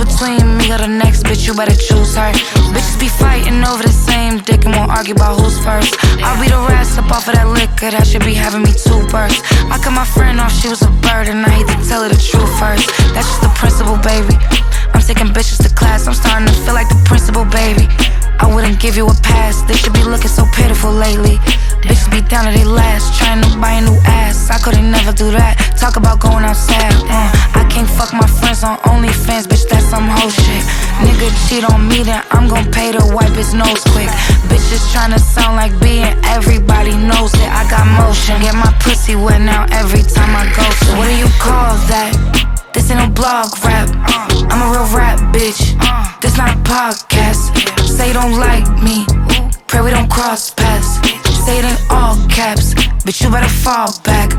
Between 0.00 0.56
me 0.56 0.72
or 0.72 0.78
the 0.78 0.88
next 0.88 1.24
bitch, 1.24 1.46
you 1.46 1.52
better 1.54 1.76
choose 1.76 2.16
her. 2.16 2.32
Bitches 2.72 2.98
be 2.98 3.08
fighting 3.08 3.60
over 3.64 3.82
the 3.82 3.92
same 3.92 4.38
dick 4.38 4.64
and 4.64 4.74
won't 4.74 4.90
argue 4.90 5.14
about 5.14 5.38
who's 5.40 5.58
first. 5.60 5.94
I'll 6.24 6.40
be 6.40 6.48
the 6.48 6.60
rest 6.72 6.98
up 6.98 7.10
off 7.12 7.28
of 7.28 7.34
that 7.34 7.48
liquor, 7.48 7.92
that 7.92 8.06
should 8.06 8.24
be 8.24 8.32
having 8.32 8.62
me 8.62 8.72
two 8.72 9.04
bursts. 9.12 9.44
I 9.68 9.76
cut 9.76 9.92
my 9.92 10.04
friend 10.04 10.40
off, 10.40 10.52
she 10.52 10.68
was 10.68 10.82
a 10.82 10.92
bird, 11.04 11.28
and 11.28 11.44
I 11.44 11.50
hate 11.60 11.68
to 11.68 11.78
tell 11.84 12.02
her 12.02 12.08
the 12.08 12.16
truth 12.16 12.48
first. 12.56 12.88
That's 13.12 13.28
just 13.28 13.42
the 13.44 13.52
principle, 13.60 14.00
baby. 14.00 14.36
I'm 14.96 15.02
taking 15.04 15.28
bitches 15.36 15.60
to 15.68 15.70
class, 15.74 16.06
I'm 16.06 16.14
starting 16.14 16.48
to 16.48 16.56
feel 16.64 16.74
like 16.74 16.88
the 16.88 17.00
principal, 17.04 17.44
baby. 17.44 17.88
I 18.40 18.48
wouldn't 18.48 18.80
give 18.80 18.96
you 18.96 19.06
a 19.06 19.14
pass, 19.20 19.60
they 19.68 19.74
should 19.74 19.92
be 19.92 20.02
looking 20.02 20.32
so 20.32 20.44
pitiful 20.56 20.90
lately. 20.90 21.36
Bitches 21.84 22.10
be 22.10 22.20
down 22.20 22.44
to 22.44 22.52
their 22.56 22.66
last, 22.66 23.16
trying 23.20 23.40
to 23.44 23.48
buy 23.60 23.76
a 23.76 23.80
new 23.80 23.96
ass. 24.04 24.50
I 24.50 24.58
couldn't 24.58 24.90
never 24.90 25.12
do 25.12 25.30
that. 25.32 25.56
Talk 25.78 25.96
about 25.96 26.20
going 26.20 26.44
outside. 26.44 26.92
Uh, 27.04 27.28
I 27.56 27.68
can't 27.68 27.88
fuck 27.88 28.12
my 28.12 28.26
friends 28.26 28.64
on 28.64 28.76
OnlyFans, 28.88 29.44
bitch, 29.44 29.68
that's 29.68 29.84
some 29.86 30.08
whole 30.08 30.32
shit. 30.32 30.62
Nigga 31.04 31.28
cheat 31.48 31.64
on 31.68 31.88
me, 31.88 32.02
then 32.02 32.24
I'm 32.32 32.48
gon' 32.48 32.70
pay 32.72 32.92
to 32.92 33.04
wipe 33.12 33.36
his 33.36 33.52
nose 33.52 33.84
quick. 33.92 34.08
Bitches 34.48 34.88
trying 34.92 35.12
to 35.12 35.20
sound 35.20 35.56
like 35.56 35.72
being 35.80 36.08
everybody 36.24 36.96
knows 36.96 37.32
it. 37.36 37.50
I 37.52 37.68
got 37.68 37.84
motion, 38.00 38.40
get 38.40 38.56
my 38.56 38.72
pussy 38.80 39.16
wet 39.16 39.40
now 39.40 39.68
every 39.72 40.02
time 40.02 40.32
I 40.32 40.48
go. 40.56 40.64
So 40.84 40.96
what 40.96 41.08
do 41.08 41.16
you 41.16 41.28
call 41.40 41.76
that? 41.92 42.49
This 42.72 42.90
ain't 42.90 43.00
no 43.00 43.08
blog 43.10 43.50
rap. 43.64 43.88
I'm 44.50 44.62
a 44.62 44.70
real 44.70 44.86
rap 44.96 45.18
bitch. 45.34 45.74
This 46.20 46.36
not 46.36 46.54
a 46.54 46.60
podcast. 46.62 47.50
Say 47.86 48.08
you 48.08 48.14
don't 48.14 48.38
like 48.38 48.66
me. 48.82 49.06
Pray 49.66 49.82
we 49.82 49.90
don't 49.90 50.10
cross 50.10 50.50
paths. 50.50 51.02
Say 51.44 51.58
it 51.58 51.64
in 51.64 51.76
all 51.90 52.16
caps. 52.28 52.74
Bitch, 53.04 53.22
you 53.22 53.30
better 53.30 53.48
fall 53.48 53.90
back. 54.04 54.32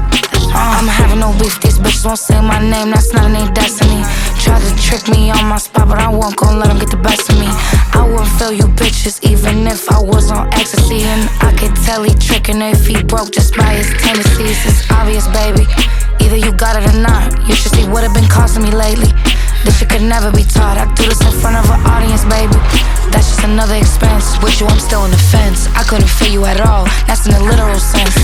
Uh, 0.53 0.79
I'm 0.79 0.87
having 0.87 1.19
no 1.19 1.31
beef. 1.39 1.59
These 1.61 1.79
bitches 1.79 2.05
won't 2.05 2.19
say 2.19 2.39
my 2.41 2.59
name. 2.59 2.91
That's 2.91 3.13
not 3.13 3.31
their 3.31 3.51
destiny. 3.53 4.03
Try 4.39 4.59
to 4.59 4.71
trick 4.81 5.07
me 5.09 5.31
on 5.31 5.45
my 5.47 5.57
spot, 5.57 5.89
but 5.89 5.99
I 5.99 6.09
won't 6.09 6.35
gon' 6.35 6.59
let 6.59 6.67
them 6.67 6.79
get 6.79 6.91
the 6.91 6.97
best 6.97 7.29
of 7.29 7.39
me. 7.39 7.47
I 7.93 8.07
wouldn't 8.07 8.31
feel 8.39 8.51
you 8.51 8.67
bitches 8.79 9.23
even 9.23 9.67
if 9.67 9.91
I 9.91 9.99
was 10.01 10.31
on 10.31 10.47
ecstasy. 10.53 11.03
And 11.03 11.29
I 11.41 11.53
could 11.57 11.75
tell 11.83 12.03
he 12.03 12.13
tricking 12.15 12.61
if 12.61 12.87
he 12.87 13.03
broke 13.03 13.31
just 13.31 13.55
by 13.55 13.73
his 13.75 13.89
tendencies. 14.01 14.65
It's 14.65 14.89
obvious, 14.91 15.27
baby. 15.27 15.67
Either 16.21 16.37
you 16.37 16.53
got 16.53 16.77
it 16.77 16.85
or 16.87 16.97
not. 17.01 17.33
You 17.47 17.55
should 17.55 17.73
see 17.73 17.87
what 17.87 18.03
it 18.03 18.13
been 18.13 18.29
costing 18.29 18.63
me 18.63 18.71
lately. 18.71 19.11
This 19.65 19.77
shit 19.79 19.89
could 19.89 20.01
never 20.01 20.31
be 20.31 20.43
taught. 20.43 20.77
I 20.77 20.85
do 20.93 21.05
this 21.05 21.21
in 21.21 21.33
front 21.41 21.57
of 21.57 21.65
an 21.69 21.81
audience, 21.85 22.23
baby. 22.25 22.55
That's 23.11 23.27
just 23.29 23.43
another 23.43 23.75
expense. 23.75 24.41
With 24.41 24.59
you, 24.59 24.67
I'm 24.67 24.79
still 24.79 25.01
on 25.01 25.11
the 25.11 25.23
fence. 25.33 25.67
I 25.75 25.83
couldn't 25.83 26.09
feel 26.09 26.31
you 26.31 26.45
at 26.45 26.61
all. 26.61 26.85
That's 27.07 27.27
in 27.27 27.33
a 27.33 27.43
literal 27.43 27.79
sense. 27.79 28.15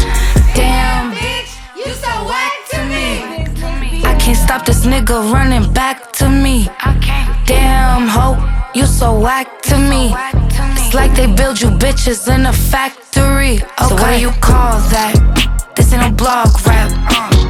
Damn, 0.56 1.14
bitch, 1.14 1.58
you 1.76 1.92
so 1.94 2.14
whack 2.26 2.54
to 2.72 2.80
me. 2.86 4.04
I 4.06 4.16
can't 4.20 4.38
stop 4.38 4.66
this 4.66 4.86
nigga 4.86 5.32
running 5.32 5.72
back 5.74 6.12
to 6.14 6.30
me. 6.30 6.70
Damn, 7.46 8.08
ho, 8.08 8.38
you 8.74 8.86
so 8.86 9.20
whack 9.20 9.62
to 9.64 9.78
me. 9.78 10.14
It's 10.80 10.94
like 10.94 11.14
they 11.16 11.28
build 11.28 11.62
you 11.62 11.70
bitches 11.70 12.34
in 12.34 12.46
a 12.46 12.54
factory. 12.54 13.58
So 13.88 13.96
what 13.96 14.16
do 14.16 14.22
you 14.22 14.32
call 14.42 14.80
that? 14.90 15.57
This 15.88 15.94
ain't 15.94 16.02
no 16.02 16.12
blog 16.18 16.50
rap. 16.68 16.92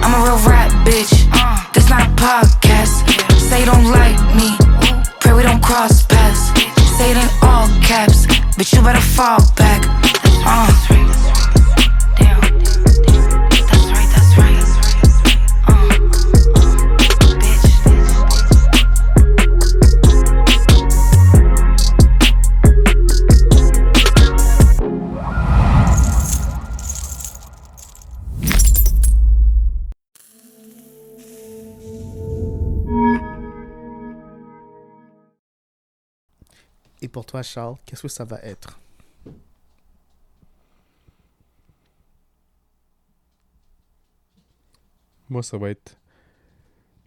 I'm 0.03 0.13
a 0.13 0.23
real 0.23 0.37
rap 0.47 0.69
bitch. 0.85 1.09
This 1.73 1.89
not 1.89 2.03
a 2.03 2.11
podcast. 2.21 3.09
Say 3.33 3.61
you 3.61 3.65
don't 3.65 3.85
like 3.85 4.19
me. 4.35 4.55
Pray 5.19 5.33
we 5.33 5.41
don't 5.41 5.59
cross 5.59 6.05
paths. 6.05 6.51
Say 6.99 7.09
it 7.09 7.17
in 7.17 7.29
all 7.41 7.67
caps. 7.81 8.27
Bitch, 8.55 8.75
you 8.75 8.83
better 8.83 9.01
fall 9.01 9.39
back. 9.55 9.81
Uh. 10.45 11.06
Et 37.01 37.07
pour 37.07 37.25
toi, 37.25 37.43
Charles, 37.43 37.75
qu'est-ce 37.85 38.03
que 38.03 38.07
ça 38.07 38.25
va 38.25 38.39
être? 38.39 38.79
Moi, 45.29 45.43
ça 45.43 45.57
va 45.57 45.69
être 45.69 45.97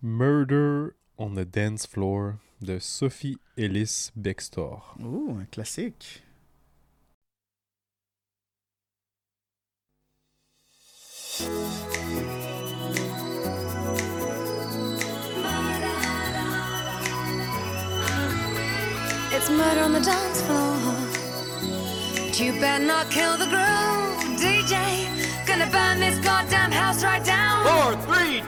Murder 0.02 0.90
on 1.18 1.34
the 1.34 1.44
Dance 1.44 1.86
Floor 1.86 2.34
de 2.60 2.78
Sophie 2.78 3.38
Ellis 3.56 4.10
Bextor. 4.14 4.94
Ouh, 5.00 5.38
un 5.40 5.44
classique. 5.46 6.22
It's 19.40 19.48
murder 19.48 19.80
on 19.80 19.92
the 19.94 20.00
dance 20.00 20.42
floor. 20.42 20.76
But 22.26 22.38
you 22.38 22.52
better 22.60 22.84
not 22.84 23.10
kill 23.10 23.38
the 23.38 23.46
groove, 23.46 24.38
DJ. 24.38 24.76
Gonna 25.46 25.64
burn 25.72 25.98
this 25.98 26.18
goddamn 26.18 26.70
house 26.70 27.02
right 27.02 27.24
down. 27.24 27.64
Four, 27.64 27.96
three, 28.04 28.42